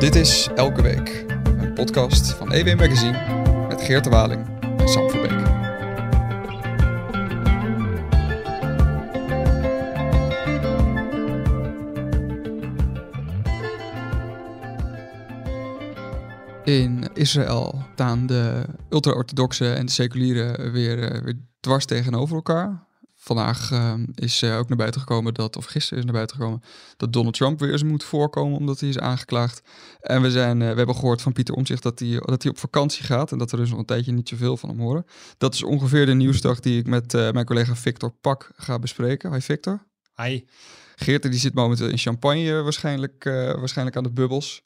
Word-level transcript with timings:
Dit 0.00 0.14
is 0.14 0.48
Elke 0.54 0.82
Week, 0.82 1.24
een 1.44 1.74
podcast 1.74 2.32
van 2.32 2.52
EW 2.52 2.78
Magazine 2.78 3.66
met 3.68 3.82
Geert 3.82 4.04
de 4.04 4.10
Waling 4.10 4.60
en 4.78 4.88
Sam 4.88 5.10
Verbeek. 5.10 5.48
In 16.64 17.08
Israël 17.14 17.82
staan 17.92 18.26
de 18.26 18.64
ultra-orthodoxe 18.88 19.72
en 19.72 19.86
de 19.86 19.92
seculieren 19.92 20.72
weer, 20.72 21.12
eh, 21.12 21.22
weer 21.22 21.38
dwars 21.60 21.84
tegenover 21.84 22.34
elkaar. 22.36 22.88
Vandaag 23.22 23.70
ehm, 23.72 24.04
is 24.14 24.42
uh, 24.42 24.58
ook 24.58 24.68
naar 24.68 24.76
buiten 24.76 25.00
gekomen 25.00 25.34
dat, 25.34 25.56
of 25.56 25.64
gisteren 25.64 25.98
is 25.98 26.04
naar 26.04 26.14
buiten 26.14 26.36
gekomen, 26.36 26.62
dat 26.96 27.12
Donald 27.12 27.34
Trump 27.34 27.60
weer 27.60 27.72
eens 27.72 27.82
moet 27.82 28.04
voorkomen 28.04 28.58
omdat 28.58 28.80
hij 28.80 28.88
is 28.88 28.98
aangeklaagd. 28.98 29.62
En 30.00 30.22
we, 30.22 30.30
zijn, 30.30 30.62
eh, 30.62 30.70
we 30.70 30.76
hebben 30.76 30.94
gehoord 30.94 31.22
van 31.22 31.32
Pieter 31.32 31.54
Omtzigt 31.54 31.82
dat 31.82 31.98
hij, 31.98 32.22
dat 32.24 32.42
hij 32.42 32.52
op 32.52 32.58
vakantie 32.58 33.04
gaat 33.04 33.32
en 33.32 33.38
dat 33.38 33.52
er 33.52 33.58
dus 33.58 33.70
nog 33.70 33.78
een 33.78 33.84
tijdje 33.84 34.12
niet 34.12 34.28
zoveel 34.28 34.56
van 34.56 34.68
hem 34.68 34.80
horen. 34.80 35.04
Dat 35.38 35.54
is 35.54 35.62
ongeveer 35.62 36.06
de 36.06 36.14
nieuwsdag 36.14 36.60
die 36.60 36.78
ik 36.78 36.86
met 36.86 37.14
eh, 37.14 37.30
mijn 37.30 37.46
collega 37.46 37.74
Victor 37.74 38.10
Pak 38.10 38.50
ga 38.56 38.78
bespreken. 38.78 39.32
Hi 39.32 39.40
Victor. 39.40 39.86
Hi. 40.16 40.44
Geert 40.96 41.22
die 41.22 41.40
zit 41.40 41.54
momenteel 41.54 41.88
in 41.88 41.98
Champagne 41.98 42.62
waarschijnlijk, 42.62 43.24
waarschijnlijk 43.58 43.96
aan 43.96 44.02
de 44.02 44.12
bubbels. 44.12 44.62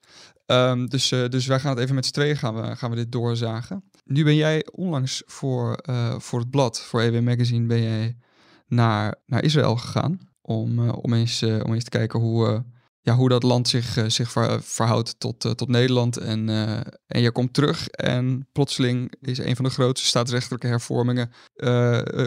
Um, 0.47 0.89
dus, 0.89 1.09
dus 1.09 1.47
wij 1.47 1.61
gaan 1.61 1.71
het 1.71 1.81
even 1.81 1.95
met 1.95 2.07
z'n 2.07 2.13
tweeën 2.13 2.37
gaan 2.37 2.55
we, 2.55 2.77
gaan 2.77 2.91
we 2.91 2.97
dit 2.97 3.13
doorzagen. 3.13 3.85
Nu 4.05 4.25
ben 4.25 4.37
jij 4.37 4.67
onlangs 4.73 5.23
voor, 5.27 5.85
voor 6.19 6.39
het 6.39 6.51
blad, 6.51 6.81
voor 6.81 7.01
EW 7.01 7.21
Magazine, 7.21 7.67
ben 7.67 7.83
jij 7.83 8.17
naar, 8.67 9.15
naar 9.27 9.45
Israël 9.45 9.77
gegaan. 9.77 10.19
Om, 10.43 10.79
uh, 10.79 10.93
om, 11.01 11.13
eens, 11.13 11.43
uh, 11.43 11.65
om 11.65 11.75
eens 11.75 11.85
te 11.85 11.91
kijken 11.91 12.21
hoe, 12.21 12.49
uh, 12.49 12.59
ja, 13.01 13.15
hoe 13.15 13.29
dat 13.29 13.43
land 13.43 13.69
zich, 13.69 14.05
zich 14.07 14.31
ver, 14.31 14.63
verhoudt 14.63 15.21
tot, 15.21 15.41
tot 15.41 15.69
Nederland. 15.69 16.17
En, 16.17 16.49
en 17.07 17.21
je 17.21 17.31
komt 17.31 17.55
terug 17.55 17.89
en 17.89 18.49
plotseling 18.53 19.15
is 19.21 19.39
een 19.39 19.57
van 19.57 19.65
de 19.65 19.71
grootste 19.71 20.07
staatsrechtelijke 20.07 20.67
hervormingen 20.67 21.33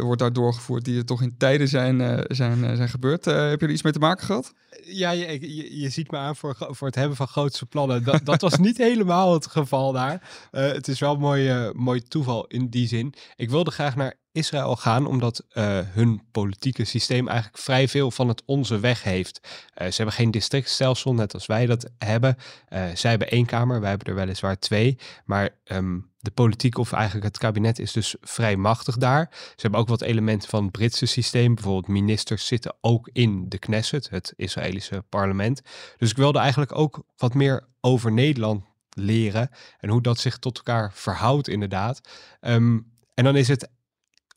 wordt 0.02 0.20
daar 0.20 0.34
doorgevoerd 0.34 0.86
die 0.86 0.98
er 0.98 1.06
toch 1.06 1.22
in 1.22 1.38
tijden 1.38 1.68
zijn, 1.68 2.26
zijn, 2.28 2.76
zijn 2.76 2.90
gebeurd. 2.90 3.26
heb 3.26 3.60
je 3.60 3.66
er 3.66 3.72
iets 3.72 3.82
mee 3.82 3.94
te 3.94 4.00
maken 4.00 4.26
gehad? 4.26 4.54
Ja, 4.84 5.12
je, 5.12 5.56
je, 5.56 5.80
je, 5.80 5.90
ziet 5.90 6.12
me 6.12 6.18
aan 6.18 6.36
voor, 6.36 6.56
voor 6.58 6.88
het 6.88 6.96
hebben 6.96 7.18
van 7.18 7.28
grootste 7.28 7.66
plannen. 7.66 8.04
Dat, 8.04 8.26
dat 8.26 8.42
was 8.42 8.58
niet 8.58 8.78
helemaal 8.90 9.34
het 9.34 9.48
geval 9.48 9.92
daar. 9.92 10.48
het 10.52 10.88
is 10.88 11.00
wel 11.00 11.16
mooi, 11.16 11.72
mooi 11.74 12.02
toeval 12.02 12.48
in 12.48 12.70
die 12.70 12.88
zin. 12.88 13.14
Ik 13.36 13.50
wilde 13.50 13.72
graag 13.72 13.96
naar 13.96 14.16
Israël 14.32 14.76
gaan, 14.76 15.06
omdat 15.06 15.46
uh, 15.54 15.80
hun 15.84 16.22
politieke 16.32 16.86
systeem 16.86 17.28
eigenlijk 17.28 17.64
vrij 17.64 17.88
veel 17.88 18.12
van 18.12 18.28
het 18.28 18.44
onze 18.46 18.80
weg 18.80 19.04
heeft. 19.04 19.40
Uh, 19.44 19.88
ze 19.88 19.96
hebben 19.96 20.16
geen 20.16 20.32
districtstelsel, 20.32 21.14
net 21.14 21.34
als 21.34 21.46
wij 21.46 21.66
dat 21.66 21.90
hebben. 21.98 22.36
Uh, 22.70 22.86
zij 22.94 23.10
hebben 23.10 23.30
één 23.30 23.46
kamer, 23.46 23.80
wij 23.80 23.90
hebben 23.90 24.08
er 24.08 24.16
weliswaar 24.16 24.60
twee. 24.60 24.98
Maar 25.26 25.50
um, 25.64 26.10
de 26.20 26.32
politiek 26.32 26.78
of 26.78 26.92
eigenlijk 26.92 27.26
het 27.26 27.38
kabinet 27.38 27.80
is 27.80 27.92
dus 27.92 28.16
vrij 28.22 28.56
machtig 28.56 28.98
daar. 28.98 29.28
Ze 29.32 29.62
hebben 29.62 29.80
ook 29.80 29.88
wat 29.88 30.02
elementen 30.02 30.50
van 30.50 30.64
het 30.64 30.72
Britse 30.72 31.06
systeem. 31.06 31.56
Bijvoorbeeld 31.56 31.88
ministers 31.88 32.46
zitten 32.46 32.76
ook 32.82 33.10
in 33.14 33.50
de 33.50 33.58
Knesset, 33.58 34.10
het 34.10 34.34
Israëlische 34.36 35.04
parlement. 35.10 35.62
Dus 35.98 36.10
ik 36.10 36.18
wilde 36.18 36.40
eigenlijk 36.40 36.78
ook 36.78 37.04
wat 37.18 37.34
meer 37.34 37.68
over 37.82 38.12
Nederland 38.12 38.64
leren 38.90 39.50
en 39.80 39.90
hoe 39.90 40.02
dat 40.02 40.20
zich 40.20 40.38
tot 40.38 40.58
elkaar 40.58 40.92
verhoudt 40.94 41.48
inderdaad. 41.48 42.02
Um, 42.42 42.96
en 43.14 43.24
dan 43.24 43.36
is 43.36 43.48
het 43.48 43.70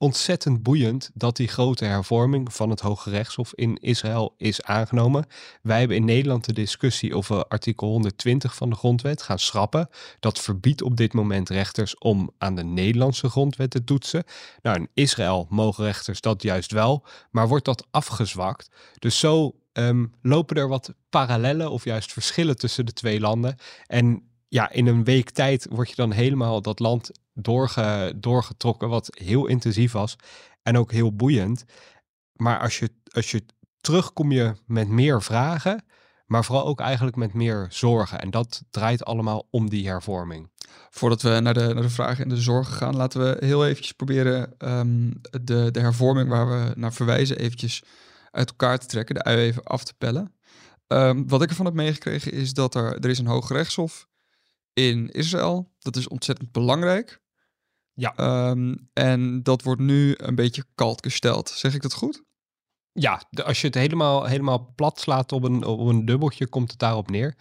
ontzettend 0.00 0.62
boeiend 0.62 1.10
dat 1.14 1.36
die 1.36 1.48
grote 1.48 1.84
hervorming 1.84 2.52
van 2.54 2.70
het 2.70 2.80
Hoge 2.80 3.10
Rechtshof 3.10 3.54
in 3.54 3.76
Israël 3.80 4.34
is 4.36 4.62
aangenomen. 4.62 5.26
Wij 5.62 5.78
hebben 5.78 5.96
in 5.96 6.04
Nederland 6.04 6.44
de 6.44 6.52
discussie 6.52 7.16
of 7.16 7.30
artikel 7.30 7.88
120 7.88 8.54
van 8.54 8.70
de 8.70 8.76
grondwet 8.76 9.22
gaan 9.22 9.38
schrappen. 9.38 9.88
Dat 10.20 10.38
verbiedt 10.38 10.82
op 10.82 10.96
dit 10.96 11.12
moment 11.12 11.48
rechters 11.48 11.98
om 11.98 12.30
aan 12.38 12.54
de 12.54 12.64
Nederlandse 12.64 13.28
grondwet 13.28 13.70
te 13.70 13.84
toetsen. 13.84 14.24
Nou, 14.62 14.76
in 14.76 14.88
Israël 14.94 15.46
mogen 15.50 15.84
rechters 15.84 16.20
dat 16.20 16.42
juist 16.42 16.72
wel, 16.72 17.04
maar 17.30 17.48
wordt 17.48 17.64
dat 17.64 17.86
afgezwakt. 17.90 18.70
Dus 18.98 19.18
zo 19.18 19.54
um, 19.72 20.12
lopen 20.22 20.56
er 20.56 20.68
wat 20.68 20.94
parallellen 21.10 21.70
of 21.70 21.84
juist 21.84 22.12
verschillen 22.12 22.56
tussen 22.56 22.86
de 22.86 22.92
twee 22.92 23.20
landen. 23.20 23.56
En 23.86 24.22
ja, 24.48 24.70
in 24.70 24.86
een 24.86 25.04
week 25.04 25.30
tijd 25.30 25.66
word 25.70 25.88
je 25.88 25.94
dan 25.94 26.12
helemaal 26.12 26.62
dat 26.62 26.78
land 26.78 27.10
doorge, 27.40 28.14
doorgetrokken, 28.16 28.88
wat 28.88 29.08
heel 29.10 29.46
intensief 29.46 29.92
was 29.92 30.16
en 30.62 30.78
ook 30.78 30.92
heel 30.92 31.16
boeiend. 31.16 31.64
Maar 32.32 32.60
als 32.60 32.78
je, 32.78 32.90
als 33.10 33.30
je 33.30 33.44
terug 33.80 34.12
kom 34.12 34.32
je 34.32 34.54
met 34.66 34.88
meer 34.88 35.22
vragen, 35.22 35.84
maar 36.26 36.44
vooral 36.44 36.66
ook 36.66 36.80
eigenlijk 36.80 37.16
met 37.16 37.34
meer 37.34 37.66
zorgen. 37.70 38.20
En 38.20 38.30
dat 38.30 38.62
draait 38.70 39.04
allemaal 39.04 39.46
om 39.50 39.70
die 39.70 39.88
hervorming. 39.88 40.50
Voordat 40.90 41.22
we 41.22 41.40
naar 41.40 41.54
de, 41.54 41.74
naar 41.74 41.82
de 41.82 41.90
vragen 41.90 42.24
en 42.24 42.28
de 42.28 42.36
zorgen 42.36 42.74
gaan, 42.74 42.96
laten 42.96 43.20
we 43.20 43.46
heel 43.46 43.66
eventjes 43.66 43.92
proberen 43.92 44.54
um, 44.58 45.20
de, 45.42 45.70
de 45.70 45.80
hervorming 45.80 46.28
waar 46.28 46.48
we 46.48 46.72
naar 46.74 46.92
verwijzen 46.92 47.38
eventjes 47.38 47.82
uit 48.30 48.48
elkaar 48.48 48.78
te 48.78 48.86
trekken, 48.86 49.14
de 49.14 49.24
ui 49.24 49.38
even 49.38 49.62
af 49.62 49.84
te 49.84 49.94
pellen. 49.98 50.34
Um, 50.86 51.28
wat 51.28 51.42
ik 51.42 51.48
ervan 51.48 51.64
heb 51.64 51.74
meegekregen 51.74 52.32
is 52.32 52.52
dat 52.52 52.74
er, 52.74 52.98
er 52.98 53.10
is 53.10 53.18
een 53.18 53.26
hoge 53.26 53.54
rechtshof 53.54 54.08
in 54.72 55.08
Israël. 55.08 55.72
Dat 55.78 55.96
is 55.96 56.08
ontzettend 56.08 56.52
belangrijk. 56.52 57.19
Ja. 57.94 58.50
Um, 58.50 58.90
en 58.92 59.42
dat 59.42 59.62
wordt 59.62 59.80
nu 59.80 60.14
een 60.16 60.34
beetje 60.34 60.64
kalt 60.74 61.02
gesteld. 61.02 61.48
Zeg 61.48 61.74
ik 61.74 61.82
dat 61.82 61.94
goed? 61.94 62.22
Ja, 62.92 63.22
als 63.44 63.60
je 63.60 63.66
het 63.66 63.76
helemaal, 63.76 64.24
helemaal 64.24 64.72
plat 64.74 65.00
slaat 65.00 65.32
op 65.32 65.44
een, 65.44 65.64
op 65.64 65.78
een 65.78 66.04
dubbeltje, 66.04 66.48
komt 66.48 66.70
het 66.70 66.78
daarop 66.78 67.10
neer. 67.10 67.36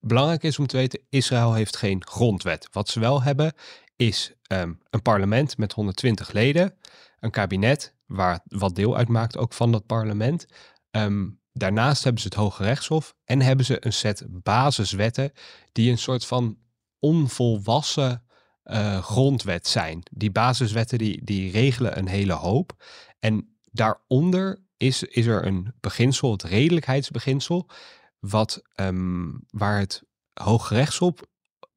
Belangrijk 0.00 0.42
is 0.42 0.58
om 0.58 0.66
te 0.66 0.76
weten, 0.76 1.00
Israël 1.08 1.54
heeft 1.54 1.76
geen 1.76 2.06
grondwet. 2.06 2.68
Wat 2.72 2.88
ze 2.88 3.00
wel 3.00 3.22
hebben, 3.22 3.52
is 3.96 4.32
um, 4.52 4.80
een 4.90 5.02
parlement 5.02 5.56
met 5.56 5.72
120 5.72 6.32
leden, 6.32 6.74
een 7.18 7.30
kabinet, 7.30 7.94
waar 8.06 8.40
wat 8.44 8.74
deel 8.74 8.96
uitmaakt 8.96 9.36
ook 9.36 9.52
van 9.52 9.72
dat 9.72 9.86
parlement. 9.86 10.46
Um, 10.90 11.40
daarnaast 11.52 12.04
hebben 12.04 12.22
ze 12.22 12.28
het 12.28 12.36
Hoge 12.36 12.62
Rechtshof 12.62 13.14
en 13.24 13.40
hebben 13.40 13.64
ze 13.64 13.86
een 13.86 13.92
set 13.92 14.24
basiswetten 14.28 15.32
die 15.72 15.90
een 15.90 15.98
soort 15.98 16.26
van 16.26 16.58
onvolwassen 16.98 18.22
uh, 18.70 19.02
grondwet 19.02 19.66
zijn. 19.66 20.02
Die 20.10 20.30
basiswetten 20.30 20.98
die, 20.98 21.24
die 21.24 21.50
regelen 21.50 21.98
een 21.98 22.08
hele 22.08 22.32
hoop. 22.32 22.84
En 23.18 23.56
daaronder 23.70 24.58
is, 24.76 25.02
is 25.02 25.26
er 25.26 25.46
een 25.46 25.72
beginsel, 25.80 26.32
het 26.32 26.42
redelijkheidsbeginsel, 26.42 27.66
wat, 28.18 28.62
um, 28.80 29.44
waar, 29.50 29.78
het 29.78 30.02
Hooggerechtshof, 30.34 31.14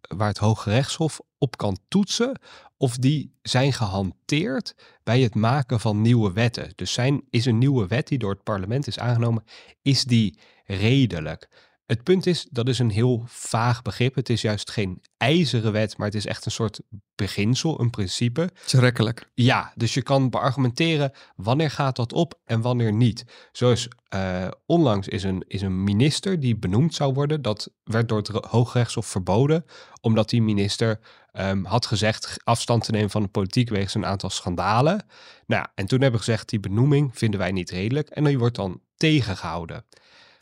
waar 0.02 0.28
het 0.28 0.38
Hooggerechtshof 0.38 1.22
op 1.38 1.57
kan 1.57 1.78
toetsen 1.88 2.40
of 2.78 2.97
die 2.97 3.34
zijn 3.41 3.73
gehanteerd 3.73 4.75
bij 5.03 5.22
het 5.22 5.35
maken 5.35 5.79
van 5.79 6.02
nieuwe 6.02 6.31
wetten. 6.34 6.73
Dus 6.75 6.94
zijn, 6.94 7.23
is 7.29 7.46
een 7.46 7.58
nieuwe 7.58 7.88
wet 7.88 8.08
die 8.08 8.18
door 8.18 8.31
het 8.31 8.44
parlement 8.44 8.88
is 8.88 9.00
aangenomen, 9.00 9.44
is 9.81 10.03
die 10.03 10.40
redelijk? 10.66 11.50
Het 11.86 12.03
punt 12.03 12.25
is, 12.25 12.47
dat 12.50 12.68
is 12.68 12.80
een 12.80 12.90
heel 12.90 13.24
vaag 13.25 13.81
begrip. 13.81 14.16
Het 14.16 14.30
is 14.30 14.42
juist 14.42 14.72
geen 14.72 15.02
ijzeren 15.18 15.72
wet, 15.72 15.97
maar 15.97 16.08
het 16.08 16.16
is 16.16 16.25
echt 16.25 16.46
een 16.46 16.52
soort 16.52 16.81
beginsel, 17.16 17.80
een 17.80 17.90
principe. 17.90 18.42
Het 18.42 18.53
is 18.66 18.74
rekkelijk. 18.74 19.30
Ja, 19.34 19.74
dus 19.75 19.94
je 19.94 20.02
kan 20.02 20.30
beargumenteren 20.30 21.12
wanneer 21.36 21.72
gaat 21.72 21.96
dat 21.96 22.14
op 22.14 22.40
en 22.46 22.62
wanneer 22.62 22.94
niet. 22.94 23.25
Zoals 23.52 23.88
uh, 24.14 24.47
onlangs 24.66 25.08
is 25.08 25.24
een, 25.24 25.44
is 25.47 25.62
een 25.62 25.84
minister 25.84 26.40
die 26.40 26.58
benoemd 26.58 26.94
zou 26.94 27.14
worden. 27.14 27.41
Dat 27.41 27.72
werd 27.84 28.09
door 28.09 28.18
het 28.18 28.28
Hooggerechtshof 28.28 29.06
verboden, 29.06 29.66
omdat 30.02 30.30
die 30.30 30.41
minister 30.41 31.00
um, 31.34 31.66
had 31.66 31.86
gezegd 31.86 32.38
afstand 32.44 32.84
te 32.84 32.91
nemen 32.91 33.09
van 33.09 33.22
de 33.22 33.28
politiek 33.28 33.70
wegens 33.70 33.94
een 33.94 34.06
aantal 34.06 34.30
schandalen. 34.30 35.06
Nou, 35.46 35.66
en 35.75 35.86
toen 35.86 36.02
hebben 36.02 36.20
we 36.20 36.25
gezegd, 36.25 36.50
die 36.50 36.59
benoeming 36.59 37.18
vinden 37.18 37.40
wij 37.40 37.52
niet 37.52 37.70
redelijk 37.70 38.09
en 38.09 38.24
die 38.24 38.40
wordt 38.40 38.56
dan 38.56 38.81
tegengehouden. 38.96 39.85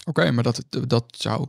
Oké, 0.09 0.31
maar 0.31 0.43
dat, 0.43 0.65
dat 0.87 1.05
zou 1.17 1.47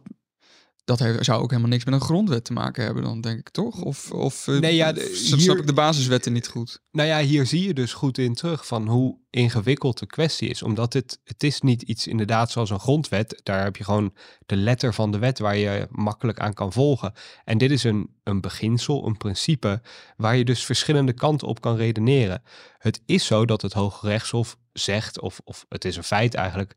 dat 0.84 0.98
heeft, 0.98 1.24
zou 1.24 1.42
ook 1.42 1.50
helemaal 1.50 1.70
niks 1.70 1.84
met 1.84 1.94
een 1.94 2.00
grondwet 2.00 2.44
te 2.44 2.52
maken 2.52 2.84
hebben 2.84 3.02
dan, 3.02 3.20
denk 3.20 3.38
ik, 3.38 3.48
toch? 3.48 3.82
Of, 3.82 4.12
of 4.12 4.48
eh, 4.48 4.58
nee, 4.58 4.74
ja, 4.74 4.92
de, 4.92 5.00
hier, 5.28 5.40
snap 5.40 5.56
ik 5.56 5.66
de 5.66 5.72
basiswetten 5.72 6.32
niet 6.32 6.48
goed? 6.48 6.82
Nou 6.90 7.08
ja, 7.08 7.20
hier 7.20 7.46
zie 7.46 7.66
je 7.66 7.74
dus 7.74 7.92
goed 7.92 8.18
in 8.18 8.34
terug 8.34 8.66
van 8.66 8.88
hoe 8.88 9.18
ingewikkeld 9.30 9.98
de 9.98 10.06
kwestie 10.06 10.48
is. 10.48 10.62
Omdat 10.62 10.92
het, 10.92 11.20
het 11.24 11.42
is 11.42 11.60
niet 11.60 11.82
iets 11.82 12.06
inderdaad 12.06 12.50
zoals 12.50 12.70
een 12.70 12.80
grondwet. 12.80 13.40
Daar 13.42 13.62
heb 13.62 13.76
je 13.76 13.84
gewoon 13.84 14.14
de 14.46 14.56
letter 14.56 14.94
van 14.94 15.10
de 15.10 15.18
wet 15.18 15.38
waar 15.38 15.56
je 15.56 15.86
makkelijk 15.90 16.40
aan 16.40 16.54
kan 16.54 16.72
volgen. 16.72 17.12
En 17.44 17.58
dit 17.58 17.70
is 17.70 17.84
een, 17.84 18.10
een 18.24 18.40
beginsel, 18.40 19.06
een 19.06 19.16
principe, 19.16 19.82
waar 20.16 20.36
je 20.36 20.44
dus 20.44 20.64
verschillende 20.64 21.12
kanten 21.12 21.48
op 21.48 21.60
kan 21.60 21.76
redeneren. 21.76 22.42
Het 22.78 23.02
is 23.06 23.26
zo 23.26 23.44
dat 23.44 23.62
het 23.62 23.72
Hoge 23.72 24.06
Rechtshof 24.06 24.56
zegt, 24.72 25.20
of, 25.20 25.40
of 25.44 25.66
het 25.68 25.84
is 25.84 25.96
een 25.96 26.04
feit 26.04 26.34
eigenlijk, 26.34 26.74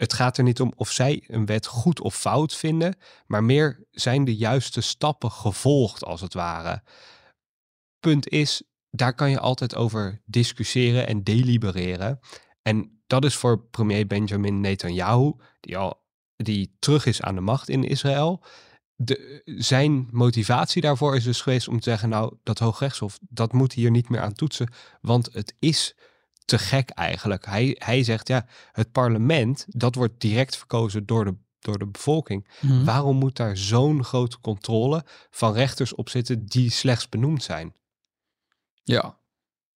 het 0.00 0.12
gaat 0.12 0.38
er 0.38 0.44
niet 0.44 0.60
om 0.60 0.72
of 0.76 0.90
zij 0.90 1.24
een 1.26 1.46
wet 1.46 1.66
goed 1.66 2.00
of 2.00 2.14
fout 2.14 2.54
vinden, 2.54 2.96
maar 3.26 3.44
meer 3.44 3.86
zijn 3.90 4.24
de 4.24 4.36
juiste 4.36 4.80
stappen 4.80 5.30
gevolgd 5.30 6.04
als 6.04 6.20
het 6.20 6.34
ware. 6.34 6.82
Punt 7.98 8.28
is, 8.28 8.62
daar 8.90 9.14
kan 9.14 9.30
je 9.30 9.38
altijd 9.38 9.74
over 9.74 10.22
discussiëren 10.24 11.06
en 11.06 11.24
delibereren. 11.24 12.20
En 12.62 13.02
dat 13.06 13.24
is 13.24 13.34
voor 13.34 13.64
premier 13.70 14.06
Benjamin 14.06 14.60
Netanyahu, 14.60 15.32
die 15.60 15.76
al 15.76 16.02
die 16.36 16.76
terug 16.78 17.06
is 17.06 17.22
aan 17.22 17.34
de 17.34 17.40
macht 17.40 17.68
in 17.68 17.84
Israël, 17.84 18.44
de, 18.94 19.42
zijn 19.44 20.08
motivatie 20.10 20.82
daarvoor 20.82 21.16
is 21.16 21.24
dus 21.24 21.40
geweest 21.40 21.68
om 21.68 21.80
te 21.80 21.90
zeggen, 21.90 22.08
nou, 22.08 22.36
dat 22.42 22.58
Hoogrechtshof, 22.58 23.18
dat 23.28 23.52
moet 23.52 23.72
hier 23.72 23.90
niet 23.90 24.08
meer 24.08 24.20
aan 24.20 24.32
toetsen, 24.32 24.72
want 25.00 25.28
het 25.32 25.54
is 25.58 25.94
te 26.50 26.58
gek 26.58 26.90
eigenlijk. 26.90 27.46
Hij, 27.46 27.76
hij 27.78 28.02
zegt, 28.02 28.28
ja, 28.28 28.46
het 28.72 28.92
parlement, 28.92 29.66
dat 29.68 29.94
wordt 29.94 30.20
direct 30.20 30.56
verkozen 30.56 31.06
door 31.06 31.24
de, 31.24 31.34
door 31.58 31.78
de 31.78 31.86
bevolking. 31.86 32.48
Mhm. 32.60 32.84
Waarom 32.84 33.16
moet 33.16 33.36
daar 33.36 33.56
zo'n 33.56 34.04
grote 34.04 34.40
controle 34.40 35.04
van 35.30 35.52
rechters 35.52 35.94
op 35.94 36.08
zitten 36.08 36.46
die 36.46 36.70
slechts 36.70 37.08
benoemd 37.08 37.42
zijn? 37.42 37.74
Ja, 38.82 39.18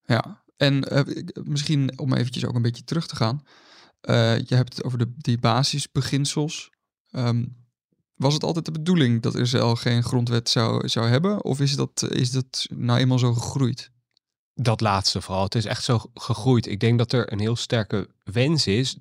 ja. 0.04 0.42
En 0.56 0.82
eh, 0.82 1.24
misschien 1.44 1.98
om 1.98 2.14
eventjes 2.14 2.44
ook 2.44 2.54
een 2.54 2.62
beetje 2.62 2.84
terug 2.84 3.06
te 3.06 3.16
gaan. 3.16 3.44
Eh, 4.00 4.38
je 4.38 4.54
hebt 4.54 4.74
het 4.74 4.84
over 4.84 4.98
de, 4.98 5.12
die 5.16 5.38
basisbeginsels. 5.38 6.70
Ehm, 7.10 7.44
was 8.14 8.34
het 8.34 8.44
altijd 8.44 8.64
de 8.64 8.72
bedoeling 8.72 9.22
dat 9.22 9.34
Israël 9.34 9.76
geen 9.76 10.02
grondwet 10.02 10.48
zou, 10.48 10.88
zou 10.88 11.08
hebben? 11.08 11.44
Of 11.44 11.60
is 11.60 11.76
dat, 11.76 12.06
is 12.08 12.30
dat 12.30 12.66
nou 12.74 12.98
eenmaal 12.98 13.18
zo 13.18 13.34
gegroeid? 13.34 13.92
Dat 14.54 14.80
laatste 14.80 15.20
vooral. 15.20 15.44
Het 15.44 15.54
is 15.54 15.64
echt 15.64 15.84
zo 15.84 16.00
gegroeid. 16.14 16.66
Ik 16.66 16.80
denk 16.80 16.98
dat 16.98 17.12
er 17.12 17.32
een 17.32 17.40
heel 17.40 17.56
sterke 17.56 18.08
wens 18.24 18.66
is 18.66 18.96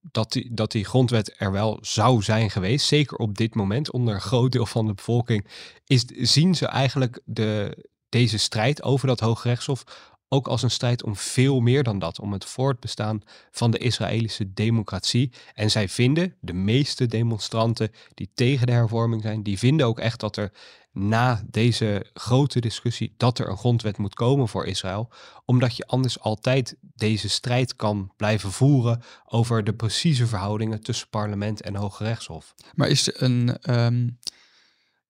dat, 0.00 0.32
die, 0.32 0.54
dat 0.54 0.72
die 0.72 0.84
grondwet 0.84 1.34
er 1.38 1.52
wel 1.52 1.78
zou 1.80 2.22
zijn 2.22 2.50
geweest. 2.50 2.86
Zeker 2.86 3.16
op 3.16 3.36
dit 3.36 3.54
moment, 3.54 3.90
onder 3.90 4.14
een 4.14 4.20
groot 4.20 4.52
deel 4.52 4.66
van 4.66 4.86
de 4.86 4.94
bevolking, 4.94 5.46
is, 5.86 6.04
zien 6.06 6.54
ze 6.54 6.66
eigenlijk 6.66 7.20
de, 7.24 7.84
deze 8.08 8.38
strijd 8.38 8.82
over 8.82 9.06
dat 9.06 9.20
Hooggerechtshof 9.20 9.84
ook 10.28 10.48
als 10.48 10.62
een 10.62 10.70
strijd 10.70 11.02
om 11.02 11.16
veel 11.16 11.60
meer 11.60 11.82
dan 11.82 11.98
dat. 11.98 12.20
Om 12.20 12.32
het 12.32 12.44
voortbestaan 12.44 13.22
van 13.50 13.70
de 13.70 13.78
Israëlische 13.78 14.52
democratie. 14.52 15.32
En 15.54 15.70
zij 15.70 15.88
vinden, 15.88 16.36
de 16.40 16.52
meeste 16.52 17.06
demonstranten 17.06 17.90
die 18.14 18.30
tegen 18.34 18.66
de 18.66 18.72
hervorming 18.72 19.22
zijn, 19.22 19.42
die 19.42 19.58
vinden 19.58 19.86
ook 19.86 19.98
echt 19.98 20.20
dat 20.20 20.36
er 20.36 20.52
na 20.98 21.42
deze 21.50 22.06
grote 22.14 22.60
discussie 22.60 23.14
dat 23.16 23.38
er 23.38 23.48
een 23.48 23.56
grondwet 23.56 23.98
moet 23.98 24.14
komen 24.14 24.48
voor 24.48 24.66
Israël, 24.66 25.10
omdat 25.44 25.76
je 25.76 25.86
anders 25.86 26.20
altijd 26.20 26.76
deze 26.80 27.28
strijd 27.28 27.76
kan 27.76 28.12
blijven 28.16 28.52
voeren 28.52 29.02
over 29.24 29.64
de 29.64 29.74
precieze 29.74 30.26
verhoudingen 30.26 30.82
tussen 30.82 31.08
parlement 31.08 31.60
en 31.60 31.74
Hoge 31.74 32.04
Rechtshof. 32.04 32.54
Maar 32.74 32.88
is 32.88 33.20
een 33.20 33.58
ehm, 33.60 34.08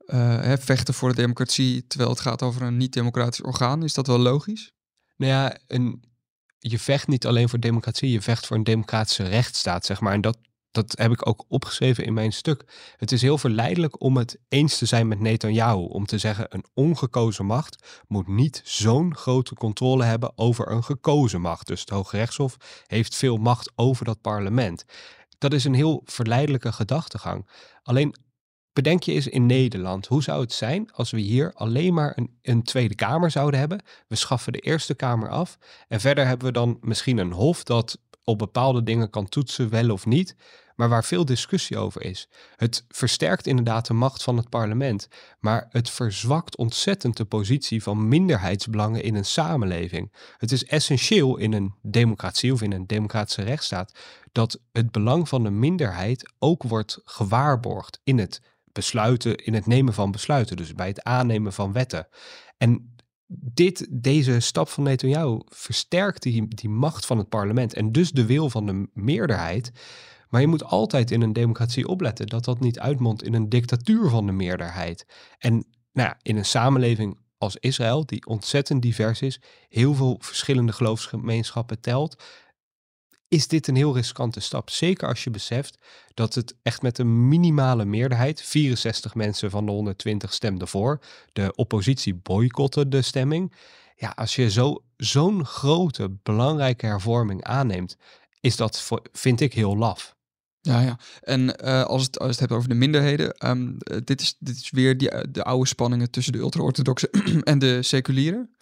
eh, 0.06 0.40
hè, 0.40 0.58
vechten 0.58 0.94
voor 0.94 1.08
de 1.08 1.14
democratie 1.14 1.86
terwijl 1.86 2.10
het 2.10 2.20
gaat 2.20 2.42
over 2.42 2.62
een 2.62 2.76
niet-democratisch 2.76 3.42
orgaan, 3.42 3.82
is 3.82 3.94
dat 3.94 4.06
wel 4.06 4.18
logisch? 4.18 4.72
Nou 5.16 5.32
ja, 5.32 5.58
een, 5.66 6.04
je 6.58 6.78
vecht 6.78 7.08
niet 7.08 7.26
alleen 7.26 7.48
voor 7.48 7.60
democratie, 7.60 8.10
je 8.10 8.22
vecht 8.22 8.46
voor 8.46 8.56
een 8.56 8.64
democratische 8.64 9.22
rechtsstaat, 9.22 9.84
zeg 9.84 10.00
maar. 10.00 10.12
En 10.12 10.20
dat, 10.20 10.38
dat 10.76 10.98
heb 10.98 11.12
ik 11.12 11.28
ook 11.28 11.44
opgeschreven 11.48 12.04
in 12.04 12.14
mijn 12.14 12.32
stuk. 12.32 12.64
Het 12.96 13.12
is 13.12 13.22
heel 13.22 13.38
verleidelijk 13.38 14.02
om 14.02 14.16
het 14.16 14.38
eens 14.48 14.78
te 14.78 14.86
zijn 14.86 15.08
met 15.08 15.20
Netanyahu. 15.20 15.86
Om 15.86 16.06
te 16.06 16.18
zeggen, 16.18 16.46
een 16.48 16.64
ongekozen 16.74 17.46
macht 17.46 18.02
moet 18.08 18.28
niet 18.28 18.60
zo'n 18.64 19.14
grote 19.14 19.54
controle 19.54 20.04
hebben 20.04 20.38
over 20.38 20.70
een 20.70 20.84
gekozen 20.84 21.40
macht. 21.40 21.66
Dus 21.66 21.80
het 21.80 21.90
Hoge 21.90 22.16
Rechtshof 22.16 22.56
heeft 22.86 23.14
veel 23.14 23.36
macht 23.36 23.72
over 23.74 24.04
dat 24.04 24.20
parlement. 24.20 24.84
Dat 25.38 25.52
is 25.52 25.64
een 25.64 25.74
heel 25.74 26.02
verleidelijke 26.04 26.72
gedachtegang. 26.72 27.48
Alleen 27.82 28.14
bedenk 28.72 29.02
je 29.02 29.12
eens 29.12 29.28
in 29.28 29.46
Nederland, 29.46 30.06
hoe 30.06 30.22
zou 30.22 30.40
het 30.40 30.52
zijn 30.52 30.92
als 30.92 31.10
we 31.10 31.20
hier 31.20 31.52
alleen 31.54 31.94
maar 31.94 32.12
een, 32.16 32.38
een 32.42 32.62
Tweede 32.62 32.94
Kamer 32.94 33.30
zouden 33.30 33.60
hebben? 33.60 33.82
We 34.08 34.16
schaffen 34.16 34.52
de 34.52 34.58
Eerste 34.58 34.94
Kamer 34.94 35.28
af 35.28 35.58
en 35.88 36.00
verder 36.00 36.26
hebben 36.26 36.46
we 36.46 36.52
dan 36.52 36.78
misschien 36.80 37.18
een 37.18 37.32
hof 37.32 37.62
dat 37.62 37.98
op 38.26 38.38
bepaalde 38.38 38.82
dingen 38.82 39.10
kan 39.10 39.28
toetsen, 39.28 39.68
wel 39.68 39.90
of 39.90 40.06
niet, 40.06 40.36
maar 40.74 40.88
waar 40.88 41.04
veel 41.04 41.24
discussie 41.24 41.78
over 41.78 42.04
is. 42.04 42.28
Het 42.56 42.84
versterkt 42.88 43.46
inderdaad 43.46 43.86
de 43.86 43.94
macht 43.94 44.22
van 44.22 44.36
het 44.36 44.48
parlement, 44.48 45.08
maar 45.40 45.66
het 45.70 45.90
verzwakt 45.90 46.56
ontzettend 46.56 47.16
de 47.16 47.24
positie 47.24 47.82
van 47.82 48.08
minderheidsbelangen 48.08 49.02
in 49.02 49.14
een 49.14 49.24
samenleving. 49.24 50.12
Het 50.36 50.52
is 50.52 50.64
essentieel 50.64 51.36
in 51.36 51.52
een 51.52 51.74
democratie 51.82 52.52
of 52.52 52.62
in 52.62 52.72
een 52.72 52.86
democratische 52.86 53.42
rechtsstaat 53.42 53.98
dat 54.32 54.60
het 54.72 54.90
belang 54.90 55.28
van 55.28 55.42
de 55.42 55.50
minderheid 55.50 56.32
ook 56.38 56.62
wordt 56.62 57.00
gewaarborgd 57.04 58.00
in 58.04 58.18
het 58.18 58.42
besluiten, 58.72 59.36
in 59.36 59.54
het 59.54 59.66
nemen 59.66 59.94
van 59.94 60.10
besluiten, 60.10 60.56
dus 60.56 60.74
bij 60.74 60.88
het 60.88 61.02
aannemen 61.02 61.52
van 61.52 61.72
wetten. 61.72 62.08
En 62.58 62.95
dit, 63.28 63.86
deze 63.90 64.40
stap 64.40 64.68
van 64.68 64.82
Netanyahu 64.82 65.40
versterkt 65.44 66.22
die, 66.22 66.48
die 66.48 66.68
macht 66.68 67.06
van 67.06 67.18
het 67.18 67.28
parlement 67.28 67.74
en 67.74 67.92
dus 67.92 68.10
de 68.10 68.26
wil 68.26 68.50
van 68.50 68.66
de 68.66 68.88
meerderheid. 68.92 69.72
Maar 70.28 70.40
je 70.40 70.46
moet 70.46 70.64
altijd 70.64 71.10
in 71.10 71.22
een 71.22 71.32
democratie 71.32 71.88
opletten 71.88 72.26
dat 72.26 72.44
dat 72.44 72.60
niet 72.60 72.78
uitmondt 72.78 73.22
in 73.22 73.34
een 73.34 73.48
dictatuur 73.48 74.08
van 74.08 74.26
de 74.26 74.32
meerderheid. 74.32 75.06
En 75.38 75.52
nou 75.92 76.08
ja, 76.08 76.18
in 76.22 76.36
een 76.36 76.44
samenleving 76.44 77.18
als 77.38 77.56
Israël, 77.56 78.06
die 78.06 78.26
ontzettend 78.26 78.82
divers 78.82 79.22
is, 79.22 79.40
heel 79.68 79.94
veel 79.94 80.16
verschillende 80.20 80.72
geloofsgemeenschappen 80.72 81.80
telt, 81.80 82.22
is 83.36 83.48
dit 83.48 83.68
een 83.68 83.76
heel 83.76 83.94
riskante 83.94 84.40
stap. 84.40 84.70
Zeker 84.70 85.08
als 85.08 85.24
je 85.24 85.30
beseft 85.30 85.78
dat 86.14 86.34
het 86.34 86.54
echt 86.62 86.82
met 86.82 86.98
een 86.98 87.28
minimale 87.28 87.84
meerderheid, 87.84 88.42
64 88.42 89.14
mensen 89.14 89.50
van 89.50 89.66
de 89.66 89.72
120 89.72 90.32
stemden 90.32 90.68
voor, 90.68 91.00
de 91.32 91.52
oppositie 91.54 92.14
boycotte 92.14 92.88
de 92.88 93.02
stemming. 93.02 93.54
Ja, 93.96 94.12
als 94.14 94.36
je 94.36 94.50
zo, 94.50 94.82
zo'n 94.96 95.44
grote, 95.44 96.16
belangrijke 96.22 96.86
hervorming 96.86 97.44
aanneemt, 97.44 97.96
is 98.40 98.56
dat, 98.56 98.90
vind 99.12 99.40
ik, 99.40 99.52
heel 99.52 99.76
laf. 99.76 100.14
Ja, 100.60 100.80
ja. 100.80 100.98
En 101.20 101.56
eh, 101.56 101.84
als, 101.84 102.02
het, 102.02 102.18
als 102.18 102.30
het 102.30 102.40
hebt 102.40 102.52
over 102.52 102.68
de 102.68 102.74
minderheden, 102.74 103.32
ehm, 103.32 103.72
eh, 103.78 103.96
dit, 104.04 104.20
is, 104.20 104.36
dit 104.38 104.56
is 104.56 104.70
weer 104.70 104.98
die, 104.98 105.30
de 105.30 105.44
oude 105.44 105.66
spanningen 105.66 106.10
tussen 106.10 106.32
de 106.32 106.38
ultra-orthodoxe 106.38 107.10
en 107.42 107.58
de 107.58 107.82
seculieren. 107.82 108.55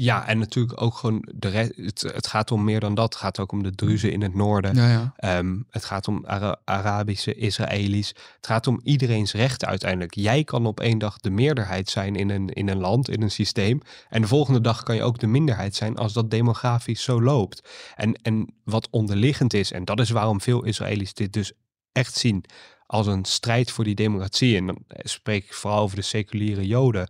Ja, 0.00 0.26
en 0.26 0.38
natuurlijk 0.38 0.82
ook 0.82 0.94
gewoon 0.94 1.28
de 1.34 1.48
rest. 1.48 1.72
Het, 1.76 2.00
het 2.00 2.26
gaat 2.26 2.50
om 2.50 2.64
meer 2.64 2.80
dan 2.80 2.94
dat. 2.94 3.12
Het 3.12 3.22
gaat 3.22 3.38
ook 3.38 3.52
om 3.52 3.62
de 3.62 3.74
Druzen 3.74 4.12
in 4.12 4.22
het 4.22 4.34
noorden. 4.34 4.74
Ja, 4.74 4.88
ja. 4.90 5.12
Ehm, 5.16 5.56
het 5.70 5.84
gaat 5.84 6.08
om 6.08 6.26
Ara- 6.26 6.60
Arabische 6.64 7.34
Israëli's. 7.34 8.08
Het 8.08 8.46
gaat 8.46 8.66
om 8.66 8.80
iedereen's 8.82 9.32
rechten 9.32 9.68
uiteindelijk. 9.68 10.14
Jij 10.14 10.44
kan 10.44 10.66
op 10.66 10.80
één 10.80 10.98
dag 10.98 11.18
de 11.18 11.30
meerderheid 11.30 11.90
zijn 11.90 12.16
in 12.16 12.30
een, 12.30 12.48
in 12.48 12.68
een 12.68 12.78
land, 12.78 13.08
in 13.08 13.22
een 13.22 13.30
systeem. 13.30 13.80
En 14.08 14.22
de 14.22 14.28
volgende 14.28 14.60
dag 14.60 14.82
kan 14.82 14.94
je 14.94 15.02
ook 15.02 15.18
de 15.18 15.26
minderheid 15.26 15.74
zijn 15.74 15.96
als 15.96 16.12
dat 16.12 16.30
demografisch 16.30 17.02
zo 17.02 17.22
loopt. 17.22 17.68
En, 17.96 18.14
en 18.22 18.54
wat 18.64 18.88
onderliggend 18.90 19.54
is, 19.54 19.72
en 19.72 19.84
dat 19.84 20.00
is 20.00 20.10
waarom 20.10 20.40
veel 20.40 20.64
Israëli's 20.64 21.14
dit 21.14 21.32
dus 21.32 21.52
echt 21.92 22.14
zien 22.14 22.44
als 22.86 23.06
een 23.06 23.24
strijd 23.24 23.70
voor 23.70 23.84
die 23.84 23.94
democratie. 23.94 24.56
En 24.56 24.66
dan 24.66 24.78
spreek 24.88 25.44
ik 25.44 25.54
vooral 25.54 25.80
over 25.80 25.96
de 25.96 26.02
seculiere 26.02 26.66
Joden. 26.66 27.08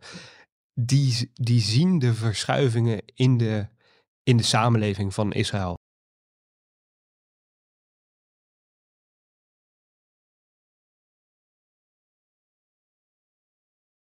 Die, 0.80 1.30
die 1.34 1.60
zien 1.60 1.98
de 1.98 2.14
verschuivingen 2.14 3.02
in 3.14 3.38
de, 3.38 3.68
in 4.22 4.36
de 4.36 4.42
samenleving 4.42 5.14
van 5.14 5.32
Israël. 5.32 5.76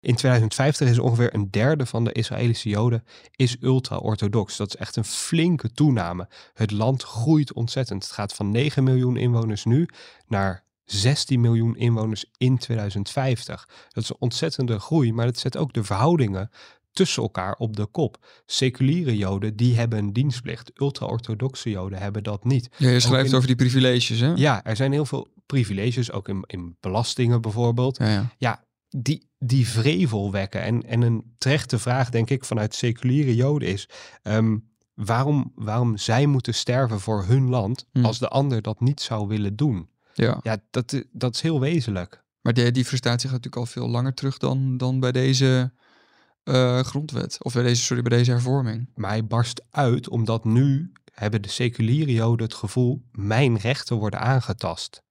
In 0.00 0.14
2050 0.14 0.88
is 0.88 0.98
ongeveer 0.98 1.34
een 1.34 1.50
derde 1.50 1.86
van 1.86 2.04
de 2.04 2.12
Israëlische 2.12 2.68
Joden 2.68 3.04
is 3.30 3.56
ultra-orthodox. 3.60 4.56
Dat 4.56 4.68
is 4.68 4.76
echt 4.76 4.96
een 4.96 5.04
flinke 5.04 5.72
toename. 5.72 6.28
Het 6.54 6.70
land 6.70 7.02
groeit 7.02 7.52
ontzettend. 7.52 8.02
Het 8.02 8.12
gaat 8.12 8.34
van 8.34 8.50
9 8.50 8.84
miljoen 8.84 9.16
inwoners 9.16 9.64
nu 9.64 9.88
naar 10.26 10.64
16 10.92 11.40
miljoen 11.40 11.76
inwoners 11.76 12.24
in 12.36 12.58
2050. 12.58 13.68
Dat 13.88 14.02
is 14.02 14.10
een 14.10 14.16
ontzettende 14.18 14.78
groei, 14.78 15.12
maar 15.12 15.26
dat 15.26 15.38
zet 15.38 15.56
ook 15.56 15.72
de 15.72 15.84
verhoudingen 15.84 16.50
tussen 16.92 17.22
elkaar 17.22 17.54
op 17.54 17.76
de 17.76 17.86
kop. 17.86 18.26
Seculiere 18.46 19.16
Joden, 19.16 19.56
die 19.56 19.76
hebben 19.76 19.98
een 19.98 20.12
dienstplicht. 20.12 20.70
Ultra-orthodoxe 20.80 21.70
Joden 21.70 21.98
hebben 21.98 22.22
dat 22.22 22.44
niet. 22.44 22.68
ja 22.76 22.88
je 22.88 23.00
schrijft 23.00 23.30
in- 23.30 23.34
over 23.34 23.46
die 23.46 23.56
privileges, 23.56 24.20
hè? 24.20 24.32
Ja, 24.34 24.64
er 24.64 24.76
zijn 24.76 24.92
heel 24.92 25.06
veel 25.06 25.28
privileges, 25.46 26.12
ook 26.12 26.28
in, 26.28 26.44
in 26.46 26.76
belastingen 26.80 27.40
bijvoorbeeld 27.40 27.98
ja, 27.98 28.08
ja. 28.08 28.30
ja, 28.38 28.64
die, 28.88 29.28
die 29.38 29.68
vrevel 29.68 30.30
wekken. 30.32 30.62
En, 30.62 30.82
en 30.86 31.02
een 31.02 31.34
terechte 31.38 31.78
vraag, 31.78 32.10
denk 32.10 32.30
ik, 32.30 32.44
vanuit 32.44 32.74
seculiere 32.74 33.34
Joden 33.34 33.68
is: 33.68 33.88
ehm, 34.22 34.56
waarom, 34.94 35.52
waarom 35.54 35.96
zij 35.96 36.26
moeten 36.26 36.54
sterven 36.54 37.00
voor 37.00 37.24
hun 37.24 37.48
land 37.48 37.86
Hmm. 37.92 38.04
als 38.04 38.18
de 38.18 38.28
ander 38.28 38.62
dat 38.62 38.80
niet 38.80 39.00
zou 39.00 39.28
willen 39.28 39.56
doen? 39.56 39.88
Ja. 40.14 40.40
Ja, 40.42 40.58
dat, 40.70 40.92
i- 40.92 41.04
dat 41.12 41.34
is 41.34 41.40
heel 41.40 41.60
wezenlijk. 41.60 42.22
Maar 42.40 42.52
die, 42.52 42.70
die 42.70 42.84
frustratie 42.84 43.28
gaat 43.28 43.36
natuurlijk 43.42 43.66
al 43.66 43.72
veel 43.72 43.88
langer 43.88 44.14
terug 44.14 44.38
dan, 44.38 44.76
dan 44.76 45.00
bij 45.00 45.12
deze 45.12 45.72
eh, 46.42 46.80
grondwet. 46.80 47.44
Of 47.44 47.52
bij 47.52 47.62
deze, 47.62 47.82
sorry, 47.82 48.02
bij 48.02 48.18
deze 48.18 48.30
hervorming. 48.30 48.88
Maar 48.94 49.10
hij 49.10 49.26
barst 49.26 49.62
uit 49.70 50.08
omdat 50.08 50.44
nu 50.44 50.92
hebben 51.12 51.42
de 51.42 51.48
seculiere 51.48 52.12
Joden 52.12 52.46
het 52.46 52.54
gevoel: 52.54 53.02
mijn 53.12 53.58
rechten 53.58 53.96
worden 53.96 54.20
aangetast. 54.20 55.02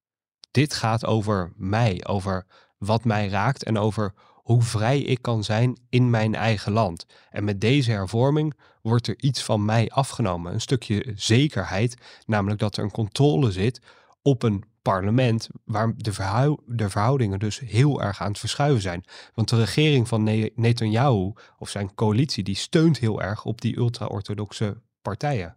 Dit 0.51 0.74
gaat 0.74 1.06
over 1.06 1.53
mij, 1.56 2.06
over 2.06 2.46
wat 2.77 3.03
mij 3.06 3.27
raakt 3.27 3.63
en 3.63 3.77
over 3.77 4.13
hoe 4.34 4.62
vrij 4.62 5.00
ik 5.00 5.22
kan 5.22 5.44
zijn 5.44 5.79
in 5.89 6.10
mijn 6.10 6.36
eigen 6.36 6.72
land. 6.72 7.06
En 7.29 7.44
met 7.44 7.62
deze 7.62 7.91
hervorming 7.91 8.53
wordt 8.82 9.08
er 9.08 9.15
iets 9.18 9.44
van 9.44 9.65
mij 9.65 9.89
afgenomen. 9.89 10.53
Een 10.53 10.62
stukje 10.62 11.12
zekerheid, 11.15 11.96
namelijk 12.25 12.60
dat 12.60 12.77
er 12.77 12.84
een 12.84 12.91
controle 12.91 13.51
zit 13.51 13.82
op 14.22 14.44
een 14.44 14.63
parlement 14.81 15.50
waar 15.63 15.93
de, 15.95 16.13
verhou- 16.13 16.57
de 16.65 16.89
verhoudingen 16.89 17.39
dus 17.39 17.59
heel 17.59 18.01
erg 18.01 18.21
aan 18.21 18.29
het 18.29 18.39
verschuiven 18.39 18.81
zijn. 18.81 19.03
Want 19.33 19.50
de 19.50 19.57
regering 19.57 20.07
van 20.07 20.24
Ne- 20.24 20.51
Netanyahu 20.55 21.33
of 21.57 21.69
zijn 21.69 21.95
coalitie, 21.95 22.43
die 22.43 22.55
steunt 22.55 22.98
heel 22.98 23.21
erg 23.21 23.45
op 23.45 23.62
die 23.62 23.77
ultra-orthodoxe 23.77 24.81
partijen. 25.01 25.55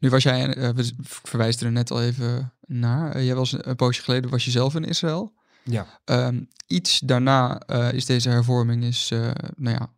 Nu 0.00 0.10
was 0.10 0.22
jij, 0.22 0.54
eh, 0.54 0.68
we 0.70 0.92
verwijzen 1.02 1.66
er 1.66 1.72
net 1.72 1.90
al 1.90 2.02
even 2.02 2.52
naar. 2.66 3.12
Eh, 3.12 3.24
jij 3.24 3.34
was 3.34 3.52
een, 3.58 3.76
poosje 3.76 4.02
geleden, 4.02 4.30
was 4.30 4.44
je 4.44 4.50
zelf 4.50 4.74
in 4.74 4.84
Israël. 4.84 5.32
Ja. 5.64 5.86
Ehm, 6.04 6.40
iets 6.66 6.98
daarna 6.98 7.58
eh, 7.58 7.92
is 7.92 8.06
deze 8.06 8.28
hervorming 8.28 8.84
is, 8.84 9.08
nou 9.56 9.76
ja, 9.76 9.90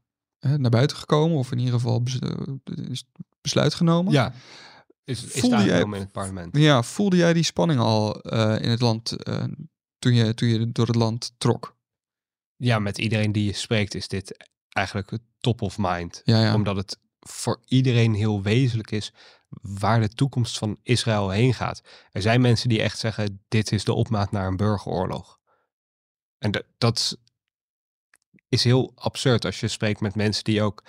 naar 0.56 0.70
buiten 0.70 0.96
gekomen. 0.96 1.36
Of 1.38 1.52
in 1.52 1.58
ieder 1.58 1.74
geval 1.74 2.02
bes- 2.02 2.18
is 2.88 3.04
besluit 3.40 3.74
genomen. 3.74 4.12
Ja. 4.12 4.32
Is, 5.11 5.25
is 5.25 5.40
Voelde 5.40 5.64
jij- 5.64 5.81
in 5.81 5.93
het 5.93 6.12
parlement. 6.12 6.57
Ja, 6.57 6.83
voelde 6.83 7.17
jij 7.17 7.33
die 7.33 7.43
spanning 7.43 7.81
al 7.81 8.21
eh, 8.21 8.62
in 8.62 8.71
het 8.71 8.81
land 8.81 9.12
eh, 9.12 9.45
toen, 9.99 10.14
je, 10.14 10.35
toen 10.35 10.49
je 10.49 10.73
door 10.73 10.87
het 10.87 10.97
land 10.97 11.33
trok? 11.38 11.76
Ja, 12.57 12.79
met 12.79 12.99
iedereen 12.99 13.33
die 13.33 13.45
je 13.45 13.52
spreekt 13.52 13.95
is 13.95 14.09
dit 14.09 14.49
eigenlijk 14.69 15.19
top 15.38 15.62
of 15.62 15.79
mind. 15.79 16.21
Ja, 16.25 16.43
ja. 16.43 16.55
Omdat 16.55 16.76
het 16.76 16.99
voor 17.21 17.61
iedereen 17.64 18.14
heel 18.14 18.43
wezenlijk 18.43 18.90
is 18.90 19.12
waar 19.62 20.00
de 20.00 20.09
toekomst 20.09 20.59
van 20.59 20.79
Israël 20.83 21.31
heen 21.31 21.55
gaat. 21.55 21.83
Er 22.11 22.23
zijn 22.23 22.40
mensen 22.40 22.69
die 22.69 22.83
echt 22.83 22.99
zeggen, 22.99 23.45
dit 23.49 23.73
is 23.73 23.85
de 23.85 23.93
opmaat 23.93 24.31
naar 24.31 24.47
een 24.47 24.57
burgeroorlog. 24.57 25.38
En 26.38 26.64
dat 26.79 27.19
is 28.49 28.64
heel 28.64 28.93
absurd 28.95 29.45
als 29.45 29.61
je 29.61 29.69
spreekt 29.69 30.00
met 30.00 30.14
mensen 30.14 30.45
die 30.45 30.62
ook 30.62 30.85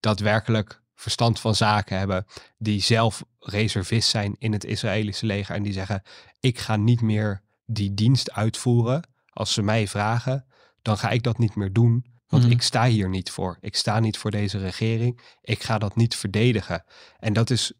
daadwerkelijk 0.00 0.82
verstand 0.98 1.40
van 1.40 1.54
zaken 1.54 1.98
hebben, 1.98 2.26
die 2.56 2.80
zelf 2.80 3.24
reservist 3.38 4.08
zijn 4.08 4.36
in 4.38 4.52
het 4.52 4.64
Israëlische 4.64 5.26
leger 5.26 5.54
en 5.54 5.62
die 5.62 5.72
zeggen, 5.72 6.02
ik 6.40 6.58
ga 6.58 6.76
niet 6.76 7.00
meer 7.00 7.42
die 7.66 7.94
dienst 7.94 8.32
uitvoeren. 8.32 9.08
Als 9.32 9.52
ze 9.52 9.62
mij 9.62 9.88
vragen, 9.88 10.46
dan 10.82 10.98
ga 10.98 11.10
ik 11.10 11.22
dat 11.22 11.38
niet 11.38 11.54
meer 11.54 11.72
doen, 11.72 12.04
want 12.26 12.42
Mhm. 12.42 12.52
ik 12.52 12.62
sta 12.62 12.86
hier 12.86 13.08
niet 13.08 13.30
voor. 13.30 13.58
Ik 13.60 13.76
sta 13.76 14.00
niet 14.00 14.18
voor 14.18 14.30
deze 14.30 14.58
regering. 14.58 15.20
Ik 15.40 15.62
ga 15.62 15.78
dat 15.78 15.96
niet 15.96 16.16
verdedigen. 16.16 16.84
En 17.18 17.32
dat 17.32 17.50
is 17.50 17.72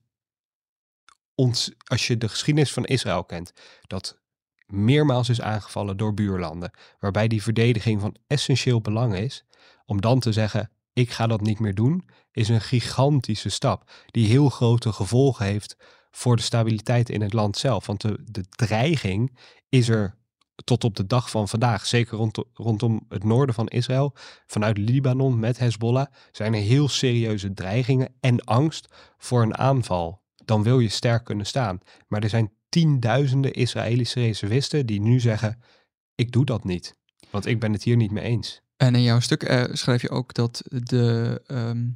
ons, 1.34 1.72
als 1.84 2.06
je 2.06 2.16
de 2.18 2.28
geschiedenis 2.28 2.72
van 2.72 2.84
Israël 2.84 3.24
kent, 3.24 3.52
dat 3.86 4.18
meermaals 4.66 5.28
is 5.28 5.40
aangevallen 5.40 5.96
door 5.96 6.14
buurlanden, 6.14 6.70
waarbij 6.98 7.28
die 7.28 7.42
verdediging 7.42 8.00
van 8.00 8.16
essentieel 8.26 8.80
belang 8.80 9.14
is, 9.16 9.44
om 9.86 10.00
dan 10.00 10.20
te 10.20 10.32
zeggen, 10.32 10.70
ik 10.98 11.10
ga 11.10 11.26
dat 11.26 11.40
niet 11.40 11.58
meer 11.58 11.74
doen, 11.74 12.04
is 12.32 12.48
een 12.48 12.60
gigantische 12.60 13.48
stap 13.48 13.90
die 14.06 14.26
heel 14.26 14.48
grote 14.48 14.92
gevolgen 14.92 15.46
heeft 15.46 15.76
voor 16.10 16.36
de 16.36 16.42
stabiliteit 16.42 17.10
in 17.10 17.20
het 17.20 17.32
land 17.32 17.56
zelf. 17.56 17.86
Want 17.86 18.00
de, 18.00 18.18
de 18.24 18.44
dreiging 18.48 19.38
is 19.68 19.88
er 19.88 20.16
tot 20.64 20.84
op 20.84 20.96
de 20.96 21.06
dag 21.06 21.30
van 21.30 21.48
vandaag, 21.48 21.86
zeker 21.86 22.16
rond, 22.16 22.38
rondom 22.52 23.04
het 23.08 23.24
noorden 23.24 23.54
van 23.54 23.68
Israël, 23.68 24.14
vanuit 24.46 24.78
Libanon 24.78 25.38
met 25.38 25.58
Hezbollah, 25.58 26.06
zijn 26.32 26.54
er 26.54 26.60
heel 26.60 26.88
serieuze 26.88 27.54
dreigingen 27.54 28.14
en 28.20 28.44
angst 28.44 28.88
voor 29.18 29.42
een 29.42 29.56
aanval. 29.56 30.22
Dan 30.44 30.62
wil 30.62 30.80
je 30.80 30.88
sterk 30.88 31.24
kunnen 31.24 31.46
staan. 31.46 31.78
Maar 32.08 32.22
er 32.22 32.28
zijn 32.28 32.52
tienduizenden 32.68 33.52
Israëlische 33.52 34.20
reservisten 34.20 34.86
die 34.86 35.00
nu 35.00 35.20
zeggen, 35.20 35.62
ik 36.14 36.32
doe 36.32 36.44
dat 36.44 36.64
niet, 36.64 36.94
want 37.30 37.46
ik 37.46 37.60
ben 37.60 37.72
het 37.72 37.82
hier 37.82 37.96
niet 37.96 38.10
mee 38.10 38.24
eens. 38.24 38.62
En 38.78 38.94
in 38.94 39.02
jouw 39.02 39.20
stuk 39.20 39.42
eh, 39.42 39.64
schrijf 39.72 40.02
je 40.02 40.10
ook 40.10 40.34
dat 40.34 40.62
de, 40.66 41.42
ehm, 41.46 41.88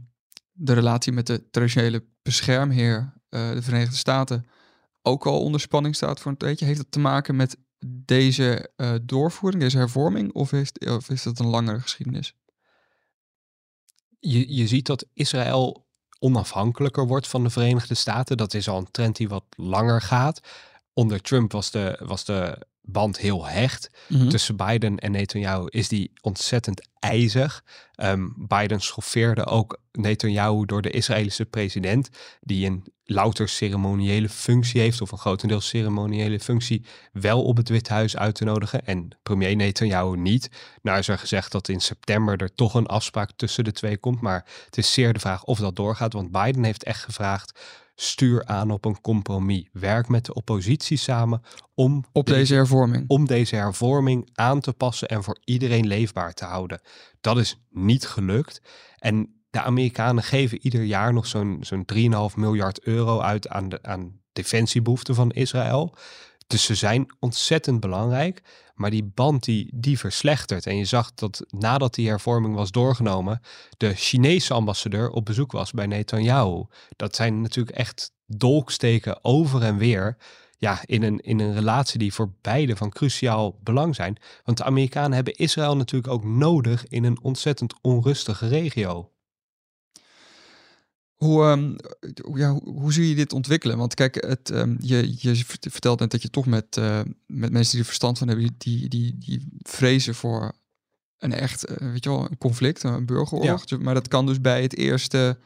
de 0.52 0.72
relatie 0.72 1.12
met 1.12 1.26
de 1.26 1.50
traditionele 1.50 2.04
beschermheer, 2.22 3.12
eh, 3.28 3.50
de 3.50 3.62
Verenigde 3.62 3.96
Staten, 3.96 4.46
ook 5.02 5.26
al 5.26 5.40
onder 5.40 5.60
spanning 5.60 5.96
staat 5.96 6.20
voor 6.20 6.30
een 6.30 6.36
tijdje. 6.36 6.64
Heeft 6.64 6.78
dat 6.78 6.90
te 6.90 6.98
maken 6.98 7.36
met 7.36 7.56
deze 7.84 8.70
eh, 8.76 8.94
doorvoering, 9.02 9.62
deze 9.62 9.78
hervorming, 9.78 10.32
of, 10.32 10.50
heeft, 10.50 10.86
of 10.86 11.10
is 11.10 11.22
dat 11.22 11.38
een 11.38 11.46
langere 11.46 11.80
geschiedenis? 11.80 12.34
Je, 14.18 14.54
je 14.54 14.66
ziet 14.66 14.86
dat 14.86 15.06
Israël 15.12 15.86
onafhankelijker 16.18 17.06
wordt 17.06 17.28
van 17.28 17.42
de 17.42 17.50
Verenigde 17.50 17.94
Staten. 17.94 18.36
Dat 18.36 18.54
is 18.54 18.68
al 18.68 18.78
een 18.78 18.90
trend 18.90 19.16
die 19.16 19.28
wat 19.28 19.44
langer 19.56 20.00
gaat. 20.00 20.40
Onder 20.92 21.20
Trump 21.20 21.52
was 21.52 21.70
de, 21.70 22.00
was 22.04 22.24
de 22.24 22.66
band 22.82 23.18
heel 23.18 23.46
hecht. 23.46 23.90
Tussen 24.28 24.56
Biden 24.56 24.98
en 24.98 25.10
Netanyahu 25.10 25.66
is 25.68 25.88
die 25.88 26.12
ontzettend 26.20 26.88
ijzig. 26.98 27.64
Ehm, 27.94 28.28
Biden 28.36 28.80
schoffeerde 28.80 29.44
ook 29.44 29.80
Netanyahu 29.92 30.64
door 30.66 30.82
de 30.82 30.90
Israëlische 30.90 31.44
president, 31.44 32.08
die 32.40 32.66
een 32.66 32.84
louter 33.04 33.48
ceremoniële 33.48 34.28
functie 34.28 34.80
heeft, 34.80 35.00
of 35.00 35.12
een 35.12 35.18
grotendeels 35.18 35.68
ceremoniële 35.68 36.40
functie, 36.40 36.84
wel 37.12 37.44
op 37.44 37.56
het 37.56 37.68
Witte 37.68 37.92
Huis 37.92 38.16
uit 38.16 38.34
te 38.34 38.44
nodigen. 38.44 38.86
En 38.86 39.08
premier 39.22 39.56
Netanyahu 39.56 40.16
niet. 40.16 40.50
Nou 40.82 40.98
is 40.98 41.08
er 41.08 41.18
gezegd 41.18 41.52
dat 41.52 41.68
in 41.68 41.80
september 41.80 42.36
er 42.36 42.54
toch 42.54 42.74
een 42.74 42.86
afspraak 42.86 43.30
tussen 43.36 43.64
de 43.64 43.72
twee 43.72 43.96
komt, 43.96 44.20
maar 44.20 44.44
het 44.64 44.78
is 44.78 44.92
zeer 44.92 45.12
de 45.12 45.20
vraag 45.20 45.44
of 45.44 45.58
dat 45.58 45.76
doorgaat, 45.76 46.12
want 46.12 46.30
Biden 46.30 46.64
heeft 46.64 46.84
echt 46.84 47.04
gevraagd. 47.04 47.60
Stuur 47.94 48.44
aan 48.44 48.70
op 48.70 48.84
een 48.84 49.00
compromis. 49.00 49.68
Werk 49.72 50.08
met 50.08 50.24
de 50.24 50.34
oppositie 50.34 50.96
samen 50.96 51.42
om 51.74 52.04
Op 52.12 52.26
deze 52.26 52.54
hervorming. 52.54 53.04
om 53.06 53.26
deze 53.26 53.56
hervorming 53.56 54.30
aan 54.34 54.60
te 54.60 54.72
passen 54.72 55.08
en 55.08 55.22
voor 55.22 55.38
iedereen 55.44 55.86
leefbaar 55.86 56.32
te 56.32 56.44
houden. 56.44 56.80
Dat 57.20 57.38
is 57.38 57.62
niet 57.70 58.06
gelukt. 58.06 58.62
En 58.98 59.42
de 59.50 59.60
Amerikanen 59.60 60.22
geven 60.22 60.64
ieder 60.64 60.82
jaar 60.82 61.12
nog 61.12 61.26
zo'n 61.26 61.58
zo'n 61.60 61.84
3,5 62.30 62.36
miljard 62.36 62.80
euro 62.80 63.20
uit 63.20 63.48
aan 63.48 63.68
de 63.68 63.82
aan 63.82 64.20
defensiebehoeften 64.32 65.14
van 65.14 65.30
Israël. 65.30 65.96
Dus 66.46 66.64
ze 66.64 66.74
zijn 66.74 67.14
ontzettend 67.18 67.80
belangrijk. 67.80 68.42
Maar 68.74 68.90
die 68.90 69.10
band 69.14 69.44
die, 69.44 69.70
die 69.74 69.98
verslechtert. 69.98 70.66
En 70.66 70.76
je 70.76 70.84
zag 70.84 71.14
dat 71.14 71.46
nadat 71.48 71.94
die 71.94 72.08
hervorming 72.08 72.54
was 72.54 72.70
doorgenomen, 72.70 73.40
de 73.76 73.94
Chinese 73.94 74.54
ambassadeur 74.54 75.10
op 75.10 75.24
bezoek 75.24 75.52
was 75.52 75.72
bij 75.72 75.86
Netanyahu. 75.86 76.64
Dat 76.96 77.16
zijn 77.16 77.40
natuurlijk 77.40 77.76
echt 77.76 78.12
dolksteken 78.26 79.24
over 79.24 79.62
en 79.62 79.76
weer 79.76 80.16
ja, 80.62 80.80
in, 80.84 81.02
een, 81.02 81.20
in 81.20 81.40
een 81.40 81.54
relatie 81.54 81.98
die 81.98 82.12
voor 82.12 82.32
beide 82.40 82.76
van 82.76 82.90
cruciaal 82.90 83.58
belang 83.62 83.94
zijn. 83.94 84.16
Want 84.44 84.58
de 84.58 84.64
Amerikanen 84.64 85.12
hebben 85.12 85.34
Israël 85.34 85.76
natuurlijk 85.76 86.12
ook 86.12 86.24
nodig 86.24 86.86
in 86.88 87.04
een 87.04 87.22
ontzettend 87.22 87.74
onrustige 87.80 88.48
regio. 88.48 89.11
Hoe, 91.22 91.42
ehm, 91.44 91.74
ja, 92.38 92.50
hoe, 92.52 92.80
hoe 92.80 92.92
zie 92.92 93.08
je 93.08 93.14
dit 93.14 93.32
ontwikkelen? 93.32 93.78
Want 93.78 93.94
kijk, 93.94 94.14
het, 94.26 94.50
ehm, 94.50 94.76
je, 94.80 95.14
je 95.18 95.36
vert- 95.36 95.66
vertelt 95.70 95.98
net 96.00 96.10
dat 96.10 96.22
je 96.22 96.30
toch 96.30 96.46
met, 96.46 96.76
eh, 96.76 97.00
met 97.26 97.52
mensen 97.52 97.70
die 97.70 97.80
er 97.80 97.86
verstand 97.86 98.18
van 98.18 98.28
hebben, 98.28 98.54
die, 98.58 98.88
die, 98.88 99.18
die 99.18 99.46
vrezen 99.58 100.14
voor 100.14 100.52
een 101.18 101.32
echt, 101.32 101.64
eh, 101.64 101.76
weet 101.92 102.04
je 102.04 102.10
wel, 102.10 102.30
een 102.30 102.38
conflict, 102.38 102.82
een 102.82 103.06
burgeroorlog. 103.06 103.78
Maar 103.80 103.94
dat 103.94 104.08
kan 104.08 104.26
dus 104.26 104.40
bij 104.40 104.62
het 104.62 104.76
eerste, 104.76 105.38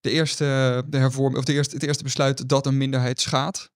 de 0.00 0.10
eerste 0.10 0.84
de 0.88 0.96
hervorming, 0.98 1.38
of 1.38 1.44
de 1.44 1.52
eerste, 1.52 1.74
het 1.74 1.84
eerste 1.84 2.02
besluit 2.02 2.48
dat 2.48 2.66
een 2.66 2.76
minderheid 2.76 3.20
schaadt, 3.20 3.70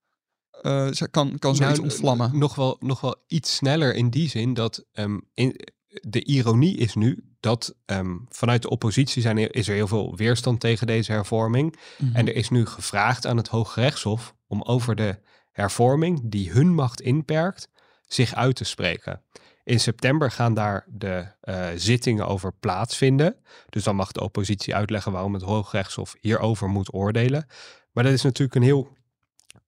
ze- 0.92 1.08
kan, 1.10 1.38
kan 1.38 1.56
zoiets 1.56 1.78
Nou, 1.78 1.90
ontvlammen. 1.90 2.38
Nog 2.38 2.54
wel, 2.54 2.76
nog 2.80 3.00
wel 3.00 3.16
iets 3.26 3.54
sneller 3.56 3.94
in 3.94 4.10
die 4.10 4.28
zin 4.28 4.54
dat 4.54 4.84
ehm, 4.92 5.18
in, 5.34 5.60
de 6.00 6.24
ironie 6.24 6.76
is 6.76 6.94
nu 6.94 7.24
dat 7.46 7.74
ehm, 7.86 8.16
vanuit 8.28 8.62
de 8.62 8.68
oppositie 8.70 9.22
zijn, 9.22 9.38
er- 9.38 9.54
is 9.54 9.68
er 9.68 9.74
heel 9.74 9.88
veel 9.88 10.16
weerstand 10.16 10.60
tegen 10.60 10.86
deze 10.86 11.12
hervorming. 11.12 11.76
Mhm. 11.98 12.16
En 12.16 12.26
er 12.28 12.34
is 12.34 12.48
nu 12.50 12.66
gevraagd 12.66 13.26
aan 13.26 13.36
het 13.36 13.48
Hooggerechtshof 13.48 14.34
om 14.46 14.62
over 14.62 14.94
de 14.96 15.18
hervorming 15.52 16.20
die 16.24 16.50
hun 16.50 16.74
macht 16.74 17.00
inperkt, 17.00 17.68
zich 18.06 18.34
uit 18.34 18.56
te 18.56 18.64
spreken. 18.64 19.22
In 19.64 19.80
september 19.80 20.30
gaan 20.30 20.54
daar 20.54 20.84
de 20.88 21.26
eh, 21.40 21.66
zittingen 21.76 22.26
over 22.26 22.52
plaatsvinden. 22.60 23.36
Dus 23.68 23.84
dan 23.84 23.96
mag 23.96 24.12
de 24.12 24.20
oppositie 24.22 24.74
uitleggen 24.74 25.12
waarom 25.12 25.34
het 25.34 25.42
Hooggerechtshof 25.42 26.14
hierover 26.20 26.68
moet 26.68 26.94
oordelen. 26.94 27.46
Maar 27.92 28.04
dat 28.04 28.12
is 28.12 28.22
natuurlijk 28.22 28.56
een 28.56 28.62
heel 28.62 28.88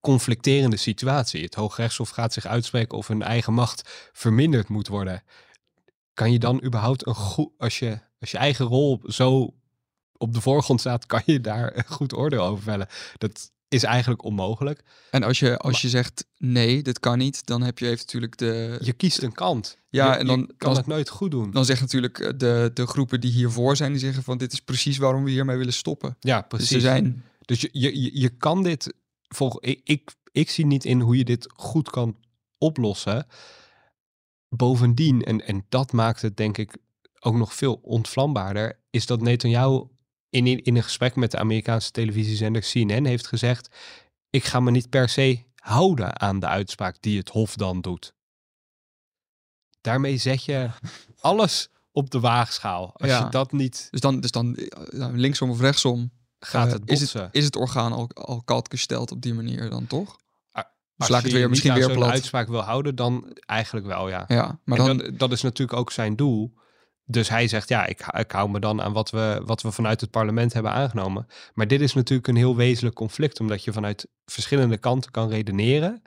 conflicterende 0.01 0.77
situatie. 0.77 1.43
Het 1.43 1.55
Hooggerechtshof 1.55 2.09
gaat 2.09 2.33
zich 2.33 2.45
uitspreken 2.45 2.97
of 2.97 3.07
hun 3.07 3.21
eigen 3.21 3.53
macht 3.53 4.09
verminderd 4.13 4.67
moet 4.69 4.87
worden. 4.87 5.23
Kan 6.19 6.31
je 6.31 6.39
dan 6.39 6.63
überhaupt 6.63 7.07
een 7.07 7.15
goed, 7.15 7.49
als 7.57 7.79
je, 7.79 7.99
als 8.19 8.31
je 8.31 8.37
eigen 8.37 8.65
rol 8.65 9.01
zo 9.05 9.53
op 10.17 10.33
de 10.33 10.41
voorgrond 10.41 10.79
staat, 10.79 11.05
kan 11.05 11.21
je 11.25 11.41
daar 11.41 11.77
een 11.77 11.85
goed 11.87 12.13
oordeel 12.13 12.43
over 12.43 12.63
vellen? 12.63 12.87
Dat 13.17 13.51
is 13.67 13.83
eigenlijk 13.83 14.23
onmogelijk. 14.23 14.83
En 15.11 15.23
als 15.23 15.39
je, 15.39 15.57
als 15.57 15.81
je 15.81 15.89
zegt 15.89 16.25
nee, 16.37 16.81
dit 16.83 16.99
kan 16.99 17.17
niet, 17.17 17.45
dan 17.45 17.61
heb 17.61 17.79
je 17.79 17.85
even 17.85 17.97
natuurlijk 17.97 18.37
de. 18.37 18.77
Je 18.81 18.93
kiest 18.93 19.21
een 19.21 19.31
kant. 19.33 19.77
Ja, 19.89 20.11
Je- 20.13 20.19
en 20.19 20.25
dan 20.27 20.51
kan 20.57 20.69
als- 20.69 20.77
het 20.77 20.87
nooit 20.87 21.09
goed 21.09 21.31
doen. 21.31 21.51
Dan 21.51 21.65
zeggen 21.65 21.85
natuurlijk 21.85 22.19
eh, 22.19 22.29
de, 22.37 22.71
de 22.73 22.85
groepen 22.87 23.21
die 23.21 23.31
hiervoor 23.31 23.75
zijn, 23.75 23.91
die 23.91 23.99
zeggen 24.01 24.23
van 24.23 24.37
dit 24.37 24.51
is 24.53 24.61
precies 24.61 24.97
waarom 24.97 25.23
we 25.23 25.29
hiermee 25.31 25.57
willen 25.57 25.73
stoppen. 25.73 26.15
ja, 26.19 26.37
Dus 26.39 26.47
precies. 26.47 26.71
er 26.71 26.81
zijn. 26.81 27.23
Dus 27.45 27.61
je, 27.61 27.69
je, 27.71 28.01
je- 28.01 28.19
je 28.19 28.29
kan 28.29 28.63
dit 28.63 28.93
volg 29.27 29.61
ik, 29.61 29.81
ik, 29.83 30.11
ik 30.31 30.49
zie 30.49 30.65
niet 30.65 30.85
in 30.85 30.99
hoe 30.99 31.17
je 31.17 31.25
dit 31.25 31.51
goed 31.55 31.89
kan 31.89 32.15
oplossen. 32.57 33.25
Bovendien, 34.49 35.23
en, 35.23 35.47
en 35.47 35.65
dat 35.69 35.91
maakt 35.91 36.21
het 36.21 36.37
denk 36.37 36.57
ik 36.57 36.77
ook 37.19 37.35
nog 37.35 37.53
veel 37.53 37.79
ontvlambaarder, 37.81 38.79
is 38.89 39.05
dat 39.05 39.21
Netanyahu 39.21 39.83
in, 40.29 40.45
in 40.63 40.75
een 40.75 40.83
gesprek 40.83 41.15
met 41.15 41.31
de 41.31 41.37
Amerikaanse 41.37 41.91
televisiezender 41.91 42.61
CNN 42.61 43.05
heeft 43.05 43.27
gezegd: 43.27 43.69
Ik 44.29 44.43
ga 44.43 44.59
me 44.59 44.71
niet 44.71 44.89
per 44.89 45.09
se 45.09 45.43
houden 45.55 46.19
aan 46.19 46.39
de 46.39 46.47
uitspraak 46.47 46.97
die 47.01 47.17
het 47.17 47.29
Hof 47.29 47.55
dan 47.55 47.81
doet. 47.81 48.13
Daarmee 49.81 50.17
zet 50.17 50.43
je 50.43 50.69
alles 51.19 51.69
op 51.91 52.09
de 52.09 52.19
waagschaal. 52.19 52.91
Als 52.93 53.09
Ja. 53.09 53.23
je 53.23 53.29
dat 53.29 53.51
niet 53.51 53.87
Dus 53.91 53.99
dan, 53.99 54.19
dus 54.19 54.31
dan 54.31 54.55
eh, 54.55 55.07
linksom 55.11 55.49
of 55.49 55.59
rechtsom 55.59 56.11
gaat 56.39 56.67
eh, 56.67 56.73
het 56.73 56.89
is, 56.89 56.99
botsen. 56.99 57.21
het, 57.21 57.35
is 57.35 57.45
het 57.45 57.55
orgaan 57.55 57.91
al, 57.91 58.09
al 58.13 58.41
koud 58.43 58.69
gesteld 58.69 59.11
op 59.11 59.21
die 59.21 59.33
manier 59.33 59.69
dan 59.69 59.87
toch? 59.87 60.17
Als 60.99 61.07
sla 61.07 61.17
ik 61.17 61.23
het 61.23 61.31
je 61.31 61.37
weer 61.37 61.45
je 61.45 61.49
misschien 61.49 61.73
weer 61.73 61.91
plat. 61.91 62.09
uitspraak 62.09 62.47
wil 62.47 62.61
houden, 62.61 62.95
dan 62.95 63.37
eigenlijk 63.45 63.85
wel, 63.85 64.09
ja. 64.09 64.23
Ja, 64.27 64.59
maar 64.63 64.79
en 64.79 64.85
dan, 64.85 64.97
dat, 64.97 65.19
dat 65.19 65.31
is 65.31 65.41
natuurlijk 65.41 65.79
ook 65.79 65.91
zijn 65.91 66.15
doel. 66.15 66.57
Dus 67.05 67.29
hij 67.29 67.47
zegt, 67.47 67.69
ja, 67.69 67.85
ik, 67.85 68.07
ik 68.17 68.31
hou 68.31 68.49
me 68.49 68.59
dan 68.59 68.81
aan 68.81 68.93
wat 68.93 69.09
we, 69.09 69.41
wat 69.45 69.61
we 69.61 69.71
vanuit 69.71 70.01
het 70.01 70.11
parlement 70.11 70.53
hebben 70.53 70.71
aangenomen. 70.71 71.27
Maar 71.53 71.67
dit 71.67 71.81
is 71.81 71.93
natuurlijk 71.93 72.27
een 72.27 72.35
heel 72.35 72.55
wezenlijk 72.55 72.95
conflict, 72.95 73.39
omdat 73.39 73.63
je 73.63 73.73
vanuit 73.73 74.07
verschillende 74.25 74.77
kanten 74.77 75.11
kan 75.11 75.29
redeneren. 75.29 76.01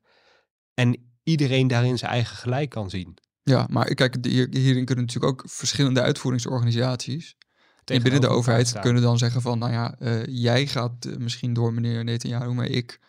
En 0.74 1.12
iedereen 1.22 1.68
daarin 1.68 1.98
zijn 1.98 2.10
eigen 2.10 2.36
gelijk 2.36 2.70
kan 2.70 2.90
zien. 2.90 3.18
ja, 3.42 3.66
maar 3.70 3.94
kijk, 3.94 4.16
hier, 4.20 4.46
hierin 4.50 4.84
kunnen 4.84 5.04
natuurlijk 5.04 5.32
ook 5.32 5.42
verschillende 5.46 6.02
uitvoeringsorganisaties 6.02 7.36
Tegenover 7.84 8.10
binnen 8.10 8.30
de 8.30 8.36
overheid 8.36 8.80
kunnen 8.80 9.02
dan 9.02 9.18
zeggen 9.18 9.42
van, 9.42 9.58
nou 9.58 9.72
ja, 9.72 9.94
eh, 9.98 10.24
jij 10.26 10.66
gaat 10.66 11.04
eh, 11.04 11.16
misschien 11.16 11.52
door 11.52 11.72
meneer 11.72 12.04
Netanyahu, 12.04 12.52
maar 12.52 12.66
ik 12.66 13.00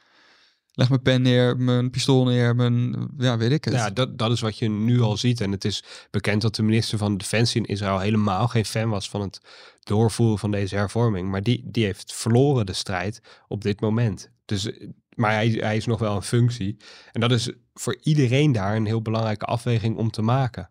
leg 0.74 0.90
mijn 0.90 1.02
pen 1.02 1.22
neer, 1.22 1.58
mijn 1.58 1.90
pistool 1.90 2.26
neer, 2.26 2.56
mijn, 2.56 3.08
ja, 3.18 3.38
weet 3.38 3.52
ik 3.52 3.66
het. 3.66 3.74
Ja, 3.74 3.90
dat, 3.90 4.18
dat 4.18 4.32
is 4.32 4.42
wat 4.42 4.58
je 4.58 4.70
nu 4.70 5.02
al 5.02 5.18
ziet. 5.18 5.42
En 5.42 5.52
het 5.52 5.66
is 5.66 5.84
bekend 6.12 6.42
dat 6.42 6.56
de 6.56 6.64
minister 6.64 6.98
van 6.98 7.18
Defensie 7.18 7.62
in 7.62 7.68
Israël 7.68 8.00
helemaal 8.00 8.48
geen 8.48 8.66
fan 8.66 8.90
was 8.90 9.10
van 9.10 9.22
het 9.22 9.42
doorvoeren 9.84 10.40
van 10.40 10.52
deze 10.52 10.76
hervorming. 10.76 11.30
Maar 11.30 11.44
die, 11.44 11.62
die 11.66 11.86
heeft 11.86 12.14
verloren 12.14 12.66
de 12.66 12.74
strijd 12.74 13.22
op 13.48 13.62
dit 13.62 13.82
moment. 13.82 14.30
Dus, 14.46 14.72
maar 15.16 15.32
hij, 15.32 15.50
hij 15.50 15.76
is 15.76 15.86
nog 15.86 16.00
wel 16.00 16.16
een 16.16 16.22
functie. 16.22 16.78
En 17.12 17.22
dat 17.22 17.32
is 17.32 17.52
voor 17.74 17.98
iedereen 18.02 18.52
daar 18.52 18.76
een 18.76 18.86
heel 18.86 19.02
belangrijke 19.02 19.46
afweging 19.46 19.98
om 19.98 20.12
te 20.12 20.22
maken. 20.22 20.70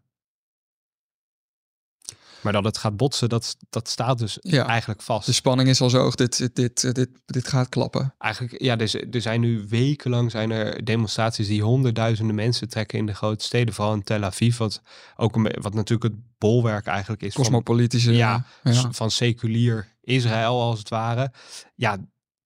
Maar 2.43 2.53
dat 2.53 2.65
het 2.65 2.79
gaat 2.79 2.97
botsen, 2.97 3.29
dat, 3.29 3.57
dat 3.71 3.89
staat 3.89 4.19
dus 4.19 4.39
Ja. 4.41 4.67
eigenlijk 4.67 5.03
vast. 5.03 5.27
De 5.27 5.33
spanning 5.33 5.69
is 5.69 5.81
al 5.81 5.91
zo 5.91 5.99
hoog, 5.99 6.15
dit, 6.15 6.37
dit, 6.37 6.57
dit, 6.57 6.95
dit, 6.95 7.09
dit 7.27 7.49
gaat 7.49 7.69
klappen. 7.69 8.15
Eigenlijk, 8.19 8.63
ja, 8.63 8.77
dus, 8.77 8.95
er 8.95 9.21
zijn 9.21 9.41
nu 9.41 9.65
wekenlang 9.69 10.31
zijn 10.31 10.51
er 10.51 10.85
demonstraties 10.85 11.47
die 11.47 11.63
honderdduizenden 11.63 12.35
mensen 12.35 12.69
trekken 12.69 12.99
in 12.99 13.07
de 13.07 13.15
grote 13.15 13.45
steden, 13.45 13.75
vooral 13.75 13.95
in 13.95 14.03
Tel 14.03 14.23
Aviv, 14.23 14.57
wat 14.57 14.83
ook 15.17 15.37
een, 15.37 15.57
wat 15.61 15.75
natuurlijk 15.75 16.15
het 16.15 16.23
bolwerk 16.39 16.87
eigenlijk 16.87 17.23
is 17.23 17.33
van, 17.35 17.43
Cosmopolitische, 17.43 18.13
Ja, 18.13 18.45
ja. 18.63 18.93
van 18.93 19.11
seculier 19.11 19.89
Israël 20.01 20.61
als 20.61 20.79
het 20.79 20.89
ware. 20.89 21.33
Ja, 21.75 21.97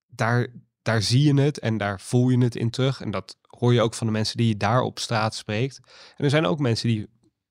daar, 0.07 0.47
daar 0.81 1.01
zie 1.01 1.23
je 1.33 1.41
het 1.41 1.59
en 1.59 1.77
daar 1.77 2.01
voel 2.01 2.29
je 2.29 2.37
het 2.37 2.55
in 2.55 2.69
terug. 2.69 3.01
En 3.01 3.11
dat 3.11 3.37
hoor 3.41 3.73
je 3.73 3.81
ook 3.81 3.93
van 3.93 4.07
de 4.07 4.13
mensen 4.13 4.37
die 4.37 4.47
je 4.47 4.57
daar 4.57 4.81
op 4.81 4.99
straat 4.99 5.35
spreekt. 5.35 5.79
En 6.17 6.23
er 6.23 6.29
zijn 6.29 6.45
ook 6.45 6.59
mensen 6.59 6.87
die 6.87 7.07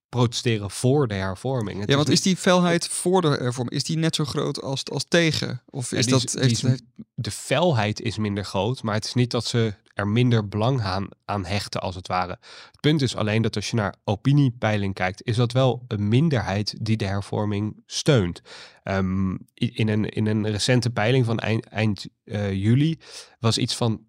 protesteren 0.08 0.70
voor 0.70 1.08
de 1.08 1.14
hervorming. 1.14 1.80
Het 1.80 1.88
Ja, 1.88 1.94
want 1.96 2.08
niet- 2.08 2.16
is 2.16 2.22
die 2.22 2.36
felheid 2.36 2.88
voor 2.88 3.20
de 3.20 3.28
hervorming, 3.28 3.76
is 3.76 3.84
die 3.84 3.98
net 3.98 4.14
zo 4.14 4.25
groot 4.25 4.62
als, 4.62 4.84
als 4.90 5.04
tegen? 5.08 5.62
Of 5.70 5.92
is 5.92 6.06
dat, 6.06 6.25
is- 6.25 6.32
die 6.32 6.40
heeft, 6.40 6.52
is- 6.52 6.62
heeft- 6.62 6.82
de 7.14 7.30
felheid 7.30 8.00
is 8.00 8.18
minder 8.18 8.44
groot, 8.44 8.82
maar 8.82 8.94
het 8.94 9.04
is 9.04 9.14
niet 9.14 9.30
dat 9.30 9.44
ze 9.44 9.75
er 9.94 10.08
minder 10.08 10.48
belang 10.48 10.80
aan, 10.82 11.08
aan 11.25 11.44
hechten 11.44 11.80
als 11.80 11.94
het 11.94 12.06
ware. 12.08 12.38
Het 12.70 12.80
punt 12.80 13.02
is 13.02 13.16
alleen 13.16 13.42
dat 13.42 13.56
als 13.56 13.70
je 13.70 13.76
naar 13.76 13.94
opiniepeiling 14.04 14.94
kijkt, 14.94 15.25
is 15.25 15.36
dat 15.36 15.52
wel 15.52 15.84
een 15.88 16.08
minderheid 16.08 16.75
die 16.80 16.96
de 16.96 17.04
hervorming 17.06 17.82
steunt. 17.86 18.42
Ehm, 18.86 19.36
in, 19.54 19.88
een, 19.88 20.08
in 20.08 20.26
een 20.26 20.50
recente 20.50 20.90
peiling 20.90 21.24
van 21.24 21.38
eind, 21.38 21.66
eind 21.66 22.06
eh, 22.24 22.52
juli 22.52 22.98
was 23.38 23.58
iets 23.58 23.76
van 23.76 24.00
58% 24.00 24.04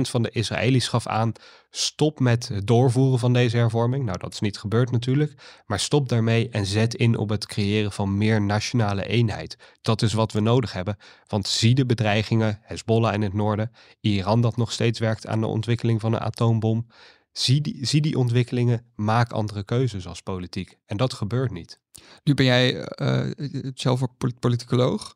van 0.00 0.22
de 0.22 0.30
Israëli's 0.30 0.88
gaf 0.88 1.06
aan 1.06 1.32
stop 1.70 2.20
met 2.20 2.48
het 2.48 2.66
doorvoeren 2.66 3.18
van 3.18 3.32
deze 3.32 3.56
hervorming. 3.56 4.04
Nou, 4.04 4.18
dat 4.18 4.32
is 4.32 4.40
niet 4.40 4.58
gebeurd 4.58 4.90
natuurlijk, 4.90 5.62
maar 5.66 5.80
stop 5.80 6.08
daarmee 6.08 6.48
en 6.48 6.66
zet 6.66 6.94
in 6.94 7.16
op 7.16 7.28
het 7.28 7.46
creëren 7.46 7.92
van 7.92 8.18
meer 8.18 8.42
nationale 8.42 9.06
eenheid. 9.06 9.56
Dat 9.80 10.02
is 10.02 10.12
wat 10.12 10.32
we 10.32 10.40
nodig 10.40 10.72
hebben, 10.72 10.96
want 11.26 11.48
zie 11.48 11.74
de 11.74 11.86
bedreigingen, 11.86 12.58
Hezbollah 12.62 13.14
in 13.14 13.22
het 13.22 13.32
noorden, 13.32 13.72
Iran 14.00 14.40
dat 14.40 14.56
nog 14.56 14.72
steeds 14.72 14.98
werkt 14.98 15.26
aan 15.26 15.40
de 15.40 15.46
ontwikkeling 15.46 16.00
van 16.00 16.12
een 16.12 16.20
atoombom. 16.20 16.86
Zie 17.32 17.60
die, 17.60 17.86
zie 17.86 18.00
die 18.00 18.18
ontwikkelingen, 18.18 18.86
maak 18.94 19.32
andere 19.32 19.64
keuzes 19.64 20.06
als 20.06 20.20
politiek. 20.22 20.78
En 20.86 20.96
dat 20.96 21.12
gebeurt 21.12 21.50
niet. 21.50 21.80
nu 22.24 22.34
ben 22.34 22.44
jij 22.46 22.80
eh, 22.84 23.30
zelf 23.74 24.02
ook 24.02 24.16
polit- 24.18 24.38
politicoloog, 24.40 25.14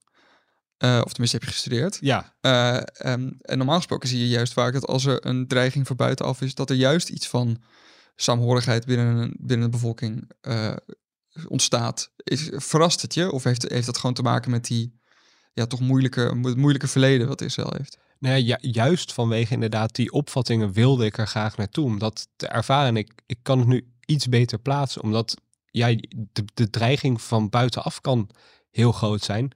Eh, 0.78 1.00
of 1.04 1.08
tenminste 1.10 1.36
heb 1.36 1.46
je 1.46 1.52
gestudeerd. 1.52 1.98
Ja, 2.00 2.36
Eh, 2.40 2.76
ehm, 2.76 3.30
en 3.40 3.58
normaal 3.58 3.76
gesproken 3.76 4.08
zie 4.08 4.18
je 4.18 4.28
juist 4.28 4.52
vaak 4.52 4.72
dat 4.72 4.86
als 4.86 5.04
er 5.04 5.26
een 5.26 5.46
dreiging 5.46 5.86
van 5.86 5.96
buitenaf 5.96 6.40
is, 6.40 6.54
dat 6.54 6.70
er 6.70 6.76
juist 6.76 7.08
iets 7.08 7.28
van 7.28 7.62
saamhorigheid 8.16 8.86
binnen, 8.86 9.36
binnen 9.40 9.66
de 9.70 9.72
bevolking 9.76 10.30
eh, 10.40 10.76
ontstaat. 11.48 12.12
Is, 12.16 12.50
verrast 12.52 13.02
het 13.02 13.14
je? 13.14 13.32
Of 13.32 13.44
heeft, 13.44 13.70
heeft 13.70 13.86
dat 13.86 13.98
gewoon 13.98 14.14
te 14.14 14.22
maken 14.22 14.50
met 14.50 14.64
die 14.64 15.00
ja, 15.56 15.66
toch 15.66 15.80
moeilijke, 15.80 16.20
het 16.20 16.56
moeilijke 16.56 16.88
verleden 16.88 17.28
wat 17.28 17.40
Israël 17.40 17.74
heeft? 17.76 17.98
Nou 18.18 18.36
ja, 18.36 18.56
ju- 18.56 18.70
juist 18.70 19.12
vanwege 19.12 19.54
inderdaad 19.54 19.94
die 19.94 20.12
opvattingen 20.12 20.72
wilde 20.72 21.04
ik 21.04 21.18
er 21.18 21.26
graag 21.26 21.56
naartoe. 21.56 21.84
Om 21.84 21.98
dat 21.98 22.28
te 22.36 22.46
ervaren. 22.46 22.88
En 22.88 22.96
ik, 22.96 23.12
ik 23.26 23.38
kan 23.42 23.58
het 23.58 23.68
nu 23.68 23.92
iets 24.06 24.28
beter 24.28 24.58
plaatsen. 24.58 25.02
Omdat 25.02 25.36
ja, 25.70 25.94
de, 26.32 26.44
de 26.54 26.70
dreiging 26.70 27.22
van 27.22 27.48
buitenaf 27.48 28.00
kan 28.00 28.30
heel 28.70 28.92
groot 28.92 29.22
zijn. 29.22 29.50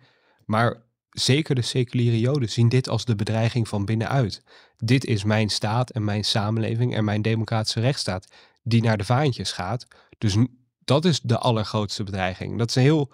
Maar 0.44 0.82
zeker 1.10 1.54
de 1.54 1.62
seculiere 1.62 2.20
joden 2.20 2.50
zien 2.50 2.68
dit 2.68 2.88
als 2.88 3.04
de 3.04 3.14
bedreiging 3.14 3.68
van 3.68 3.84
binnenuit. 3.84 4.42
Dit 4.76 5.04
is 5.04 5.24
mijn 5.24 5.48
staat 5.48 5.90
en 5.90 6.04
mijn 6.04 6.24
samenleving 6.24 6.94
en 6.94 7.04
mijn 7.04 7.22
democratische 7.22 7.80
rechtsstaat. 7.80 8.26
Die 8.62 8.82
naar 8.82 8.98
de 8.98 9.04
vaantjes 9.04 9.52
gaat. 9.52 9.86
Dus 10.18 10.36
dat 10.84 11.04
is 11.04 11.20
de 11.20 11.38
allergrootste 11.38 12.04
bedreiging. 12.04 12.58
Dat 12.58 12.68
is 12.68 12.74
een 12.74 12.82
heel 12.82 13.12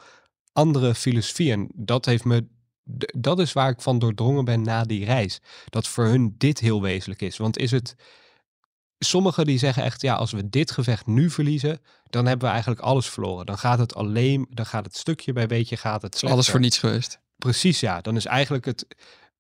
andere 0.53 0.95
filosofie. 0.95 1.53
En 1.53 1.69
dat 1.75 2.05
heeft 2.05 2.25
me 2.25 2.55
dat 3.19 3.39
is 3.39 3.53
waar 3.53 3.71
ik 3.71 3.81
van 3.81 3.99
doordrongen 3.99 4.45
ben 4.45 4.63
na 4.63 4.85
die 4.85 5.05
reis. 5.05 5.41
Dat 5.69 5.89
voor 5.89 6.05
hun 6.05 6.35
dit 6.39 6.59
heel 6.59 6.83
wezenlijk 6.83 7.23
is. 7.23 7.37
Want 7.37 7.59
is 7.59 7.71
het. 7.71 7.95
Sommigen 8.99 9.45
die 9.45 9.59
zeggen 9.59 9.83
echt, 9.83 10.03
ja, 10.03 10.15
als 10.15 10.33
we 10.33 10.49
dit 10.49 10.71
gevecht 10.71 11.07
nu 11.07 11.31
verliezen, 11.31 11.81
dan 12.11 12.27
hebben 12.27 12.47
we 12.47 12.53
eigenlijk 12.53 12.83
alles 12.83 13.09
verloren. 13.09 13.47
Dan 13.47 13.59
gaat 13.59 13.79
het 13.79 13.95
alleen, 13.95 14.47
dan 14.51 14.67
gaat 14.67 14.85
het 14.85 14.97
stukje 14.97 15.33
bij 15.33 15.47
beetje, 15.47 15.77
gaat 15.77 16.03
het 16.03 16.13
slechter. 16.13 16.31
alles 16.31 16.49
voor 16.49 16.61
niets 16.61 16.79
geweest. 16.79 17.19
Precies, 17.37 17.81
ja. 17.81 18.01
Dan 18.01 18.17
is 18.17 18.25
eigenlijk 18.25 18.65
het, 18.65 18.87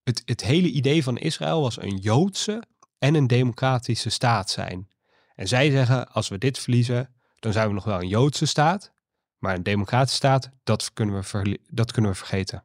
het, 0.02 0.22
het 0.24 0.42
hele 0.42 0.70
idee 0.70 1.02
van 1.02 1.16
Israël 1.16 1.60
was 1.60 1.80
een 1.80 1.96
Joodse 1.96 2.62
en 2.98 3.14
een 3.14 3.26
democratische 3.26 4.10
staat 4.10 4.50
zijn. 4.50 4.88
En 5.34 5.48
zij 5.48 5.70
zeggen, 5.70 6.08
als 6.12 6.28
we 6.28 6.38
dit 6.38 6.58
verliezen, 6.58 7.14
dan 7.38 7.52
zijn 7.52 7.68
we 7.68 7.74
nog 7.74 7.84
wel 7.84 8.00
een 8.00 8.08
Joodse 8.08 8.46
staat. 8.46 8.92
Maar 9.38 9.54
een 9.54 9.62
democratische 9.62 10.16
staat, 10.16 10.50
dat 10.64 10.92
kunnen 10.92 11.22
we, 11.22 11.58
dat 11.70 11.92
kunnen 11.92 12.10
we 12.10 12.16
vergeten. 12.16 12.64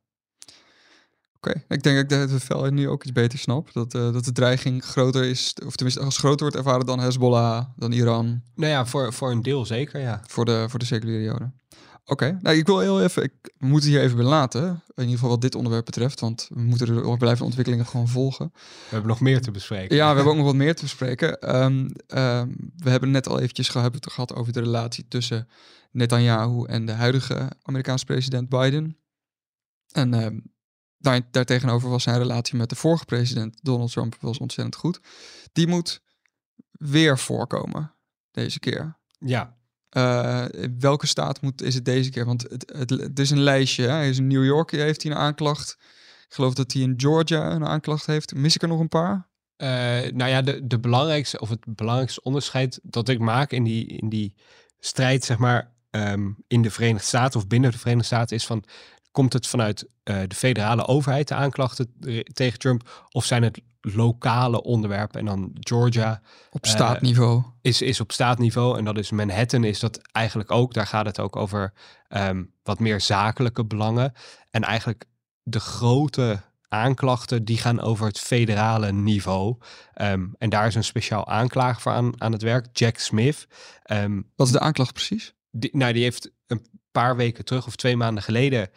Oké, 1.43 1.63
ik 1.67 1.83
denk 1.83 2.09
dat 2.09 2.21
ik 2.21 2.29
de 2.29 2.39
Vel 2.39 2.65
nu 2.71 2.89
ook 2.89 3.03
iets 3.03 3.11
beter 3.11 3.39
snap. 3.39 3.73
Dat, 3.73 3.93
eh, 3.93 4.13
dat 4.13 4.25
de 4.25 4.31
dreiging 4.31 4.83
groter 4.83 5.23
is, 5.23 5.53
of 5.65 5.75
tenminste 5.75 6.03
als 6.03 6.17
groter 6.17 6.39
wordt 6.39 6.55
ervaren 6.55 6.85
dan 6.85 6.99
Hezbollah, 6.99 7.65
dan 7.75 7.91
Iran, 7.91 8.41
Nou 8.55 8.71
ja, 8.71 8.85
voor, 8.85 9.13
voor 9.13 9.31
een 9.31 9.41
deel 9.41 9.65
zeker, 9.65 9.99
ja. 9.99 10.21
voor 10.27 10.45
de, 10.45 10.65
voor 10.69 10.79
de 10.79 10.85
seculiere 10.85 11.23
Joden. 11.23 11.59
Oké, 12.05 12.37
nou 12.41 12.57
ik 12.57 12.65
wil 12.65 12.79
heel 12.79 13.01
even, 13.01 13.23
ik 13.23 13.33
we 13.57 13.65
moeten 13.67 13.89
hier 13.89 14.01
even 14.01 14.17
bij 14.17 14.25
laten, 14.25 14.63
in 14.67 14.81
ieder 14.95 15.13
geval 15.13 15.29
wat 15.29 15.41
dit 15.41 15.55
onderwerp 15.55 15.85
betreft, 15.85 16.19
want 16.19 16.47
we 16.53 16.61
moeten 16.61 16.85
de 16.85 17.15
blijvende 17.17 17.43
ontwikkelingen 17.43 17.85
gewoon 17.85 18.07
volgen. 18.07 18.51
We 18.53 18.87
hebben 18.89 19.09
nog 19.09 19.19
meer 19.19 19.41
te 19.41 19.51
bespreken. 19.51 19.95
Ja, 19.95 20.09
we 20.09 20.15
hebben 20.15 20.31
ook 20.33 20.39
nog 20.39 20.47
wat 20.47 20.55
meer 20.55 20.75
te 20.75 20.81
bespreken. 20.83 21.39
Ehm, 21.39 21.89
ehm, 22.07 22.49
we 22.77 22.89
hebben 22.89 23.11
net 23.11 23.27
al 23.27 23.39
eventjes 23.39 23.69
gehad 23.69 24.35
over 24.35 24.53
de 24.53 24.59
relatie 24.59 25.05
tussen 25.07 25.47
Netanyahu 25.91 26.65
en 26.65 26.85
de 26.85 26.91
huidige 26.91 27.49
Amerikaanse 27.61 28.05
president 28.05 28.49
Biden. 28.49 28.97
En 29.91 30.13
ehm, 30.13 30.37
daar, 31.01 31.21
daartegenover 31.31 31.89
was 31.89 32.03
zijn 32.03 32.17
relatie 32.17 32.57
met 32.57 32.69
de 32.69 32.75
vorige 32.75 33.05
president 33.05 33.59
Donald 33.61 33.91
Trump 33.91 34.15
was 34.19 34.37
ontzettend 34.37 34.75
goed. 34.75 34.99
Die 35.51 35.67
moet 35.67 36.01
weer 36.71 37.19
voorkomen 37.19 37.93
deze 38.31 38.59
keer. 38.59 38.99
Ja, 39.19 39.59
Eh, 39.89 40.45
welke 40.79 41.07
staat 41.07 41.41
moet, 41.41 41.61
is 41.61 41.75
het 41.75 41.85
deze 41.85 42.09
keer? 42.09 42.25
Want 42.25 42.41
het, 42.41 42.73
het, 42.75 42.89
het 42.89 43.19
is 43.19 43.29
een 43.29 43.39
lijstje. 43.39 43.83
Hè? 43.83 43.91
Hij 43.91 44.09
is 44.09 44.17
in 44.17 44.27
New 44.27 44.45
York, 44.45 44.71
heeft 44.71 45.03
hij 45.03 45.11
een 45.11 45.17
aanklacht. 45.17 45.77
Ik 46.27 46.33
geloof 46.33 46.53
dat 46.53 46.71
hij 46.71 46.81
in 46.81 46.93
Georgia 46.97 47.51
een 47.51 47.65
aanklacht 47.65 48.05
heeft. 48.05 48.35
Mis 48.35 48.55
ik 48.55 48.61
er 48.61 48.67
nog 48.67 48.79
een 48.79 48.87
paar? 48.87 49.29
Eh, 49.55 49.67
nou 50.13 50.29
ja, 50.29 50.41
de, 50.41 50.67
de 50.67 50.79
belangrijkste, 50.79 51.39
of 51.39 51.49
het 51.49 51.75
belangrijkste 51.75 52.21
onderscheid 52.21 52.79
dat 52.83 53.09
ik 53.09 53.19
maak 53.19 53.51
in 53.51 53.63
die, 53.63 53.85
in 53.85 54.09
die 54.09 54.35
strijd, 54.79 55.23
zeg 55.23 55.37
maar, 55.37 55.73
ehm, 55.89 56.31
in 56.47 56.61
de 56.61 56.71
Verenigde 56.71 57.07
Staten 57.07 57.39
of 57.39 57.47
binnen 57.47 57.71
de 57.71 57.77
Verenigde 57.77 58.07
Staten, 58.07 58.35
is 58.35 58.45
van, 58.45 58.63
komt 59.11 59.33
het 59.33 59.47
vanuit 59.47 59.87
eh, 60.03 60.19
de 60.27 60.35
federale 60.35 60.87
overheid 60.87 61.27
de 61.27 61.33
aanklachten 61.35 61.93
re- 61.99 62.23
tegen 62.23 62.59
Trump, 62.59 63.07
of 63.11 63.25
zijn 63.25 63.43
het 63.43 63.61
lokale 63.81 64.63
onderwerpen? 64.63 65.19
En 65.19 65.25
dan 65.25 65.51
Georgia 65.59 66.21
Op 66.51 66.63
Eh, 66.65 66.71
staatniveau. 66.71 67.43
is, 67.61 67.81
is 67.81 67.99
op 67.99 68.11
staatniveau 68.11 68.77
en 68.77 68.85
dat 68.85 68.97
is 68.97 69.11
Manhattan, 69.11 69.63
is 69.63 69.79
dat 69.79 69.99
eigenlijk 70.11 70.51
ook. 70.51 70.73
Daar 70.73 70.87
gaat 70.87 71.05
het 71.05 71.19
ook 71.19 71.35
over 71.35 71.73
ehm, 72.07 72.43
wat 72.63 72.79
meer 72.79 73.01
zakelijke 73.01 73.65
belangen. 73.65 74.13
En 74.49 74.63
eigenlijk 74.63 75.05
de 75.43 75.59
grote 75.59 76.41
aanklachten 76.67 77.45
die 77.45 77.57
gaan 77.57 77.79
over 77.81 78.07
het 78.07 78.19
federale 78.19 78.91
niveau. 78.91 79.57
Ehm, 79.93 80.27
en 80.37 80.49
daar 80.49 80.67
is 80.67 80.75
een 80.75 80.83
speciaal 80.83 81.27
aanklager 81.27 81.81
voor 81.81 81.91
aan, 81.91 82.21
aan 82.21 82.31
het 82.31 82.41
werk, 82.41 82.67
Jack 82.77 82.97
Smith. 82.97 83.47
Um, 83.91 84.29
Wat 84.35 84.47
is 84.47 84.53
de 84.53 84.59
aanklacht 84.59 84.93
precies? 84.93 85.33
Die, 85.51 85.77
nou, 85.77 85.93
die 85.93 86.03
heeft 86.03 86.31
een 86.47 86.65
paar 86.91 87.15
weken 87.15 87.45
terug 87.45 87.67
of 87.67 87.75
twee 87.75 87.97
maanden 87.97 88.23
geleden 88.23 88.69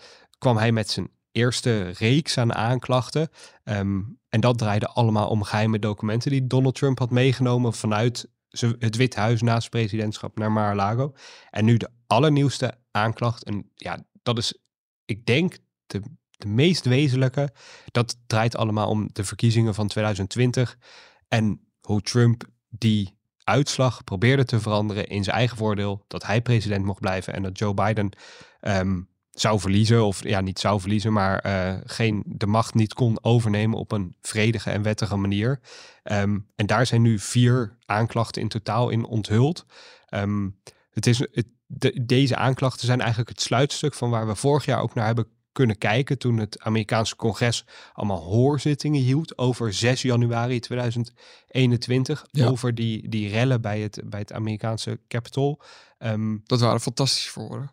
kwam 0.44 0.56
hij 0.56 0.72
met 0.72 0.90
zijn 0.90 1.10
eerste 1.32 1.82
reeks 1.82 2.38
aan 2.38 2.54
aanklachten. 2.54 3.28
Ehm, 3.62 4.02
en 4.28 4.40
dat 4.40 4.58
draaide 4.58 4.88
allemaal 4.88 5.28
om 5.28 5.42
geheime 5.42 5.78
documenten 5.78 6.30
die 6.30 6.46
Donald 6.46 6.74
Trump 6.74 6.98
had 6.98 7.10
meegenomen 7.10 7.72
vanuit 7.72 8.28
het 8.78 8.96
Witte 8.96 9.20
Huis 9.20 9.42
naast 9.42 9.70
presidentschap 9.70 10.38
naar 10.38 10.52
Mar-a-Lago. 10.52 11.14
En 11.50 11.64
nu 11.64 11.76
de 11.76 11.90
allernieuwste 12.06 12.74
aanklacht. 12.90 13.44
En 13.44 13.70
ja, 13.74 14.04
dat 14.22 14.38
is, 14.38 14.58
ik 15.04 15.26
denk, 15.26 15.58
de, 15.86 16.00
de 16.30 16.48
meest 16.48 16.84
wezenlijke. 16.84 17.52
Dat 17.90 18.16
draait 18.26 18.56
allemaal 18.56 18.88
om 18.88 19.08
de 19.12 19.24
verkiezingen 19.24 19.74
van 19.74 19.88
2020. 19.88 20.78
En 21.28 21.60
hoe 21.80 22.00
Trump 22.00 22.44
die 22.68 23.18
uitslag 23.44 24.04
probeerde 24.04 24.44
te 24.44 24.60
veranderen 24.60 25.06
in 25.06 25.24
zijn 25.24 25.36
eigen 25.36 25.56
voordeel. 25.56 26.04
Dat 26.06 26.26
hij 26.26 26.40
president 26.42 26.84
mocht 26.84 27.00
blijven 27.00 27.34
en 27.34 27.42
dat 27.42 27.58
Joe 27.58 27.74
Biden 27.74 28.10
ehm, 28.60 29.00
zou 29.34 29.60
verliezen. 29.60 30.04
Of 30.04 30.28
ja, 30.28 30.40
niet 30.40 30.58
zou 30.58 30.80
verliezen, 30.80 31.12
maar 31.12 31.46
uh, 31.46 31.74
geen, 31.84 32.22
de 32.26 32.46
macht 32.46 32.74
niet 32.74 32.94
kon 32.94 33.18
overnemen 33.20 33.78
op 33.78 33.92
een 33.92 34.16
vredige 34.22 34.70
en 34.70 34.82
wettige 34.82 35.16
manier. 35.16 35.60
Ehm, 36.02 36.38
en 36.56 36.66
daar 36.66 36.86
zijn 36.86 37.02
nu 37.02 37.18
vier 37.18 37.76
aanklachten 37.86 38.42
in 38.42 38.48
totaal 38.48 38.90
in 38.90 39.04
onthuld. 39.04 39.66
Ehm, 40.08 40.48
het 40.90 41.06
is, 41.06 41.18
het, 41.18 41.46
deze 42.02 42.36
aanklachten 42.36 42.86
zijn 42.86 43.00
eigenlijk 43.00 43.28
het 43.28 43.40
sluitstuk 43.40 43.94
van 43.94 44.10
waar 44.10 44.26
we 44.26 44.34
vorig 44.34 44.64
jaar 44.64 44.80
ook 44.80 44.94
naar 44.94 45.06
hebben 45.06 45.26
kunnen 45.54 45.78
kijken 45.78 46.18
toen 46.18 46.36
het 46.36 46.60
Amerikaanse 46.60 47.16
congres 47.16 47.64
allemaal 47.92 48.22
hoorzittingen 48.22 49.00
hield 49.00 49.38
over 49.38 49.72
6 49.72 50.02
januari 50.02 50.60
2021 50.60 52.26
over 52.40 52.74
die, 52.74 53.08
die 53.08 53.28
rellen 53.28 53.60
bij 53.60 53.80
het, 53.80 54.00
bij 54.04 54.20
het 54.20 54.32
Amerikaanse 54.32 55.00
Capitol. 55.08 55.60
Um, 55.98 56.42
dat 56.44 56.60
waren 56.60 56.80
fantastische 56.80 57.30
voor. 57.30 57.72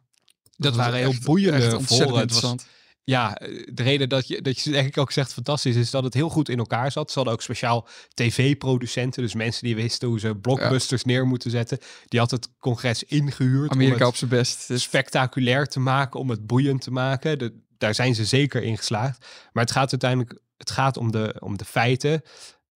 Dat, 0.61 0.75
waren 0.75 0.99
heel 0.99 1.13
boeiende 1.23 1.69
was, 1.69 2.55
ja, 3.03 3.37
eh, 3.37 3.67
de 3.73 3.83
reden 3.83 4.09
dat 4.09 4.27
je, 4.27 4.41
dat 4.41 4.59
je 4.59 4.71
ik 4.77 4.97
ook 4.97 5.11
zegt 5.11 5.33
fantastisch 5.33 5.75
is 5.75 5.89
dat 5.89 6.03
het 6.03 6.13
heel 6.13 6.29
goed 6.29 6.49
in 6.49 6.57
elkaar 6.57 6.91
zat. 6.91 7.09
Ze 7.09 7.15
hadden 7.15 7.33
ook 7.33 7.41
speciaal 7.41 7.87
tv-producenten, 8.13 9.23
dus 9.23 9.33
mensen 9.33 9.63
die 9.63 9.75
wisten 9.75 10.07
hoe 10.07 10.19
ze 10.19 10.35
blockbusters 10.35 11.03
neer 11.03 11.27
moeten 11.27 11.51
zetten. 11.51 11.77
Die 12.07 12.19
had 12.19 12.31
het 12.31 12.49
congres 12.59 13.03
ingehuurd. 13.03 13.71
Amerika 13.71 14.07
op 14.07 14.15
zijn 14.15 14.29
best. 14.29 14.69
Spectaculair 14.73 15.67
te 15.67 15.79
maken, 15.79 16.19
om 16.19 16.29
het 16.29 16.47
boeiend 16.47 16.81
te 16.81 16.91
maken. 16.91 17.39
De, 17.39 17.53
daar 17.77 17.95
zijn 17.95 18.15
ze 18.15 18.25
zeker 18.25 18.63
in 18.63 18.77
geslaagd. 18.77 19.25
Maar 19.51 19.63
het 19.63 19.73
gaat 19.73 19.91
uiteindelijk 19.91 20.41
het 20.57 20.71
gaat 20.71 20.97
om, 20.97 21.11
de, 21.11 21.35
om 21.39 21.57
de 21.57 21.65
feiten 21.65 22.21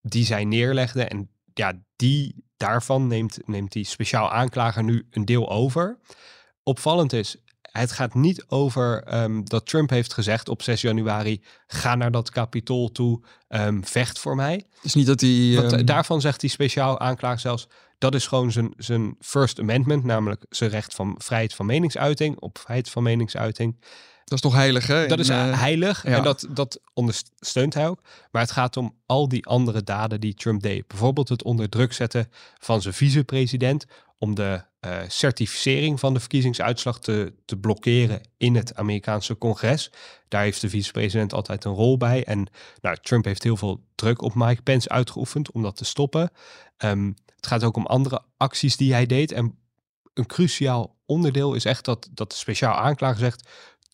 die 0.02 0.24
zij 0.24 0.44
neerlegden. 0.44 1.10
En 1.10 1.30
ja, 1.54 1.72
die 1.96 2.44
daarvan 2.56 3.06
neemt, 3.06 3.38
neemt 3.44 3.72
die 3.72 3.84
speciaal 3.84 4.32
aanklager 4.32 4.84
nu 4.84 5.06
een 5.10 5.24
deel 5.24 5.50
over. 5.50 5.98
Opvallend 6.62 7.12
is, 7.12 7.36
het 7.78 7.92
gaat 7.92 8.14
niet 8.14 8.44
over 8.48 9.02
ehm, 9.02 9.44
dat 9.44 9.66
Trump 9.66 9.90
heeft 9.90 10.12
gezegd 10.12 10.48
op 10.48 10.62
6 10.62 10.80
januari: 10.80 11.42
ga 11.66 11.94
naar 11.94 12.10
dat 12.10 12.30
kapitool 12.30 12.92
toe, 12.92 13.20
um, 13.48 13.84
vecht 13.84 14.18
voor 14.18 14.36
mij. 14.36 14.66
Dus 14.82 14.94
niet 14.94 15.06
dat 15.06 15.20
hij. 15.20 15.52
Want, 15.54 15.72
um... 15.72 15.84
Daarvan 15.84 16.20
zegt 16.20 16.40
hij 16.40 16.50
speciaal 16.50 17.00
aanklager 17.00 17.40
zelfs: 17.40 17.68
dat 17.98 18.14
is 18.14 18.26
gewoon 18.26 18.52
zijn, 18.52 18.72
zijn 18.76 19.16
First 19.20 19.60
Amendment, 19.60 20.04
namelijk 20.04 20.44
zijn 20.48 20.70
recht 20.70 20.94
van 20.94 21.14
vrijheid 21.18 21.54
van 21.54 21.66
meningsuiting, 21.66 22.40
op 22.40 22.58
vrijheid 22.58 22.90
van 22.90 23.02
meningsuiting. 23.02 23.76
Dat 24.24 24.38
is 24.38 24.40
toch 24.40 24.54
heilig, 24.54 24.86
hè? 24.86 25.06
Dat 25.06 25.18
is 25.18 25.28
uh, 25.28 25.60
heilig 25.60 26.02
ja. 26.02 26.16
en 26.16 26.22
dat, 26.22 26.46
dat 26.50 26.80
ondersteunt 26.94 27.74
hij 27.74 27.88
ook. 27.88 28.00
Maar 28.30 28.42
het 28.42 28.50
gaat 28.50 28.76
om 28.76 28.94
al 29.06 29.28
die 29.28 29.46
andere 29.46 29.82
daden 29.82 30.20
die 30.20 30.34
Trump 30.34 30.62
deed. 30.62 30.86
Bijvoorbeeld 30.86 31.28
het 31.28 31.42
onder 31.42 31.68
druk 31.68 31.92
zetten 31.92 32.30
van 32.58 32.82
zijn 32.82 32.94
vicepresident 32.94 33.84
om 34.18 34.34
de 34.34 34.62
uh, 34.86 34.98
certificering 35.08 36.00
van 36.00 36.14
de 36.14 36.20
verkiezingsuitslag 36.20 37.00
te, 37.00 37.32
te 37.44 37.56
blokkeren 37.56 38.20
in 38.36 38.54
het 38.54 38.74
Amerikaanse 38.74 39.38
congres. 39.38 39.90
Daar 40.28 40.42
heeft 40.42 40.60
de 40.60 40.68
vicepresident 40.68 41.32
altijd 41.32 41.64
een 41.64 41.72
rol 41.72 41.96
bij. 41.96 42.24
En 42.24 42.46
nou, 42.80 42.96
Trump 43.02 43.24
heeft 43.24 43.42
heel 43.42 43.56
veel 43.56 43.84
druk 43.94 44.22
op 44.22 44.34
Mike 44.34 44.62
Pence 44.62 44.88
uitgeoefend 44.88 45.50
om 45.52 45.62
dat 45.62 45.76
te 45.76 45.84
stoppen. 45.84 46.30
Um, 46.78 47.14
het 47.36 47.46
gaat 47.46 47.64
ook 47.64 47.76
om 47.76 47.86
andere 47.86 48.22
acties 48.36 48.76
die 48.76 48.92
hij 48.92 49.06
deed. 49.06 49.32
En 49.32 49.58
een 50.14 50.26
cruciaal 50.26 50.96
onderdeel 51.06 51.54
is 51.54 51.64
echt 51.64 51.84
dat, 51.84 52.08
dat 52.10 52.30
de 52.30 52.36
speciaal 52.36 52.74
aanklager 52.74 53.18
zegt 53.18 53.48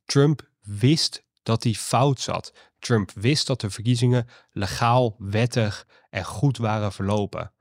Trump 0.05 0.49
wist 0.61 1.25
dat 1.43 1.63
hij 1.63 1.73
fout 1.73 2.21
zat. 2.21 2.53
Trump 2.79 3.11
wist 3.15 3.47
dat 3.47 3.61
de 3.61 3.71
verkiezingen 3.71 4.29
legaal, 4.51 5.15
wettig 5.19 5.87
en 6.11 6.25
goed 6.25 6.57
waren 6.57 6.93
verlopen. 6.93 7.53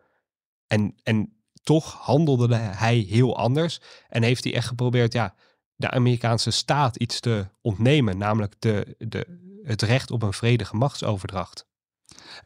En, 0.67 0.95
en 1.03 1.40
toch 1.63 1.93
handelde 1.93 2.55
hij 2.55 2.97
heel 2.97 3.37
anders 3.37 3.81
en 4.09 4.23
heeft 4.23 4.43
hij 4.43 4.53
echt 4.53 4.67
geprobeerd 4.67 5.13
ja, 5.13 5.35
de 5.75 5.89
Amerikaanse 5.89 6.51
staat 6.51 6.95
iets 6.95 7.19
te 7.19 7.47
ontnemen, 7.61 8.17
namelijk 8.17 8.53
de, 8.59 8.95
de, 8.97 9.25
het 9.63 9.81
recht 9.81 10.11
op 10.11 10.23
een 10.23 10.33
vredige 10.33 10.75
machtsoverdracht. 10.75 11.69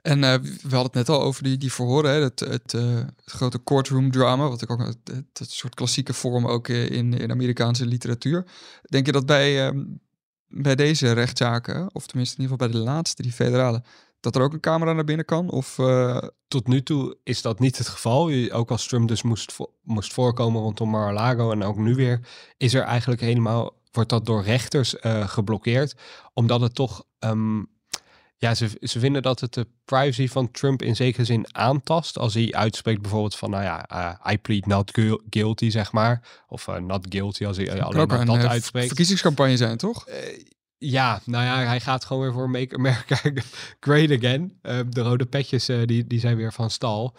En 0.02 0.18
uh, 0.18 0.34
we 0.42 0.76
hadden 0.76 0.84
het 0.84 0.94
net 0.94 1.10
al 1.10 1.22
over 1.22 1.44
die, 1.44 1.58
die 1.58 1.74
verhoren, 1.74 2.12
hè? 2.12 2.22
Het, 2.22 2.40
het, 2.40 2.74
uh, 2.74 2.96
het 2.96 3.32
grote 3.32 3.64
courtroom 3.64 4.12
drama, 4.12 4.50
wat 4.50 4.62
ik 4.62 4.70
ook 4.70 4.80
het, 4.80 4.98
het, 5.34 5.52
soort 5.52 5.76
klassieke 5.76 6.14
vorm 6.14 6.48
ook 6.48 6.68
in, 6.68 7.14
in 7.14 7.32
Amerikaanse 7.32 7.86
literatuur. 7.86 8.46
Denk 8.82 9.06
je 9.06 9.12
dat 9.12 9.26
bij, 9.26 9.74
uh, 9.74 9.84
bij 10.48 10.76
deze 10.76 11.12
rechtszaken, 11.12 11.90
of 11.94 12.08
tenminste 12.08 12.36
in 12.36 12.42
ieder 12.42 12.58
geval 12.58 12.72
bij 12.72 12.80
de 12.80 12.92
laatste, 12.92 13.22
die 13.22 13.32
federale, 13.32 13.84
dat 14.26 14.36
er 14.36 14.42
ook 14.42 14.54
een 14.54 14.60
camera 14.60 14.94
naar 14.94 15.04
binnen 15.04 15.26
kan? 15.26 15.50
Of, 15.50 15.76
Tot 16.48 16.68
nu 16.68 16.84
toe 16.84 17.18
is 17.24 17.42
dat 17.42 17.60
niet 17.60 17.78
het 17.78 17.88
geval. 17.88 18.52
Ook 18.52 18.72
als 18.72 18.88
Trump 18.88 19.08
dus 19.08 19.22
moest, 19.22 19.54
vo 19.54 19.74
moest 19.84 20.14
voorkomen 20.14 20.62
rondom 20.62 20.90
Mar-a-Lago 20.90 21.52
en 21.52 21.64
ook 21.64 21.78
nu 21.78 21.96
weer, 21.96 22.28
is 22.58 22.74
er 22.74 22.84
eigenlijk 22.84 23.22
helemaal, 23.22 23.74
wordt 23.92 24.10
dat 24.10 24.26
door 24.26 24.44
rechters 24.44 24.96
geblokkeerd, 25.26 25.96
omdat 26.34 26.62
het 26.62 26.76
toch... 26.76 27.04
Um, 27.20 27.74
ja, 28.38 28.56
ze, 28.56 28.70
ze 28.82 29.00
vinden 29.00 29.22
dat 29.22 29.40
het 29.40 29.54
de 29.54 29.68
privacy 29.86 30.28
van 30.28 30.52
Trump 30.52 30.82
in 30.82 30.96
zekere 30.96 31.26
zin 31.26 31.56
aantast. 31.56 32.18
Als 32.18 32.34
hij 32.34 32.52
uitspreekt 32.52 33.02
bijvoorbeeld 33.02 33.36
van, 33.36 33.50
nou 33.50 33.64
ja, 33.64 33.90
uh, 33.94 34.34
I 34.34 34.38
plead 34.38 34.66
not 34.66 34.92
guilty, 35.30 35.70
zeg 35.70 35.92
maar. 35.92 36.44
Of 36.48 36.68
not 36.80 37.06
guilty, 37.10 37.46
als 37.46 37.58
hij 37.58 37.84
alleen 37.84 38.08
maar 38.08 38.26
dat 38.26 38.46
uitspreekt. 38.46 38.88
verkiezingscampagne 38.88 39.58
zijn, 39.58 39.78
toch? 39.78 40.06
Ja, 40.78 41.22
nou 41.26 41.44
ja, 41.44 41.58
hij 41.68 41.80
gaat 41.80 42.06
gewoon 42.06 42.22
weer 42.24 42.34
voor 42.34 42.50
Make 42.50 42.76
America 42.78 43.20
Great 43.80 44.12
Again. 44.12 44.60
de 44.90 45.02
rode 45.02 45.26
petjes, 45.26 45.66
die, 45.66 46.08
die 46.08 46.20
zijn 46.20 46.38
weer 46.38 46.54
van 46.54 46.70
stal. 46.70 47.16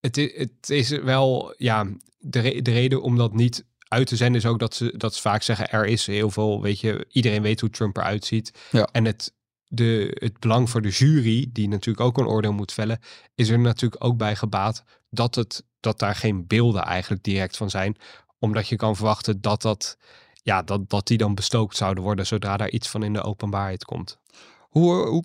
Het, 0.00 0.16
het 0.16 0.70
is 0.70 0.88
wel, 0.88 1.54
ja, 1.56 1.86
de, 2.18 2.40
re 2.40 2.62
de 2.62 2.72
reden 2.72 3.02
om 3.02 3.16
dat 3.16 3.34
niet 3.34 3.64
uit 3.88 4.06
te 4.06 4.16
zenden 4.16 4.40
is 4.40 4.46
ook 4.46 4.58
dat 4.58 4.74
ze, 4.74 4.94
dat 4.96 5.14
ze 5.14 5.20
vaak 5.20 5.42
zeggen, 5.42 5.70
er 5.70 5.86
is 5.86 6.06
heel 6.06 6.30
veel, 6.30 6.62
weet 6.62 6.80
je, 6.80 7.06
iedereen 7.08 7.42
weet 7.42 7.60
hoe 7.60 7.70
Trump 7.70 7.96
eruit 7.96 8.24
ziet. 8.24 8.58
Ja. 8.70 8.88
En 8.92 9.04
het 9.04 9.32
de, 9.72 10.16
het 10.18 10.38
belang 10.38 10.70
voor 10.70 10.82
de 10.82 10.88
jury, 10.88 11.48
die 11.52 11.68
natuurlijk 11.68 12.06
ook 12.06 12.18
een 12.18 12.26
oordeel 12.26 12.52
moet 12.52 12.72
vellen, 12.72 12.98
is 13.34 13.48
er 13.48 13.58
natuurlijk 13.58 14.04
ook 14.04 14.16
bij 14.16 14.36
gebaat 14.36 14.84
dat, 15.10 15.34
het, 15.34 15.64
dat 15.80 15.98
daar 15.98 16.14
geen 16.14 16.46
beelden 16.46 16.82
eigenlijk 16.82 17.22
direct 17.22 17.56
van 17.56 17.70
zijn. 17.70 17.96
Omdat 18.38 18.68
je 18.68 18.76
kan 18.76 18.96
verwachten 18.96 19.40
dat, 19.40 19.62
dat, 19.62 19.98
ja, 20.42 20.62
dat, 20.62 20.90
dat 20.90 21.06
die 21.06 21.18
dan 21.18 21.34
bestookt 21.34 21.76
zouden 21.76 22.02
worden 22.02 22.26
zodra 22.26 22.56
daar 22.56 22.70
iets 22.70 22.88
van 22.88 23.02
in 23.02 23.12
de 23.12 23.22
openbaarheid 23.22 23.84
komt. 23.84 24.18
Hoe, 24.60 25.06
hoe, 25.06 25.24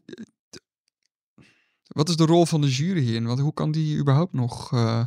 wat 1.87 2.09
is 2.09 2.15
de 2.15 2.25
rol 2.25 2.45
van 2.45 2.61
de 2.61 2.69
jury 2.69 3.01
hierin? 3.01 3.25
Want 3.25 3.39
hoe 3.39 3.53
kan 3.53 3.71
die 3.71 3.97
überhaupt 3.97 4.33
nog 4.33 4.71
uh, 4.71 5.05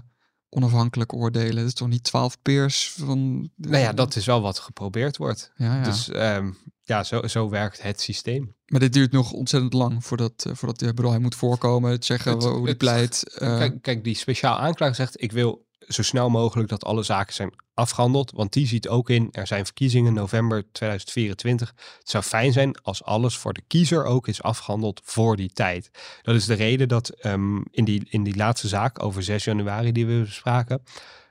onafhankelijk 0.49 1.13
oordelen? 1.13 1.57
Het 1.57 1.67
is 1.67 1.75
toch 1.75 1.89
niet 1.89 2.05
twaalf 2.05 2.43
peers 2.43 2.93
van... 2.93 3.51
Nou 3.57 3.77
ja, 3.77 3.93
dat 3.93 4.17
is 4.17 4.27
wel 4.27 4.41
wat 4.41 4.59
geprobeerd 4.59 5.17
wordt. 5.17 5.53
Ja, 5.57 5.77
ja. 5.77 5.83
Dus 5.83 6.09
um, 6.09 6.57
ja, 6.83 7.05
zo, 7.05 7.27
zo 7.27 7.49
werkt 7.49 7.83
het 7.83 8.01
systeem. 8.01 8.57
Maar 8.67 8.81
dit 8.81 8.93
duurt 8.93 9.13
nog 9.13 9.33
ontzettend 9.33 9.73
lang 9.73 10.05
voordat, 10.05 10.45
uh, 10.47 10.55
voordat 10.55 10.81
hij, 10.81 10.95
bedoel, 10.95 11.11
hij 11.11 11.21
moet 11.21 11.35
voorkomen, 11.35 11.91
het 11.91 12.05
zeggen 12.05 12.33
het, 12.33 12.45
hoe 12.45 12.65
hij 12.65 12.77
pleit. 12.77 13.23
Uh... 13.43 13.59
Kijk, 13.59 13.83
kijk, 13.83 14.05
die 14.05 14.15
speciaal 14.15 14.59
aanklager 14.59 14.95
zegt, 14.95 15.23
ik 15.23 15.33
wil 15.33 15.68
zo 15.89 16.03
snel 16.03 16.31
mogelijk 16.31 16.69
dat 16.69 16.85
alle 16.85 17.03
zaken 17.03 17.35
zijn 17.35 17.53
afgehandeld. 17.75 18.31
Want 18.31 18.53
die 18.53 18.67
ziet 18.67 18.89
ook 18.89 19.11
in, 19.11 19.29
er 19.33 19.47
zijn 19.47 19.65
verkiezingen 19.65 20.13
november 20.13 20.73
2024. 20.73 21.75
Het 21.99 22.09
zou 22.11 22.25
fijn 22.25 22.53
zijn 22.53 22.81
als 22.83 23.05
alles 23.05 23.37
voor 23.37 23.53
de 23.53 23.63
kiezer 23.67 24.05
ook 24.05 24.29
is 24.29 24.43
afgehandeld 24.43 25.01
voor 25.05 25.37
die 25.37 25.51
tijd. 25.53 25.91
Dat 26.23 26.35
is 26.35 26.47
de 26.47 26.55
reden 26.55 26.89
dat 26.89 27.27
um, 27.27 27.65
in, 27.71 27.85
die, 27.85 28.07
in 28.11 28.23
die 28.23 28.37
laatste 28.37 28.69
zaak 28.69 29.03
over 29.03 29.23
6 29.23 29.45
januari 29.45 29.93
die 29.93 30.07
we 30.07 30.21
bespraken, 30.21 30.83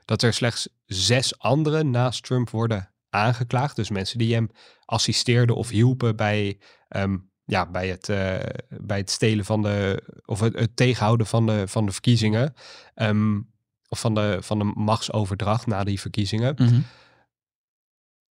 dat 0.04 0.22
er 0.22 0.32
slechts 0.32 0.68
zes 0.86 1.38
anderen 1.38 1.90
naast 1.90 2.22
Trump 2.22 2.50
worden 2.50 2.90
aangeklaagd. 3.10 3.76
Dus 3.76 3.90
mensen 3.90 4.18
die 4.18 4.34
hem 4.34 4.50
assisteerden 4.84 5.56
of 5.56 5.68
hielpen 5.68 6.16
bij, 6.16 6.58
um, 6.88 7.30
ja, 7.44 7.70
bij, 7.70 7.88
het, 7.88 8.08
uh, 8.08 8.36
bij 8.68 8.98
het 8.98 9.10
stelen 9.10 9.44
van 9.44 9.62
de, 9.62 10.02
of 10.24 10.40
het, 10.40 10.70
tegenhouden 10.74 11.26
van 11.26 11.46
de, 11.46 11.68
van 11.68 11.86
de 11.86 11.92
verkiezingen. 11.92 12.54
Um, 12.94 13.56
of 13.88 14.00
van 14.00 14.14
de, 14.14 14.38
van 14.40 14.58
de 14.58 14.64
machtsoverdracht 14.64 15.66
na 15.66 15.84
die 15.84 16.00
verkiezingen. 16.00 16.54
Mm 16.58 16.66
-hmm. 16.66 16.84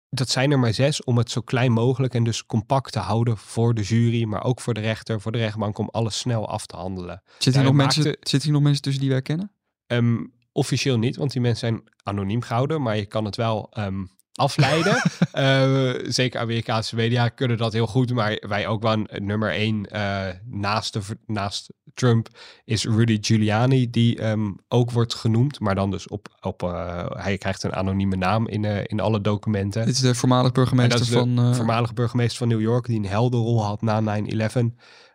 dat 0.09 0.29
zijn 0.29 0.51
er 0.51 0.59
maar 0.59 0.73
zes 0.75 1.05
om 1.05 1.19
het 1.19 1.31
zo 1.31 1.41
klein 1.41 1.73
mogelijk 1.73 2.15
en 2.15 2.25
dus 2.25 2.47
compact 2.47 2.93
te 2.93 2.99
houden 2.99 3.37
voor 3.37 3.75
de 3.75 3.83
jury, 3.83 4.25
maar 4.25 4.45
ook 4.45 4.61
voor 4.61 4.75
de 4.75 4.81
rechter, 4.81 5.21
voor 5.21 5.33
de 5.33 5.39
rechtbank 5.39 5.79
om 5.79 5.89
alles 5.93 6.19
snel 6.19 6.49
af 6.49 6.67
te 6.67 6.77
handelen. 6.77 7.23
Zitten 7.39 7.63
hier, 7.63 7.71
nog 7.71 7.81
mensen, 7.81 8.05
maakte- 8.05 8.19
zitten 8.21 8.43
hier 8.43 8.53
nog 8.53 8.63
mensen 8.63 8.83
tussen 8.83 9.03
die 9.03 9.11
wij 9.11 9.23
kennen? 9.23 9.51
Ehm, 9.87 10.25
officieel 10.53 10.99
niet, 10.99 11.17
want 11.17 11.33
die 11.33 11.41
mensen 11.41 11.69
zijn 11.69 11.89
anoniem 12.03 12.43
gehouden, 12.43 12.83
maar 12.83 12.97
je 12.97 13.07
kan 13.07 13.25
het 13.25 13.37
wel 13.37 13.67
ehm, 13.71 14.05
afleiden. 14.35 15.03
Eh, 15.33 15.95
zeker 16.03 16.41
Amerikaanse 16.41 16.97
media 16.97 17.29
kunnen 17.29 17.57
dat 17.57 17.73
heel 17.73 17.87
goed, 17.87 18.13
maar 18.13 18.43
wij 18.49 18.67
ook 18.67 18.83
wel. 18.83 19.07
Nummer 19.13 19.51
één 19.51 19.91
eh, 19.91 20.27
naast, 20.45 20.93
de, 20.93 21.01
naast 21.27 21.73
Trump 21.95 22.29
is 22.65 22.85
Rudy 22.85 23.19
Giuliani, 23.21 23.91
die 23.91 24.19
ehm, 24.19 24.51
ook 24.69 24.91
wordt 24.91 25.15
genoemd, 25.15 25.61
maar 25.61 25.75
dan 25.75 25.91
dus 25.91 26.09
op, 26.09 26.29
op 26.41 26.63
eh, 26.63 27.07
hij 27.09 27.39
krijgt 27.39 27.63
een 27.63 27.75
anonieme 27.75 28.17
naam 28.17 28.49
in, 28.49 28.65
in 28.65 29.01
alle 29.01 29.21
documenten. 29.21 29.85
Dit 29.87 29.95
is 29.95 30.01
de 30.01 30.15
voormalig 30.15 30.53
burgemeester 30.53 30.99
dat 30.99 31.09
is 31.09 31.13
de 31.13 31.19
van... 31.19 31.55
voormalige 31.55 31.95
burgemeester 31.95 32.39
van 32.39 32.49
New 32.49 32.61
York, 32.61 32.87
die 32.87 32.99
een 32.99 33.07
helderrol 33.07 33.65
had 33.65 33.83
na 33.83 34.21
9-11. 34.21 34.25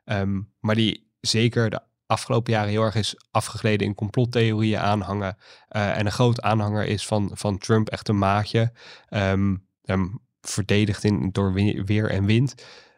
Ehm, 0.06 0.40
maar 0.60 0.76
die 0.76 1.10
zeker 1.22 1.70
de 1.70 1.82
afgelopen 2.10 2.54
jaren 2.54 2.70
heel 2.70 2.84
erg 2.84 2.96
is 2.96 3.16
afgegleden 3.32 3.88
in 3.88 3.96
complottheorieën 3.96 4.80
aanhangen. 4.80 5.38
eh, 5.68 5.98
en 5.98 6.06
een 6.06 6.12
groot 6.12 6.42
aanhanger 6.42 6.86
is 6.86 7.08
van, 7.08 7.32
van 7.34 7.58
Trump, 7.58 7.90
echt 7.90 8.08
een 8.08 8.18
maatje. 8.18 8.72
Ehm, 9.10 9.56
hem 9.84 10.20
verdedigd 10.42 11.04
in, 11.04 11.30
door 11.32 11.54
we- 11.54 11.84
weer 11.86 12.10
en 12.10 12.26
wind. 12.26 12.56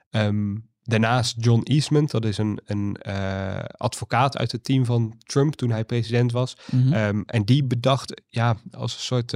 Ehm, 0.09 0.55
daarnaast 0.83 1.35
John 1.43 1.61
Eastman, 1.63 2.05
dat 2.05 2.25
is 2.25 2.37
een, 2.37 2.59
een 2.65 2.95
eh, 2.95 3.63
advocaat 3.77 4.37
uit 4.37 4.51
het 4.51 4.63
team 4.63 4.85
van 4.85 5.15
Trump 5.23 5.55
toen 5.55 5.69
hij 5.71 5.85
president 5.85 6.31
was. 6.31 6.57
mhm. 6.71 6.93
Ehm, 6.93 7.21
en 7.25 7.43
die 7.45 7.63
bedacht, 7.63 8.21
ja, 8.27 8.55
als 8.71 8.93
een 8.93 8.99
soort 8.99 9.33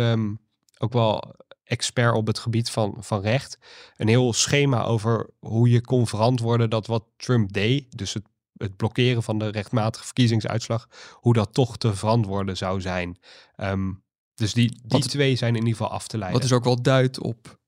ook 0.78 0.94
wel 0.94 1.36
expert 1.64 2.14
op 2.16 2.28
het 2.28 2.40
gebied 2.40 2.70
van, 2.70 2.98
van 3.00 3.22
recht, 3.22 3.58
een 3.96 4.08
heel 4.08 4.34
schema 4.34 4.84
over 4.84 5.30
hoe 5.40 5.70
je 5.70 5.82
kon 5.82 6.08
verantwoorden 6.08 6.70
dat 6.70 6.88
wat 6.88 7.04
Trump 7.18 7.54
deed, 7.54 7.98
dus 7.98 8.14
het, 8.14 8.24
het 8.58 8.76
blokkeren 8.76 9.24
van 9.24 9.40
de 9.40 9.48
rechtmatige 9.48 10.06
verkiezingsuitslag, 10.06 10.88
hoe 11.14 11.34
dat 11.34 11.54
toch 11.54 11.78
te 11.78 11.96
verantwoorden 11.96 12.58
zou 12.58 12.82
zijn. 12.82 13.20
Ehm, 13.56 13.92
dus 14.34 14.54
die, 14.54 14.70
die 14.70 14.82
Wat- 14.88 15.10
twee 15.10 15.36
zijn 15.36 15.54
in 15.56 15.60
ieder 15.66 15.78
geval 15.78 15.92
af 15.94 16.08
te 16.08 16.18
leiden. 16.18 16.40
Wat 16.40 16.50
dus 16.50 16.58
ook 16.58 16.64
wel 16.64 16.82
duidt 16.82 17.20
op, 17.20 17.60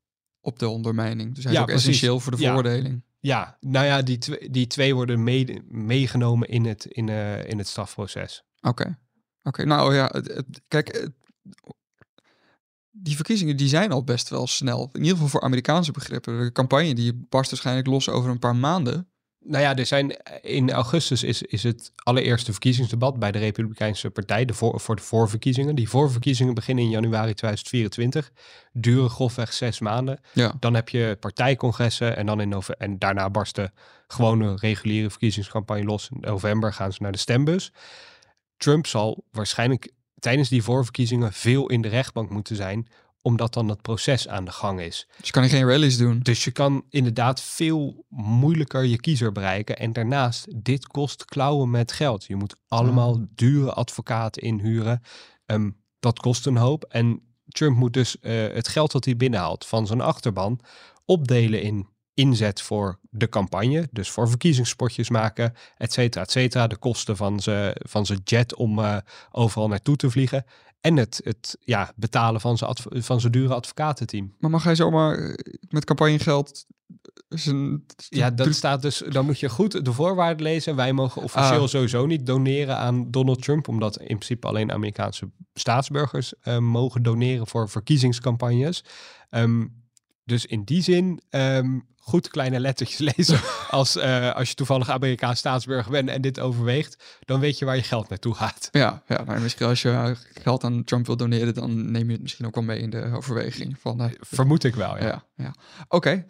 op 0.42 0.60
de 0.60 0.68
ondermijning. 0.68 1.36
Dus 1.36 1.44
hij 1.44 1.52
is 1.54 1.58
Ja, 1.58 1.64
ook 1.64 1.70
precies. 1.70 1.88
essentieel 1.88 2.20
voor 2.20 2.32
de 2.32 2.38
Ja. 2.42 2.46
veroordeling. 2.48 3.06
Ja, 3.20 3.58
nou 3.62 3.86
ja, 3.86 4.02
die, 4.02 4.18
twee, 4.18 4.50
die 4.50 4.68
twee 4.68 4.96
worden 4.96 5.24
meegenomen 5.68 6.48
in 6.48 6.66
het, 6.66 6.86
in, 6.86 7.10
eh, 7.10 7.50
in 7.50 7.58
het 7.58 7.68
strafproces. 7.68 8.44
Oké. 8.62 8.98
Oké, 9.44 9.66
nou 9.66 9.96
ja, 9.96 10.10
het, 10.12 10.28
het- 10.28 10.62
kijk, 10.68 10.88
het- 11.02 11.14
die 12.92 13.16
verkiezingen 13.16 13.58
die 13.58 13.68
zijn 13.68 13.92
al 13.92 14.04
best 14.04 14.30
wel 14.30 14.48
snel. 14.48 14.90
In 14.94 15.00
ieder 15.00 15.14
geval 15.14 15.28
voor 15.30 15.42
Amerikaanse 15.42 15.92
begrippen. 15.92 16.40
De 16.40 16.52
campagne 16.52 16.94
die 16.96 17.14
barst 17.30 17.50
waarschijnlijk 17.52 17.88
los 17.88 18.10
over 18.10 18.30
een 18.30 18.40
paar 18.40 18.56
maanden. 18.56 19.10
Nou 19.48 19.64
ja, 19.64 19.76
er 19.76 19.86
zijn 19.86 20.18
in 20.42 20.72
augustus 20.72 21.24
is, 21.24 21.42
is 21.42 21.64
het 21.64 21.92
allereerste 21.96 22.52
verkiezingsdebat 22.52 23.20
bij 23.20 23.32
de 23.32 23.40
Republikeinse 23.40 24.10
Partij 24.10 24.46
de 24.46 24.54
voor, 24.54 24.80
voor 24.80 24.96
de 24.96 25.02
voorverkiezingen. 25.02 25.76
Die 25.76 25.90
voorverkiezingen 25.90 26.54
beginnen 26.54 26.84
in 26.84 26.90
januari 26.90 27.34
2024, 27.34 28.32
duren 28.74 29.10
grofweg 29.10 29.54
zes 29.54 29.80
maanden. 29.80 30.20
Ja. 30.34 30.54
Dan 30.60 30.74
heb 30.74 30.90
je 30.90 31.18
partijcongressen 31.20 32.18
en, 32.18 32.26
dan 32.26 32.42
in 32.42 32.50
nove- 32.50 32.76
en 32.78 33.00
daarna 33.00 33.30
barst 33.30 33.56
de 33.56 33.72
gewone 34.08 34.56
reguliere 34.56 35.10
verkiezingscampagne 35.10 35.84
los. 35.84 36.10
In 36.14 36.20
november 36.20 36.74
gaan 36.74 36.94
ze 36.94 37.02
naar 37.02 37.12
de 37.12 37.18
stembus. 37.18 37.72
Trump 38.58 38.88
zal 38.88 39.24
waarschijnlijk 39.32 39.92
tijdens 40.20 40.50
die 40.50 40.64
voorverkiezingen 40.64 41.34
veel 41.34 41.70
in 41.70 41.82
de 41.82 41.88
rechtbank 41.88 42.30
moeten 42.30 42.56
zijn, 42.56 42.88
omdat 43.28 43.54
dan 43.54 43.70
het 43.70 43.82
proces 43.82 44.28
aan 44.28 44.46
de 44.46 44.52
gang 44.52 44.82
is. 44.82 45.08
Dus 45.20 45.32
kan 45.32 45.42
hij 45.42 45.52
geen 45.52 45.68
rallies 45.68 45.98
doen. 45.98 46.20
Dus 46.20 46.44
je 46.44 46.52
kan 46.52 46.86
inderdaad 46.90 47.42
veel 47.42 48.06
moeilijker 48.10 48.84
je 48.86 49.00
kiezer 49.00 49.32
bereiken. 49.32 49.78
En 49.78 49.94
daarnaast, 49.94 50.64
dit 50.64 50.88
kost 50.88 51.26
klauwen 51.26 51.70
met 51.70 51.92
geld. 51.92 52.24
Je 52.26 52.36
moet 52.36 52.56
allemaal 52.68 53.26
dure 53.36 53.74
advocaten 53.74 54.42
inhuren. 54.42 55.02
Ehm, 55.46 55.70
dat 56.00 56.20
kost 56.20 56.46
een 56.46 56.58
hoop. 56.58 56.84
En 56.84 57.22
Trump 57.48 57.78
moet 57.78 57.94
dus 57.94 58.20
eh, 58.20 58.34
het 58.54 58.68
geld 58.68 58.92
dat 58.92 59.06
hij 59.06 59.18
binnenhaalt 59.18 59.66
van 59.66 59.88
zijn 59.88 60.02
achterban 60.02 60.60
opdelen 61.06 61.62
in 61.62 61.88
inzet 62.14 62.62
voor 62.62 63.00
de 63.10 63.30
campagne. 63.30 63.88
Dus 63.92 64.10
voor 64.10 64.30
verkiezingspotjes 64.30 65.10
maken, 65.10 65.54
et 65.78 65.94
cetera, 65.94 66.24
et 66.24 66.32
cetera. 66.32 66.68
De 66.68 66.78
kosten 66.78 67.18
van 67.18 67.40
zijn 67.40 67.76
van 67.76 68.06
zijn 68.06 68.22
jet 68.24 68.56
om 68.56 68.80
eh, 68.80 68.98
overal 69.32 69.68
naartoe 69.68 69.96
te 69.96 70.10
vliegen. 70.10 70.46
En 70.82 70.98
het, 70.98 71.22
het 71.24 71.58
ja, 71.60 71.92
betalen 71.96 72.42
van 72.42 72.58
zijn, 72.58 72.76
van 73.04 73.20
zijn 73.20 73.32
dure 73.32 73.54
advocatenteam. 73.54 74.36
Maar 74.40 74.50
mag 74.50 74.64
hij 74.64 74.76
zomaar 74.76 75.18
eh, 75.18 75.34
met 75.70 75.86
campagnegeld 75.86 76.66
zijn... 77.30 77.86
Ja, 78.10 78.32
dat 78.32 78.54
staat 78.56 78.82
dus. 78.82 79.04
Dan 79.10 79.26
moet 79.26 79.40
je 79.40 79.50
goed 79.50 79.86
de 79.86 79.94
voorwaarden 79.94 80.44
lezen. 80.44 80.76
Wij 80.76 80.94
mogen 80.94 81.22
officieel 81.22 81.62
Ah. 81.62 81.68
sowieso 81.68 82.06
niet 82.06 82.26
doneren 82.26 82.78
aan 82.78 83.12
Donald 83.12 83.42
Trump, 83.42 83.68
omdat 83.68 83.98
in 84.00 84.06
principe 84.06 84.48
alleen 84.48 84.72
Amerikaanse 84.72 85.30
staatsburgers 85.54 86.34
eh, 86.42 86.58
mogen 86.58 87.04
doneren 87.04 87.48
voor 87.48 87.70
verkiezingscampagnes. 87.70 88.84
Ehm, 89.30 89.66
dus 90.24 90.46
in 90.46 90.64
die 90.64 90.82
zin, 90.82 91.22
ehm, 91.30 91.80
goed 92.08 92.30
kleine 92.30 92.60
lettertjes 92.60 92.98
lezen. 93.16 93.40
als, 93.70 93.96
eh, 93.96 94.36
als 94.36 94.50
je 94.50 94.56
toevallig 94.56 94.90
Amerikaans 94.90 95.40
staatsburger 95.40 95.92
bent 95.92 96.10
en 96.10 96.22
dit 96.22 96.40
overweegt, 96.40 97.20
dan 97.20 97.40
weet 97.40 97.60
je 97.60 97.66
waar 97.66 97.76
je 97.76 97.84
geld 97.84 98.10
naartoe 98.10 98.34
gaat. 98.34 98.68
Ja, 98.72 99.04
ja 99.08 99.24
maar 99.26 99.42
misschien 99.42 99.66
als 99.66 99.82
je 99.82 99.90
eh, 99.90 100.12
geld 100.42 100.64
aan 100.64 100.84
Trump 100.84 101.06
wil 101.06 101.18
doneren, 101.18 101.54
dan 101.54 101.92
neem 101.92 102.06
je 102.06 102.12
het 102.12 102.22
misschien 102.22 102.46
ook 102.46 102.56
wel 102.56 102.64
mee 102.64 102.80
in 102.80 102.90
de 102.90 103.12
overweging. 103.16 103.78
Van, 103.80 104.02
eh, 104.02 104.12
Vermoed 104.20 104.64
ik 104.64 104.76
wel, 104.76 104.98
ja. 104.98 105.06
ja, 105.06 105.24
ja. 105.36 105.54
Oké. 105.88 106.26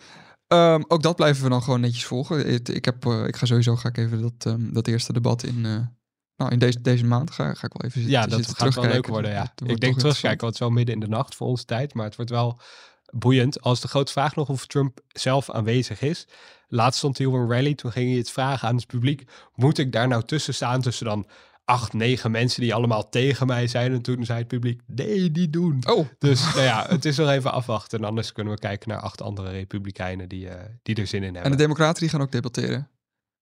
Ehm, 0.48 0.84
ook 0.88 1.02
dat 1.02 1.16
blijven 1.16 1.44
we 1.44 1.50
dan 1.50 1.64
gewoon 1.64 1.80
netjes 1.80 2.06
volgen. 2.06 2.66
Ik, 2.76 2.86
heb, 2.86 3.06
ik 3.06 3.36
ga 3.36 3.46
sowieso 3.46 3.76
ga 3.76 3.90
ik 3.90 3.98
even 3.98 4.22
dat, 4.22 4.54
ehm, 4.54 4.74
dat 4.74 4.88
eerste 4.88 5.14
debat 5.14 5.44
in, 5.44 5.62
nou, 6.38 6.52
in 6.52 6.60
deze, 6.60 6.82
deze 6.82 7.06
maand 7.06 7.32
ga, 7.32 7.54
ga 7.54 7.68
ik 7.68 7.74
wel 7.74 7.90
even 7.90 8.02
zitten, 8.02 8.12
Ja, 8.12 8.28
dat 8.28 8.46
zitten 8.46 8.56
gaat 8.56 8.76
wel 8.76 8.84
leuk 8.84 9.08
worden, 9.08 9.32
ja. 9.32 9.54
Ik 9.66 9.80
denk 9.80 10.00
terugkijken, 10.00 10.40
want 10.40 10.54
het 10.54 10.54
is 10.54 10.60
wel 10.60 10.70
midden 10.70 10.94
in 10.94 11.02
de 11.02 11.08
nacht 11.08 11.36
voor 11.36 11.48
onze 11.48 11.66
tijd. 11.66 11.94
Maar 11.94 12.06
het 12.06 12.16
wordt 12.16 12.32
wel 12.32 12.60
boeiend. 13.14 13.62
Als 13.62 13.82
de 13.82 13.88
grote 13.88 14.12
vraag 14.12 14.36
nog 14.36 14.50
of 14.50 14.66
Trump 14.66 15.00
zelf 15.08 15.50
aanwezig 15.50 16.02
is. 16.02 16.28
Laatst 16.68 16.98
stond 16.98 17.18
hij 17.18 17.28
op 17.28 17.34
een 17.34 17.50
rally, 17.50 17.74
toen 17.74 17.92
ging 17.92 18.10
hij 18.10 18.18
het 18.18 18.32
vragen 18.32 18.68
aan 18.68 18.76
het 18.76 18.88
publiek. 18.88 19.24
Moet 19.56 19.78
ik 19.78 19.92
daar 19.92 20.08
nou 20.08 20.24
tussen 20.24 20.54
staan 20.54 20.82
tussen 20.82 21.06
dan 21.06 21.28
acht, 21.66 21.94
negen 21.94 22.32
mensen 22.32 22.62
die 22.62 22.74
allemaal 22.74 23.10
tegen 23.10 23.48
mij 23.48 23.68
zijn? 23.68 23.94
En 23.94 24.02
toen 24.02 24.26
zei 24.26 24.40
het 24.40 24.48
publiek, 24.48 24.82
nee, 24.86 25.32
niet 25.32 25.54
doen. 25.54 25.84
Oh, 25.88 26.08
Dus 26.20 26.42
nou 26.42 26.62
ja, 26.62 26.86
het 26.90 27.06
is 27.06 27.18
nog 27.18 27.30
even 27.30 27.52
afwachten. 27.52 28.00
En 28.00 28.06
anders 28.06 28.32
kunnen 28.32 28.54
we 28.54 28.60
kijken 28.60 28.90
naar 28.90 29.00
acht 29.00 29.22
andere 29.22 29.50
republikeinen 29.50 30.30
die, 30.30 30.50
eh, 30.50 30.66
die 30.84 30.96
er 30.96 31.08
zin 31.08 31.22
in 31.22 31.28
en 31.28 31.34
hebben. 31.34 31.52
de 31.52 31.58
democraten 31.58 32.02
die 32.02 32.10
gaan 32.10 32.22
ook 32.22 32.32
debatteren. 32.32 32.90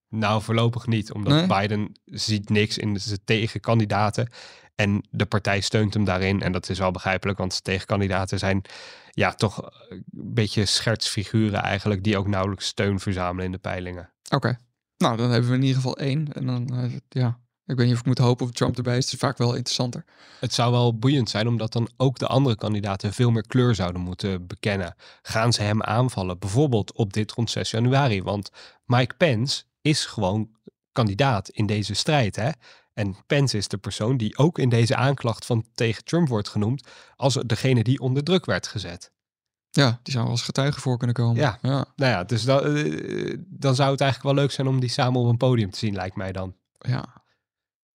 Nou, 0.10 0.42
voorlopig 0.42 0.88
niet, 0.88 1.14
omdat 1.14 1.34
Nee? 1.34 1.62
Biden 1.62 2.00
ziet 2.06 2.50
niks 2.50 2.78
in 2.78 3.00
zijn 3.00 3.20
tegenkandidaten. 3.26 4.30
En 4.76 5.04
de 5.10 5.26
partij 5.26 5.60
steunt 5.62 5.94
hem 5.94 6.04
daarin. 6.04 6.42
En 6.42 6.52
dat 6.52 6.70
is 6.70 6.80
wel 6.80 6.92
begrijpelijk, 6.92 7.38
want 7.38 7.64
tegenkandidaten 7.64 8.40
zijn 8.40 8.62
ja, 9.12 9.32
toch 9.32 9.58
een 9.90 10.04
beetje 10.12 10.66
schertsfiguren 10.66 11.62
eigenlijk, 11.62 12.04
die 12.04 12.18
ook 12.18 12.28
nauwelijks 12.28 12.66
steun 12.66 13.00
verzamelen 13.00 13.46
in 13.46 13.52
de 13.52 13.58
peilingen. 13.58 14.10
Oké. 14.30 14.58
Nou, 14.98 15.18
dan 15.18 15.32
hebben 15.32 15.50
we 15.50 15.56
in 15.56 15.62
ieder 15.62 15.76
geval 15.76 15.98
één. 15.98 16.34
En 16.34 16.46
dan, 16.46 16.68
eh, 16.68 16.92
ja, 17.10 17.40
ik 17.66 17.76
weet 17.76 17.86
niet 17.86 17.94
of 17.94 18.00
ik 18.00 18.06
moet 18.06 18.18
hopen 18.18 18.46
of 18.46 18.52
Trump 18.52 18.78
erbij 18.78 18.98
is. 18.98 19.04
Het 19.04 19.14
is 19.14 19.20
vaak 19.20 19.38
wel 19.38 19.54
interessanter. 19.54 20.06
Het 20.40 20.54
zou 20.54 20.72
wel 20.72 20.98
boeiend 20.98 21.30
zijn, 21.30 21.48
omdat 21.48 21.74
dan 21.74 21.90
ook 21.98 22.20
de 22.20 22.28
andere 22.28 22.56
kandidaten 22.56 23.14
veel 23.14 23.32
meer 23.32 23.48
kleur 23.48 23.76
zouden 23.76 24.02
moeten 24.02 24.48
bekennen. 24.48 24.96
Gaan 25.22 25.54
ze 25.54 25.62
hem 25.62 25.84
aanvallen, 25.84 26.40
bijvoorbeeld 26.40 26.94
op 26.94 27.14
dit 27.14 27.32
rond 27.32 27.50
6 27.50 27.72
januari? 27.72 28.24
Want 28.24 28.50
Mike 28.86 29.16
Pence 29.16 29.64
is 29.82 30.06
gewoon 30.06 30.50
kandidaat 30.92 31.50
in 31.50 31.66
deze 31.66 31.94
strijd, 31.94 32.36
hè? 32.36 32.50
En 32.96 33.16
Pence 33.28 33.58
is 33.58 33.68
de 33.68 33.78
persoon 33.78 34.18
die 34.18 34.38
ook 34.38 34.60
in 34.60 34.70
deze 34.70 34.96
aanklacht 34.96 35.46
van 35.46 35.66
tegen 35.74 36.04
Trump 36.04 36.28
wordt 36.28 36.50
genoemd 36.50 36.88
als 37.16 37.34
degene 37.34 37.84
die 37.84 38.00
onder 38.00 38.24
druk 38.24 38.46
werd 38.46 38.68
gezet. 38.68 39.12
Ja, 39.70 40.00
die 40.04 40.14
zou 40.14 40.28
als 40.28 40.42
getuige 40.42 40.80
voor 40.80 40.98
kunnen 40.98 41.16
komen. 41.16 41.36
Ja. 41.36 41.58
ja. 41.62 41.86
Nou 41.96 42.12
ja, 42.12 42.24
dus 42.24 42.44
dan, 42.44 42.64
eh, 42.64 43.38
dan 43.48 43.76
zou 43.76 43.92
het 43.92 44.02
eigenlijk 44.02 44.36
wel 44.36 44.44
leuk 44.44 44.52
zijn 44.52 44.68
om 44.68 44.80
die 44.80 44.90
samen 44.90 45.22
op 45.22 45.28
een 45.28 45.38
podium 45.38 45.72
te 45.72 45.78
zien, 45.78 45.96
lijkt 45.96 46.16
mij 46.16 46.32
dan. 46.32 46.56
Ja, 46.78 47.25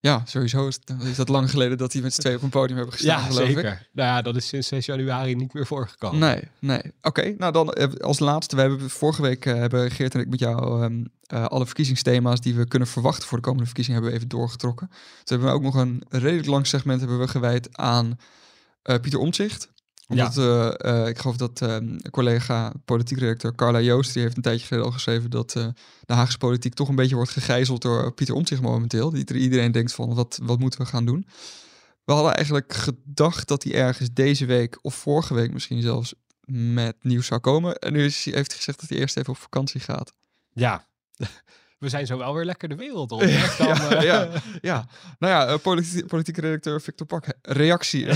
ja 0.01 0.23
sowieso 0.27 0.67
is, 0.67 0.79
het- 0.85 1.03
is 1.03 1.17
dat 1.17 1.29
lang 1.29 1.51
geleden 1.51 1.79
dat 1.79 1.93
die 1.93 2.03
met 2.03 2.15
z'n 2.15 2.21
tweeën 2.21 2.37
op 2.37 2.43
een 2.43 2.49
podium 2.49 2.77
hebben 2.77 2.95
gestaan, 2.95 3.21
Ja, 3.21 3.27
geloof 3.27 3.49
ik. 3.49 3.55
zeker. 3.55 3.89
Nou 3.93 4.09
ja, 4.09 4.23
dat 4.23 4.37
is 4.37 4.49
sinds 4.49 4.69
6 4.69 4.87
januari 4.87 5.35
niet 5.35 5.53
meer 5.55 5.67
voorgekomen. 5.67 6.19
Nee, 6.19 6.43
nee. 6.59 6.81
Oké, 7.03 7.35
nou 7.39 7.53
dan 7.53 7.73
eh, 7.73 7.89
als 8.01 8.19
laatste. 8.19 8.55
We 8.57 8.61
hebben 8.63 8.91
vorige 8.91 9.23
week 9.23 9.47
eh, 9.47 9.55
hebben 9.55 9.91
Geert 9.91 10.15
en 10.15 10.21
ik 10.21 10.29
met 10.29 10.39
jou 10.39 10.83
ehm, 10.83 11.05
eh, 11.27 11.45
alle 11.45 11.67
verkiezingsthema's 11.67 12.41
die 12.41 12.55
we 12.55 12.69
kunnen 12.69 12.89
verwachten 12.89 13.29
voor 13.29 13.37
de 13.39 13.45
komende 13.45 13.67
verkiezingen 13.67 14.01
hebben 14.01 14.19
we 14.19 14.25
even 14.25 14.39
doorgetrokken. 14.39 14.87
Toen 14.89 14.99
hebben 15.25 15.49
we 15.49 15.55
ook 15.55 15.63
nog 15.63 15.75
een 15.75 16.03
redelijk 16.09 16.47
lang 16.49 16.67
segment 16.67 17.01
hebben 17.01 17.19
we 17.19 17.29
gewijd 17.29 17.77
aan 17.77 18.19
eh, 18.83 19.01
Pieter 19.01 19.21
Omtzigt. 19.21 19.69
Omdat, 20.11 20.37
eh, 20.37 21.01
eh, 21.03 21.09
ik 21.09 21.19
geloof 21.19 21.37
dat 21.37 21.63
ehm, 21.63 21.97
collega 22.11 22.73
politiek 22.85 23.19
redacteur 23.19 23.55
Carla 23.55 23.81
Joost, 23.81 24.13
die 24.13 24.23
heeft 24.23 24.37
een 24.37 24.43
tijdje 24.43 24.67
geleden 24.67 24.87
al 24.87 24.93
geschreven 24.93 25.31
dat 25.31 25.57
eh, 25.57 25.67
de 26.05 26.15
Haagse 26.15 26.39
politiek 26.39 26.75
toch 26.75 26.89
een 26.89 26.95
beetje 26.95 27.15
wordt 27.15 27.31
gegijzeld 27.31 27.83
door 27.83 28.13
Pieter 28.13 28.35
Omtzigt 28.35 28.63
momenteel. 28.63 29.11
Die 29.11 29.35
iedereen 29.35 29.73
denkt 29.73 29.93
van 29.93 30.15
wat, 30.15 30.39
wat 30.43 30.59
moeten 30.59 30.81
we 30.81 30.87
gaan 30.87 31.05
doen. 31.05 31.27
We 32.05 32.13
hadden 32.13 32.35
eigenlijk 32.35 32.73
gedacht 32.73 33.49
dat 33.49 33.63
hij 33.63 33.75
ergens 33.75 34.09
deze 34.13 34.47
week 34.47 34.79
of 34.83 34.95
vorige 34.95 35.35
week 35.35 35.53
misschien 35.53 35.83
zelfs 35.83 36.15
met 36.45 36.97
nieuws 37.03 37.27
zou 37.27 37.41
komen. 37.41 37.75
En 37.75 37.93
nu 37.93 38.01
heeft 38.01 38.25
hij 38.25 38.45
gezegd 38.45 38.81
dat 38.81 38.89
hij 38.89 38.99
eerst 38.99 39.17
even 39.17 39.33
op 39.33 39.39
vakantie 39.39 39.81
gaat. 39.81 40.13
Ja, 40.53 40.87
we 41.81 41.89
zijn 41.89 42.07
zo 42.07 42.19
wel 42.19 42.35
weer 42.35 42.45
lekker 42.45 42.69
de 42.69 42.75
wereld 42.75 43.11
rond. 43.11 43.23
hè? 43.31 43.65
Dan, 43.65 43.67
Ja, 43.69 43.91
eh, 43.91 44.03
ja. 44.03 44.29
Ja, 44.61 44.87
nou 45.19 45.33
ja, 45.33 45.47
eh, 45.47 45.59
politi- 45.59 46.05
politieke 46.05 46.41
redacteur 46.41 46.81
Victor 46.81 47.07
Pak, 47.07 47.25
reactie. 47.43 48.07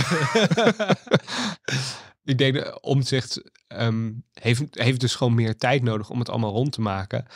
ik 2.24 2.38
denk 2.38 2.54
dat 2.54 2.80
Omtzigt 2.80 3.42
ehm, 3.66 4.12
heeft, 4.32 4.62
heeft 4.70 5.00
dus 5.00 5.14
gewoon 5.14 5.34
meer 5.34 5.56
tijd 5.56 5.82
nodig 5.82 6.10
om 6.10 6.18
het 6.18 6.28
allemaal 6.28 6.52
rond 6.52 6.72
te 6.72 6.80
maken. 6.80 7.26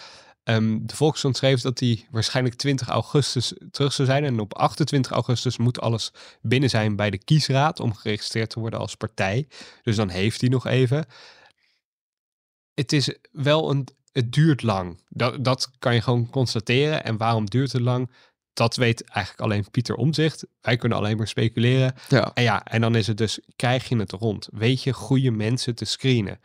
Ehm, 0.45 0.79
de 0.81 0.97
Volkskrant 0.97 1.37
schreef 1.37 1.61
dat 1.61 1.81
hij 1.81 2.07
waarschijnlijk 2.11 2.57
20 2.57 2.89
augustus 2.89 3.53
terug 3.71 3.93
zou 3.93 4.09
zijn. 4.09 4.25
En 4.25 4.41
op 4.41 4.55
28 4.55 5.13
augustus 5.13 5.57
moet 5.57 5.81
alles 5.81 6.13
binnen 6.41 6.71
zijn 6.71 6.97
bij 6.97 7.11
de 7.11 7.19
kiesraad 7.25 7.81
om 7.81 7.95
geregistreerd 7.95 8.51
te 8.51 8.61
worden 8.61 8.79
als 8.79 8.95
partij. 8.95 9.49
Dus 9.83 9.97
dan 9.97 10.09
heeft 10.09 10.41
hij 10.41 10.51
nog 10.51 10.67
even. 10.67 11.07
Het 12.75 12.93
is 12.93 13.15
wel 13.33 13.71
een. 13.71 13.89
Het 14.19 14.33
duurt 14.33 14.63
lang. 14.63 15.01
Dat, 15.09 15.45
dat 15.45 15.71
kan 15.79 15.95
je 15.95 16.01
gewoon 16.01 16.31
constateren. 16.31 17.05
En 17.05 17.17
waarom 17.17 17.45
duurt 17.47 17.73
het 17.73 17.83
lang? 17.83 18.11
Dat 18.53 18.77
weet 18.77 19.05
eigenlijk 19.05 19.45
alleen 19.45 19.71
Pieter 19.71 19.95
Omzicht. 19.95 20.47
Wij 20.61 20.77
kunnen 20.77 20.99
alleen 20.99 21.17
maar 21.17 21.29
speculeren. 21.29 21.95
ja, 22.09 22.31
En 22.35 22.43
ja, 22.43 22.65
en 22.65 22.81
dan 22.81 22.95
is 22.95 23.07
het 23.07 23.17
dus, 23.17 23.41
krijg 23.57 23.89
je 23.89 23.97
het 23.97 24.13
rond? 24.13 24.49
Weet 24.51 24.83
je 24.83 24.93
goede 24.93 25.31
mensen 25.31 25.75
te 25.75 25.85
screenen? 25.85 26.41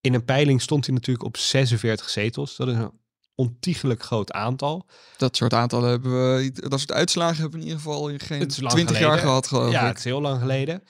In 0.00 0.14
een 0.14 0.24
peiling 0.24 0.62
stond 0.62 0.86
hij 0.86 0.94
natuurlijk 0.94 1.26
op 1.26 1.36
46 1.36 2.08
zetels. 2.08 2.56
Dat 2.56 2.68
is 2.68 2.74
een 2.74 3.00
ontiegelijk 3.34 4.02
groot 4.02 4.32
aantal. 4.32 4.86
dat 5.16 5.36
soort 5.36 5.52
aantallen 5.52 5.90
hebben 5.90 6.12
we, 6.36 6.52
dat 6.52 6.78
soort 6.78 6.92
uitslagen 6.92 7.40
hebben 7.40 7.60
we 7.60 7.66
in 7.66 7.70
ieder 7.72 7.82
geval 7.82 8.08
in 8.08 8.20
geen 8.20 8.40
Het 8.40 8.50
is 8.52 8.60
lang 8.60 8.72
20 8.72 8.98
jaar 8.98 9.18
gehad, 9.18 9.46
geloof 9.46 9.72
ja, 9.72 9.80
ik. 9.80 9.88
het 9.88 9.98
is 9.98 10.04
heel 10.04 10.20
lang 10.20 10.40
geleden. 10.40 10.82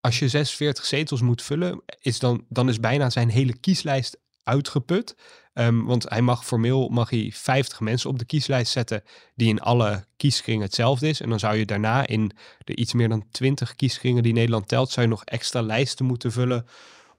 Als 0.00 0.18
je 0.18 0.28
46 0.28 0.84
zetels 0.84 1.20
moet 1.20 1.42
vullen, 1.42 1.82
is 2.00 2.18
dan, 2.18 2.44
dan 2.48 2.68
is 2.68 2.80
bijna 2.80 3.10
zijn 3.10 3.28
hele 3.28 3.58
kieslijst 3.58 4.20
uitgeput. 4.42 5.16
Ehm, 5.52 5.82
want 5.82 6.08
hij 6.08 6.22
mag 6.22 6.44
formeel 6.44 6.88
mag 6.88 7.10
hij 7.10 7.30
50 7.34 7.80
mensen 7.80 8.10
op 8.10 8.18
de 8.18 8.24
kieslijst 8.24 8.72
zetten 8.72 9.02
die 9.34 9.48
in 9.48 9.60
alle 9.60 10.04
kieskringen 10.16 10.62
hetzelfde 10.62 11.08
is. 11.08 11.20
En 11.20 11.28
dan 11.28 11.38
zou 11.38 11.56
je 11.56 11.66
daarna 11.66 12.06
in 12.06 12.32
de 12.58 12.76
iets 12.76 12.92
meer 12.92 13.08
dan 13.08 13.24
20 13.30 13.74
kieskringen 13.74 14.22
die 14.22 14.32
Nederland 14.32 14.68
telt, 14.68 14.90
zou 14.90 15.06
je 15.06 15.12
nog 15.12 15.24
extra 15.24 15.60
lijsten 15.62 16.04
moeten 16.06 16.32
vullen 16.32 16.66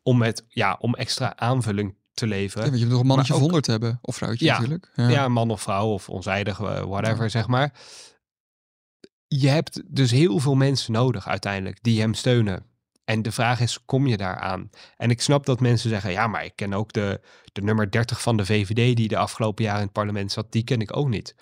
om, 0.04 0.18
met, 0.18 0.46
ja, 0.48 0.78
om 0.80 0.96
extra 0.96 1.38
aanvulling 1.38 1.96
te 2.14 2.28
leveren. 2.28 2.64
Ja, 2.64 2.70
want 2.70 2.80
je 2.82 2.86
moet 2.86 2.94
nog 2.94 3.02
een 3.02 3.08
mannetje 3.08 3.34
of 3.34 3.40
ook- 3.40 3.46
100 3.46 3.68
hebben. 3.68 4.00
Of 4.02 4.16
vrouwtje 4.16 4.46
Ja, 4.46 4.54
natuurlijk. 4.54 4.92
ja. 4.96 5.28
man 5.28 5.52
of 5.52 5.62
vrouw 5.62 5.88
of 5.88 6.10
onzijdig, 6.10 6.60
eh, 6.60 6.82
whatever, 6.82 7.30
zeg 7.30 7.48
maar. 7.48 7.74
Je 9.28 9.48
hebt 9.48 9.82
dus 9.96 10.12
heel 10.12 10.40
veel 10.40 10.56
mensen 10.56 10.92
nodig 10.94 11.28
uiteindelijk 11.28 11.84
die 11.84 12.00
hem 12.00 12.14
steunen. 12.14 12.66
En 13.06 13.22
de 13.22 13.32
vraag 13.32 13.60
is, 13.60 13.86
kom 13.86 14.08
je 14.08 14.18
daaraan? 14.18 14.70
En 14.98 15.10
ik 15.10 15.22
snap 15.22 15.46
dat 15.46 15.60
mensen 15.60 15.90
zeggen, 15.90 16.12
ja, 16.12 16.28
maar 16.28 16.46
ik 16.46 16.56
ken 16.56 16.74
ook 16.74 16.94
de, 16.94 17.22
de 17.52 17.62
nummer 17.62 17.92
30 17.92 18.22
van 18.22 18.38
de 18.38 18.46
VVD 18.46 18.96
die 18.96 19.08
de 19.08 19.18
afgelopen 19.18 19.64
jaren 19.64 19.80
in 19.80 19.86
het 19.86 19.94
parlement 19.94 20.32
zat, 20.32 20.52
die 20.52 20.64
ken 20.64 20.82
ik 20.82 20.98
ook 20.98 21.08
niet. 21.08 21.36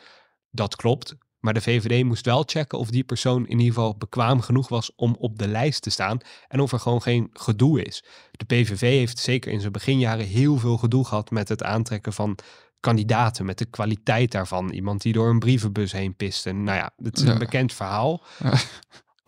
Dat 0.49 0.75
klopt, 0.75 1.15
maar 1.39 1.53
de 1.53 1.61
VVD 1.61 2.03
moest 2.03 2.25
wel 2.25 2.43
checken 2.45 2.77
of 2.79 2.89
die 2.89 3.03
persoon 3.03 3.47
in 3.47 3.59
ieder 3.59 3.73
geval 3.73 3.97
bekwaam 3.97 4.41
genoeg 4.41 4.67
was 4.69 4.95
om 4.95 5.15
op 5.19 5.39
de 5.39 5.47
lijst 5.47 5.81
te 5.81 5.89
staan 5.89 6.17
en 6.47 6.59
of 6.59 6.71
er 6.71 6.79
gewoon 6.79 7.01
geen 7.01 7.29
gedoe 7.33 7.83
is. 7.83 8.03
De 8.31 8.45
PVV 8.45 8.79
heeft 8.81 9.19
zeker 9.19 9.51
in 9.51 9.59
zijn 9.59 9.71
beginjaren 9.71 10.25
heel 10.25 10.57
veel 10.57 10.77
gedoe 10.77 11.05
gehad 11.05 11.31
met 11.31 11.49
het 11.49 11.63
aantrekken 11.63 12.13
van 12.13 12.37
kandidaten, 12.79 13.45
met 13.45 13.57
de 13.57 13.65
kwaliteit 13.65 14.31
daarvan. 14.31 14.69
Iemand 14.69 15.01
die 15.01 15.13
door 15.13 15.29
een 15.29 15.39
brievenbus 15.39 15.91
heen 15.91 16.15
piste. 16.15 16.51
Nou 16.51 16.77
ja, 16.77 16.91
het 17.03 17.17
is 17.17 17.23
Ja. 17.23 17.31
een 17.31 17.37
bekend 17.39 17.73
verhaal. 17.73 18.23
Ja. 18.43 18.53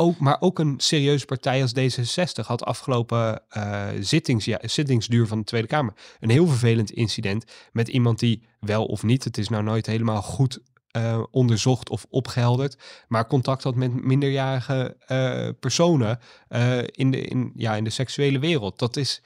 Ook, 0.03 0.19
maar 0.19 0.37
ook 0.39 0.59
een 0.59 0.73
serieuze 0.77 1.25
partij 1.25 1.61
als 1.61 1.73
D66 1.79 2.45
had 2.45 2.63
afgelopen 2.63 3.41
eh, 3.49 3.87
zittings, 3.99 4.49
zittingsduur 4.61 5.27
van 5.27 5.37
de 5.37 5.43
Tweede 5.43 5.67
Kamer 5.67 5.93
een 6.19 6.29
heel 6.29 6.47
vervelend 6.47 6.91
incident 6.91 7.45
met 7.71 7.87
iemand 7.87 8.19
die 8.19 8.43
wel 8.59 8.85
of 8.85 9.03
niet, 9.03 9.23
het 9.23 9.37
is 9.37 9.49
nou 9.49 9.63
nooit 9.63 9.85
helemaal 9.85 10.21
goed 10.21 10.59
eh, 10.91 11.23
onderzocht 11.31 11.89
of 11.89 12.05
opgehelderd, 12.09 12.77
maar 13.07 13.27
contact 13.27 13.63
had 13.63 13.75
met 13.75 14.03
minderjarige 14.03 14.95
eh, 14.99 15.49
personen 15.59 16.19
in, 16.85 17.11
de, 17.11 17.21
in, 17.21 17.51
ja, 17.55 17.75
in 17.75 17.83
de 17.83 17.89
seksuele 17.89 18.39
wereld. 18.39 18.79
Dat 18.79 18.97
is 18.97 19.21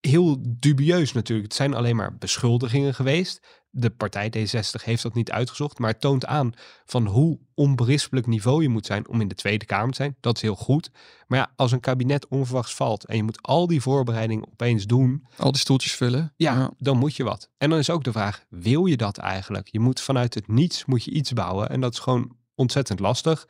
heel 0.00 0.36
dubieus 0.40 1.12
natuurlijk. 1.12 1.48
Het 1.48 1.56
zijn 1.56 1.74
alleen 1.74 1.96
maar 1.96 2.16
beschuldigingen 2.16 2.94
geweest. 2.94 3.65
De 3.78 3.90
partij 3.90 4.32
D60 4.36 4.84
heeft 4.84 5.02
dat 5.02 5.14
niet 5.14 5.30
uitgezocht, 5.30 5.78
maar 5.78 5.90
het 5.90 6.00
toont 6.00 6.26
aan 6.26 6.52
van 6.84 7.06
hoe 7.06 7.38
onberispelijk 7.54 8.26
niveau 8.26 8.62
je 8.62 8.68
moet 8.68 8.86
zijn 8.86 9.08
om 9.08 9.20
in 9.20 9.28
de 9.28 9.34
Tweede 9.34 9.64
Kamer 9.64 9.90
te 9.90 9.96
zijn. 9.96 10.16
Dat 10.20 10.36
is 10.36 10.42
heel 10.42 10.54
goed. 10.54 10.90
Maar 11.26 11.38
ja, 11.38 11.50
als 11.56 11.72
een 11.72 11.80
kabinet 11.80 12.28
onverwachts 12.28 12.74
valt 12.74 13.04
en 13.04 13.16
je 13.16 13.22
moet 13.22 13.42
al 13.42 13.66
die 13.66 13.80
voorbereidingen 13.80 14.46
opeens 14.48 14.86
doen, 14.86 15.26
Al 15.36 15.52
die 15.52 15.60
stoeltjes 15.60 15.94
vullen. 15.94 16.32
ja, 16.36 16.70
dan 16.78 16.98
moet 16.98 17.16
je 17.16 17.24
wat. 17.24 17.48
En 17.58 17.70
dan 17.70 17.78
is 17.78 17.90
ook 17.90 18.04
de 18.04 18.12
vraag, 18.12 18.44
wil 18.48 18.86
je 18.86 18.96
dat 18.96 19.16
eigenlijk? 19.18 19.68
Je 19.70 19.80
moet 19.80 20.00
vanuit 20.00 20.34
het 20.34 20.48
niets 20.48 20.84
moet 20.84 21.04
je 21.04 21.10
iets 21.10 21.32
bouwen 21.32 21.68
en 21.70 21.80
dat 21.80 21.92
is 21.92 21.98
gewoon 21.98 22.36
ontzettend 22.54 23.00
lastig. 23.00 23.46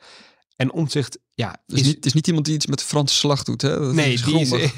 En 0.57 0.71
omzicht, 0.71 1.19
ja, 1.33 1.63
Dus 1.65 1.81
niet, 1.81 1.95
het 1.95 2.05
is 2.05 2.13
niet 2.13 2.27
iemand 2.27 2.45
die 2.45 2.55
iets 2.55 2.65
met 2.65 2.79
de 2.79 2.85
Franse 2.85 3.15
slag 3.15 3.43
doet, 3.43 3.61
hè? 3.61 3.79
Dat 3.79 3.93
nee, 3.93 4.13
is 4.13 4.23
die 4.23 4.39
is 4.39 4.71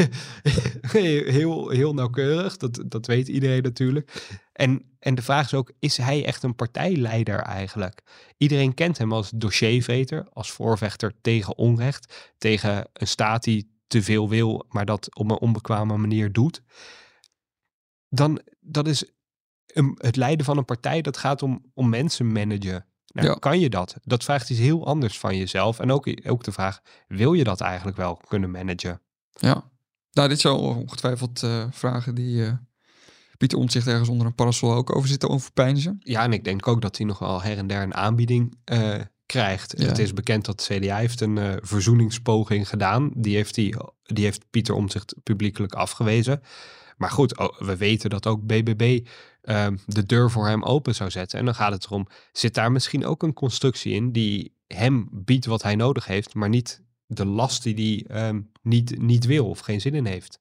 heel, 1.36 1.70
heel 1.70 1.94
nauwkeurig. 1.94 2.58
Dat, 2.58 2.84
dat 2.86 3.06
weet 3.06 3.28
iedereen 3.28 3.64
natuurlijk. 3.64 4.28
En, 4.54 4.84
en 5.00 5.16
de 5.16 5.22
vraag 5.22 5.46
is 5.46 5.54
ook, 5.54 5.72
is 5.80 5.98
hij 5.98 6.26
echt 6.26 6.44
een 6.44 6.56
partijleider 6.56 7.40
eigenlijk? 7.40 8.02
Iedereen 8.38 8.74
kent 8.74 8.98
hem 8.98 9.14
als 9.14 9.32
dossierveter, 9.36 10.30
als 10.34 10.52
voorvechter 10.52 11.14
tegen 11.22 11.58
onrecht. 11.58 12.34
Tegen 12.38 12.90
een 12.94 13.08
staat 13.08 13.44
die 13.44 13.78
te 13.88 14.04
veel 14.04 14.30
wil, 14.30 14.66
maar 14.70 14.86
dat 14.86 15.16
op 15.16 15.32
een 15.32 15.40
onbekwame 15.40 15.98
manier 15.98 16.32
doet. 16.32 16.62
Dan, 18.10 18.42
dat 18.60 18.88
is 18.88 19.12
een, 19.66 19.96
het 19.98 20.16
leiden 20.16 20.46
van 20.46 20.58
een 20.58 20.66
partij, 20.66 21.02
dat 21.02 21.18
gaat 21.18 21.42
om, 21.42 21.72
om 21.74 21.90
mensen 21.90 22.32
managen. 22.32 22.89
Nou, 23.14 23.28
Ja. 23.28 23.34
Kan 23.34 23.60
je 23.60 23.70
dat? 23.70 23.96
Dat 24.04 24.24
vraagt 24.24 24.50
iets 24.50 24.60
heel 24.60 24.86
anders 24.86 25.20
van 25.20 25.38
jezelf. 25.38 25.80
En 25.80 25.92
ook, 25.92 26.08
ook 26.28 26.44
de 26.44 26.52
vraag, 26.52 26.82
wil 27.08 27.34
je 27.34 27.44
dat 27.44 27.62
eigenlijk 27.62 27.98
wel 27.98 28.22
kunnen 28.28 28.52
managen? 28.52 29.02
Ja. 29.32 29.64
Nou, 30.12 30.30
dit 30.30 30.40
zijn 30.40 30.54
ongetwijfeld 30.54 31.44
eh, 31.44 31.66
vragen 31.72 32.16
die 32.16 32.46
eh 32.46 32.54
Pieter 33.38 33.58
Omtzigt 33.58 33.88
ergens 33.88 34.10
onder 34.10 34.28
een 34.28 34.36
parasol 34.36 34.74
ook 34.74 34.96
over 34.96 35.10
zitten 35.10 35.30
overpeinzen. 35.30 35.98
Ja, 36.00 36.24
en 36.24 36.34
ik 36.34 36.44
denk 36.44 36.68
ook 36.68 36.82
dat 36.82 36.98
hij 36.98 37.06
nog 37.06 37.20
wel 37.20 37.42
her 37.42 37.58
en 37.58 37.68
der 37.68 37.82
een 37.82 37.94
aanbieding 37.94 38.58
eh, 38.64 38.96
krijgt. 39.26 39.74
Ja. 39.78 39.86
Het 39.86 40.00
is 40.00 40.14
bekend 40.14 40.46
dat 40.46 40.66
de 40.68 40.80
CDA 40.80 40.98
heeft 40.98 41.22
een 41.22 41.60
verzoeningspoging 41.62 42.70
gedaan. 42.70 43.12
Die 43.16 43.36
heeft, 43.36 43.56
die, 43.56 43.76
die 44.04 44.24
heeft 44.24 44.46
Pieter 44.50 44.76
Omtzigt 44.76 45.16
publiekelijk 45.24 45.74
afgewezen. 45.74 46.42
Maar 46.98 47.12
goed, 47.12 47.38
oh, 47.38 47.60
we 47.60 47.78
weten 47.78 48.10
dat 48.10 48.28
ook 48.28 48.46
BBB 48.46 49.08
eh, 49.42 49.68
de 49.86 50.06
deur 50.06 50.32
voor 50.32 50.48
hem 50.48 50.64
open 50.64 50.96
zou 50.96 51.10
zetten. 51.10 51.40
En 51.40 51.46
dan 51.46 51.56
gaat 51.56 51.72
het 51.72 51.86
erom, 51.86 52.08
zit 52.32 52.54
daar 52.54 52.72
misschien 52.72 53.06
ook 53.06 53.24
een 53.24 53.34
constructie 53.34 53.94
in 53.94 54.12
die 54.12 54.58
hem 54.68 55.10
biedt 55.12 55.46
wat 55.46 55.64
hij 55.64 55.76
nodig 55.76 56.06
heeft, 56.06 56.34
maar 56.34 56.50
niet 56.50 56.82
de 57.06 57.26
last 57.26 57.64
die 57.64 58.06
hij 58.06 58.18
ehm, 58.18 58.42
niet, 58.62 59.02
niet 59.02 59.26
wil 59.26 59.50
of 59.50 59.60
geen 59.60 59.82
zin 59.82 59.96
in 59.96 60.06
heeft. 60.06 60.40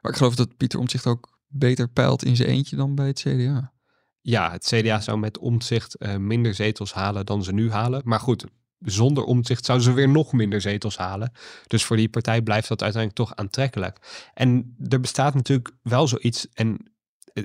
Maar 0.00 0.10
ik 0.12 0.16
geloof 0.18 0.34
dat 0.34 0.56
Pieter 0.56 0.78
Omtzigt 0.78 1.06
ook 1.06 1.38
beter 1.46 1.88
peilt 1.88 2.24
in 2.24 2.36
zijn 2.36 2.48
eentje 2.48 2.76
dan 2.76 2.94
bij 2.94 3.06
het 3.06 3.20
CDA. 3.20 3.72
Ja, 4.20 4.50
het 4.50 4.64
CDA 4.64 5.00
zou 5.00 5.18
met 5.18 5.38
omzicht 5.38 5.94
eh, 5.94 6.16
minder 6.16 6.54
zetels 6.54 6.92
halen 6.92 7.26
dan 7.26 7.44
ze 7.44 7.52
nu 7.52 7.70
halen. 7.70 8.02
Maar 8.04 8.20
goed, 8.20 8.44
zonder 8.78 9.24
omzicht 9.24 9.64
zouden 9.64 9.86
ze 9.86 9.92
weer 9.92 10.08
nog 10.08 10.32
minder 10.32 10.60
zetels 10.60 10.96
halen. 10.96 11.32
Dus 11.66 11.84
voor 11.84 11.96
die 11.96 12.08
partij 12.08 12.42
blijft 12.42 12.68
dat 12.68 12.82
uiteindelijk 12.82 13.28
toch 13.28 13.36
aantrekkelijk. 13.36 14.28
En 14.34 14.76
er 14.88 15.00
bestaat 15.00 15.34
natuurlijk 15.34 15.70
wel 15.82 16.08
zoiets. 16.08 16.48
En 16.52 16.92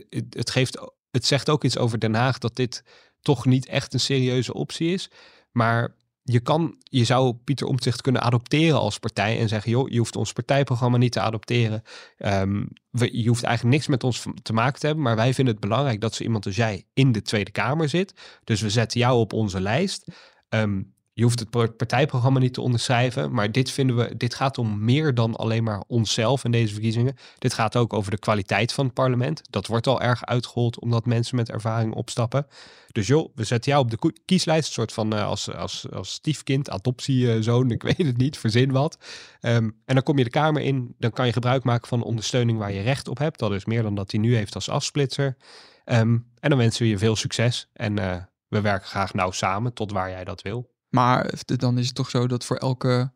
het, 0.09 0.25
het, 0.29 0.49
geeft, 0.49 0.77
het 1.11 1.25
zegt 1.25 1.49
ook 1.49 1.63
iets 1.63 1.77
over 1.77 1.99
Den 1.99 2.15
Haag 2.15 2.37
dat 2.37 2.55
dit 2.55 2.83
toch 3.21 3.45
niet 3.45 3.65
echt 3.65 3.93
een 3.93 3.99
serieuze 3.99 4.53
optie 4.53 4.93
is. 4.93 5.09
Maar 5.51 5.95
je, 6.23 6.39
kan, 6.39 6.77
je 6.83 7.03
zou 7.03 7.33
Pieter 7.33 7.67
Omtzigt 7.67 8.01
kunnen 8.01 8.21
adopteren 8.21 8.79
als 8.79 8.99
partij 8.99 9.39
en 9.39 9.47
zeggen, 9.47 9.71
joh, 9.71 9.89
je 9.89 9.97
hoeft 9.97 10.15
ons 10.15 10.33
partijprogramma 10.33 10.97
niet 10.97 11.11
te 11.11 11.19
adopteren. 11.19 11.83
Ehm, 12.17 12.65
je 12.91 13.27
hoeft 13.27 13.43
eigenlijk 13.43 13.75
niks 13.75 13.87
met 13.87 14.03
ons 14.03 14.25
te 14.41 14.53
maken 14.53 14.79
te 14.79 14.85
hebben, 14.85 15.03
maar 15.03 15.15
wij 15.15 15.33
vinden 15.33 15.53
het 15.53 15.63
belangrijk 15.63 16.01
dat 16.01 16.15
zo 16.15 16.23
iemand 16.23 16.45
als 16.45 16.55
jij 16.55 16.85
in 16.93 17.11
de 17.11 17.21
Tweede 17.21 17.51
Kamer 17.51 17.89
zit. 17.89 18.13
Dus 18.43 18.61
we 18.61 18.69
zetten 18.69 18.99
jou 18.99 19.19
op 19.19 19.33
onze 19.33 19.61
lijst. 19.61 20.07
Ehm, 20.49 20.81
je 21.13 21.23
hoeft 21.23 21.39
het 21.39 21.49
par- 21.49 21.71
partijprogramma 21.71 22.39
niet 22.39 22.53
te 22.53 22.61
onderschrijven, 22.61 23.31
maar 23.31 23.51
dit 23.51 23.71
vinden 23.71 23.95
we, 23.95 24.17
dit 24.17 24.35
gaat 24.35 24.57
om 24.57 24.83
meer 24.83 25.13
dan 25.13 25.35
alleen 25.35 25.63
maar 25.63 25.83
onszelf 25.87 26.43
in 26.43 26.51
deze 26.51 26.73
verkiezingen. 26.73 27.15
Dit 27.37 27.53
gaat 27.53 27.75
ook 27.75 27.93
over 27.93 28.11
de 28.11 28.17
kwaliteit 28.17 28.73
van 28.73 28.85
het 28.85 28.93
parlement. 28.93 29.41
Dat 29.49 29.67
wordt 29.67 29.87
al 29.87 30.01
erg 30.01 30.25
uitgehold 30.25 30.79
omdat 30.79 31.05
mensen 31.05 31.35
met 31.35 31.49
ervaring 31.49 31.93
opstappen. 31.93 32.47
Dus 32.91 33.07
joh, 33.07 33.29
we 33.35 33.43
zetten 33.43 33.71
jou 33.71 33.83
op 33.83 33.91
de 33.91 34.13
kieslijst, 34.25 34.67
een 34.67 34.73
soort 34.73 34.93
van 34.93 35.13
eh, 35.13 35.25
als, 35.25 35.53
als, 35.53 35.91
als 35.91 36.11
stiefkind, 36.11 36.69
adoptiezoon, 36.69 37.71
ik 37.71 37.83
weet 37.83 37.97
het 37.97 38.17
niet, 38.17 38.37
verzin 38.37 38.71
wat. 38.71 38.97
Ehm, 39.39 39.69
en 39.85 39.95
dan 39.95 40.03
kom 40.03 40.17
je 40.17 40.23
de 40.23 40.29
Kamer 40.29 40.61
in, 40.61 40.95
dan 40.97 41.11
kan 41.11 41.25
je 41.25 41.33
gebruik 41.33 41.63
maken 41.63 41.87
van 41.87 41.99
de 41.99 42.05
ondersteuning 42.05 42.57
waar 42.57 42.71
je 42.71 42.81
recht 42.81 43.07
op 43.07 43.17
hebt. 43.17 43.39
Dat 43.39 43.51
is 43.51 43.65
meer 43.65 43.83
dan 43.83 43.95
dat 43.95 44.11
hij 44.11 44.19
nu 44.19 44.35
heeft 44.35 44.55
als 44.55 44.69
afsplitser. 44.69 45.37
Ehm, 45.85 46.17
en 46.39 46.49
dan 46.49 46.57
wensen 46.57 46.81
we 46.83 46.89
je 46.89 46.97
veel 46.97 47.15
succes 47.15 47.69
en 47.73 47.99
eh, 47.99 48.21
we 48.47 48.61
werken 48.61 48.87
graag 48.87 49.13
nauw 49.13 49.31
samen 49.31 49.73
tot 49.73 49.91
waar 49.91 50.09
jij 50.09 50.23
dat 50.23 50.41
wil. 50.41 50.72
Maar 50.93 51.33
dan 51.45 51.77
is 51.77 51.85
het 51.85 51.95
toch 51.95 52.09
zo 52.09 52.27
dat 52.27 52.45
voor 52.45 52.57
elke 52.57 53.11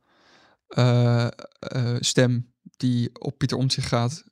eh, 0.68 1.26
eh, 1.60 1.96
stem 2.00 2.54
die 2.78 3.10
op 3.20 3.38
Pieter 3.38 3.58
Omtzigt 3.58 3.88
gaat, 3.88 4.24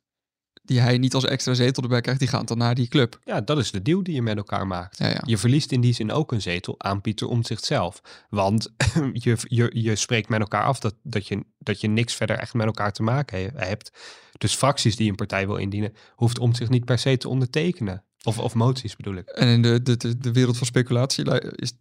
die 0.62 0.80
hij 0.80 0.98
niet 0.98 1.14
als 1.14 1.24
extra 1.24 1.54
zetel 1.54 1.82
erbij 1.82 2.00
krijgt, 2.00 2.20
die 2.20 2.28
gaat 2.28 2.48
dan 2.48 2.58
naar 2.58 2.74
die 2.74 2.88
club. 2.88 3.18
Ja, 3.24 3.40
dat 3.40 3.58
is 3.58 3.70
de 3.70 3.82
deal 3.82 4.02
die 4.02 4.14
je 4.14 4.22
met 4.22 4.36
elkaar 4.36 4.66
maakt. 4.66 4.98
Ja, 4.98 5.08
ja. 5.08 5.22
Je 5.24 5.38
verliest 5.38 5.72
in 5.72 5.80
die 5.80 5.92
zin 5.92 6.12
ook 6.12 6.32
een 6.32 6.42
zetel 6.42 6.74
aan 6.80 7.00
Pieter 7.00 7.26
Omtzigt 7.26 7.64
zelf. 7.64 8.00
Want 8.28 8.72
je, 9.12 9.36
je, 9.40 9.70
je 9.72 9.96
spreekt 9.96 10.28
met 10.28 10.40
elkaar 10.40 10.64
af 10.64 10.80
dat, 10.80 10.94
dat, 11.02 11.28
je, 11.28 11.44
dat 11.58 11.80
je 11.80 11.88
niks 11.88 12.14
verder 12.14 12.38
echt 12.38 12.54
met 12.54 12.66
elkaar 12.66 12.92
te 12.92 13.02
maken 13.02 13.38
he- 13.38 13.66
hebt. 13.66 13.90
Dus 14.38 14.54
fracties 14.54 14.96
die 14.96 15.08
een 15.10 15.16
partij 15.16 15.46
wil 15.46 15.56
indienen, 15.56 15.94
hoeft 16.14 16.38
Omtzigt 16.38 16.70
niet 16.70 16.84
per 16.84 16.98
se 16.98 17.16
te 17.16 17.28
ondertekenen. 17.28 18.04
Of, 18.22 18.38
of 18.38 18.54
moties 18.54 18.96
bedoel 18.96 19.14
ik. 19.14 19.28
En 19.28 19.48
in 19.48 19.62
de, 19.62 19.82
de, 19.82 19.96
de, 19.96 20.18
de 20.18 20.32
wereld 20.32 20.56
van 20.56 20.66
speculatie 20.66 21.50
is, 21.56 21.72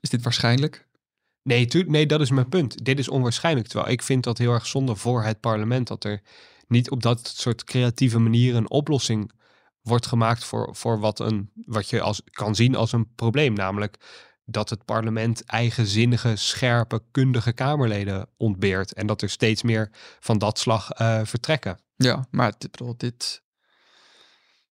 is 0.00 0.10
dit 0.10 0.22
waarschijnlijk. 0.22 0.88
Nee, 1.42 1.66
tu- 1.66 1.84
nee, 1.88 2.06
dat 2.06 2.20
is 2.20 2.30
mijn 2.30 2.48
punt. 2.48 2.84
Dit 2.84 2.98
is 2.98 3.08
onwaarschijnlijk. 3.08 3.68
Terwijl 3.68 3.92
ik 3.92 4.02
vind 4.02 4.24
dat 4.24 4.38
heel 4.38 4.52
erg 4.52 4.66
zonde 4.66 4.96
voor 4.96 5.24
het 5.24 5.40
parlement 5.40 5.88
dat 5.88 6.04
er 6.04 6.22
niet 6.68 6.90
op 6.90 7.02
dat 7.02 7.32
soort 7.36 7.64
creatieve 7.64 8.18
manier 8.18 8.54
een 8.54 8.70
oplossing 8.70 9.32
wordt 9.80 10.06
gemaakt 10.06 10.44
voor, 10.44 10.76
voor 10.76 10.98
wat, 10.98 11.20
een, 11.20 11.50
wat 11.54 11.90
je 11.90 12.00
als, 12.00 12.22
kan 12.30 12.54
zien 12.54 12.74
als 12.74 12.92
een 12.92 13.14
probleem. 13.14 13.52
Namelijk 13.52 13.96
dat 14.44 14.70
het 14.70 14.84
parlement 14.84 15.44
eigenzinnige, 15.44 16.36
scherpe, 16.36 17.02
kundige 17.10 17.52
Kamerleden 17.52 18.28
ontbeert. 18.36 18.92
En 18.92 19.06
dat 19.06 19.22
er 19.22 19.30
steeds 19.30 19.62
meer 19.62 19.90
van 20.20 20.38
dat 20.38 20.58
slag 20.58 20.90
eh, 20.90 21.20
vertrekken. 21.24 21.78
Ja, 21.96 22.26
maar 22.30 22.52
dit, 22.58 22.70
bedoel, 22.70 22.94
dit, 22.96 23.42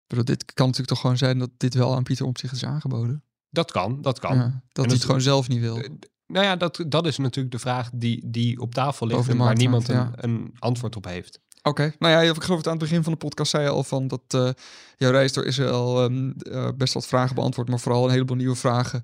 bedoel, 0.08 0.26
dit 0.26 0.54
kan 0.54 0.66
natuurlijk 0.66 0.94
toch 0.94 1.02
gewoon 1.02 1.18
zijn 1.18 1.40
dat 1.40 1.50
dit 1.58 1.74
wel 1.74 1.96
aan 1.96 2.04
Pieter 2.04 2.26
Omtzigt 2.26 2.54
is 2.54 2.66
aangeboden. 2.66 3.24
Dat 3.54 3.72
kan, 3.72 4.02
dat 4.02 4.20
kan. 4.20 4.36
Ja, 4.36 4.62
dat 4.72 4.86
hij 4.86 4.94
het 4.94 5.04
gewoon 5.06 5.22
zelf 5.22 5.48
niet 5.48 5.60
wil. 5.60 5.78
Eh, 5.78 5.90
Nou 6.28 6.46
ja, 6.46 6.56
dat, 6.56 6.84
dat 6.88 7.08
is 7.08 7.18
natuurlijk 7.18 7.54
de 7.54 7.60
vraag 7.60 7.90
die, 7.94 8.30
die 8.30 8.60
op 8.60 8.74
tafel 8.74 9.08
ligt 9.08 9.30
en 9.30 9.38
waar 9.38 9.56
niemand 9.56 9.88
een, 9.88 10.12
een 10.16 10.56
antwoord 10.60 10.96
op 10.96 11.06
heeft. 11.06 11.40
Oké, 11.62 11.94
nou 12.00 12.14
ja, 12.14 12.32
ik 12.32 12.44
geloof 12.44 12.58
het 12.58 12.68
aan 12.68 12.78
het 12.78 12.82
begin 12.82 13.04
van 13.04 13.12
de 13.12 13.18
podcast 13.18 13.52
zei 13.52 13.64
je 13.64 13.70
al 13.70 13.84
van 13.84 14.08
dat 14.08 14.22
eh, 14.28 14.50
jouw 14.98 15.12
reis 15.12 15.34
door 15.34 15.46
Israël 15.46 16.04
ehm, 16.04 16.32
eh, 16.32 16.70
best 16.76 16.94
wat 16.94 17.08
vragen 17.08 17.36
beantwoordt, 17.36 17.70
maar 17.70 17.80
vooral 17.80 18.06
een 18.06 18.12
heleboel 18.12 18.38
nieuwe 18.38 18.56
vragen 18.56 19.04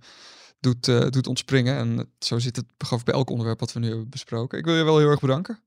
doet, 0.60 0.86
doet 0.86 1.28
ontspringen. 1.28 1.76
En 1.76 2.12
zo 2.20 2.40
zit 2.40 2.56
het 2.56 2.66
geloof 2.78 3.00
ik 3.00 3.06
bij 3.06 3.16
elk 3.16 3.30
onderwerp 3.30 3.60
wat 3.60 3.74
we 3.74 3.80
nu 3.80 3.88
hebben 3.88 4.10
besproken. 4.10 4.58
Ik 4.58 4.66
wil 4.66 4.76
je 4.76 4.84
wel 4.84 4.98
heel 4.98 5.10
erg 5.10 5.20
bedanken. 5.20 5.60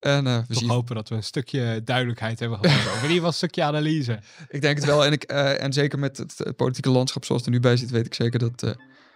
En 0.00 0.26
eh, 0.26 0.38
we 0.48 0.54
zien. 0.54 0.68
hopen 0.68 0.94
dat 0.94 1.08
we 1.08 1.14
een 1.14 1.22
stukje 1.22 1.80
duidelijkheid 1.84 2.40
hebben 2.40 2.58
gehad. 2.58 2.78
Of 2.78 2.86
in 2.86 2.92
ieder 2.94 3.08
geval 3.08 3.26
een 3.26 3.32
stukje 3.32 3.62
analyse. 3.62 4.20
Ik 4.48 4.60
denk 4.60 4.76
het 4.76 4.86
wel. 4.86 5.04
En, 5.04 5.12
ik, 5.12 5.22
eh, 5.22 5.62
en 5.62 5.72
zeker 5.72 5.98
met 5.98 6.16
het, 6.16 6.56
politieke 6.56 6.90
landschap 6.90 7.24
zoals 7.24 7.44
het 7.44 7.50
er 7.50 7.56
nu 7.56 7.62
bij 7.62 7.76
zit, 7.76 7.90
weet 7.90 8.06
ik 8.06 8.14
zeker 8.14 8.38
dat 8.38 8.62
eh, 8.62 8.70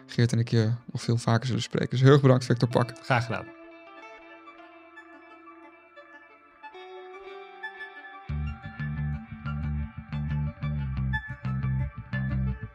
Geert 0.07 0.33
en 0.33 0.39
ik 0.39 0.51
je 0.51 0.71
nog 0.93 1.03
veel 1.03 1.17
vaker 1.17 1.47
zullen 1.47 1.63
spreken. 1.63 1.91
Dus 1.91 2.01
heel 2.01 2.13
erg 2.13 2.21
bedankt, 2.21 2.45
Victor 2.45 2.69
Pak. 2.69 2.93
Graag 3.03 3.25
gedaan. 3.25 3.45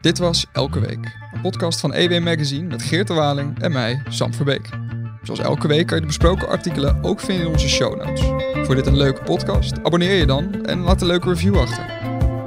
Dit 0.02 0.18
was 0.18 0.46
Elke 0.52 0.80
Week, 0.80 1.16
een 1.34 1.42
podcast 1.42 1.80
van 1.80 1.94
EW 1.94 2.24
Magazine 2.24 2.68
met 2.68 2.82
Geert 2.82 3.08
de 3.08 3.14
Waling 3.14 3.62
en 3.62 3.72
mij, 3.72 4.02
Sam 4.10 4.34
Verbeek. 4.34 4.85
Zoals 5.26 5.40
elke 5.40 5.68
week 5.68 5.86
kan 5.86 5.96
je 5.96 6.02
de 6.02 6.08
besproken 6.08 6.48
artikelen 6.48 6.98
ook 7.02 7.20
vinden 7.20 7.46
in 7.46 7.52
onze 7.52 7.70
show 7.70 8.06
notes. 8.06 8.22
Voor 8.66 8.76
dit 8.76 8.86
een 8.86 8.98
leuke 8.98 9.24
podcast, 9.24 9.84
abonneer 9.84 10.14
je 10.14 10.26
dan 10.26 10.66
en 10.66 10.80
laat 10.80 11.02
een 11.02 11.08
leuke 11.08 11.30
review 11.30 11.58
achter. 11.58 11.86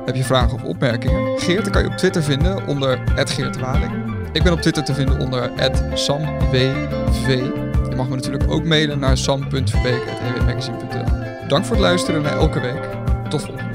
Heb 0.05 0.14
je 0.14 0.24
vragen 0.24 0.55
of 0.55 0.62
opmerkingen? 0.62 1.39
Geert 1.39 1.70
kan 1.70 1.83
je 1.83 1.89
op 1.89 1.97
Twitter 1.97 2.22
vinden 2.22 2.66
onder 2.66 2.99
Geert. 3.16 3.91
Ik 4.33 4.43
ben 4.43 4.53
op 4.53 4.61
Twitter 4.61 4.85
te 4.85 4.95
vinden 4.95 5.18
onder 5.18 5.51
SamWV. 5.95 6.74
Je 7.89 7.95
mag 7.97 8.09
me 8.09 8.14
natuurlijk 8.14 8.51
ook 8.51 8.64
mailen 8.64 8.99
naar 8.99 9.16
sam.verbeek.ewmagazine.nl 9.16 11.49
Dank 11.49 11.64
voor 11.64 11.76
het 11.76 11.85
luisteren 11.85 12.22
naar 12.22 12.39
Elke 12.39 12.61
Week. 12.61 12.89
Tot 13.29 13.43
volgende. 13.43 13.67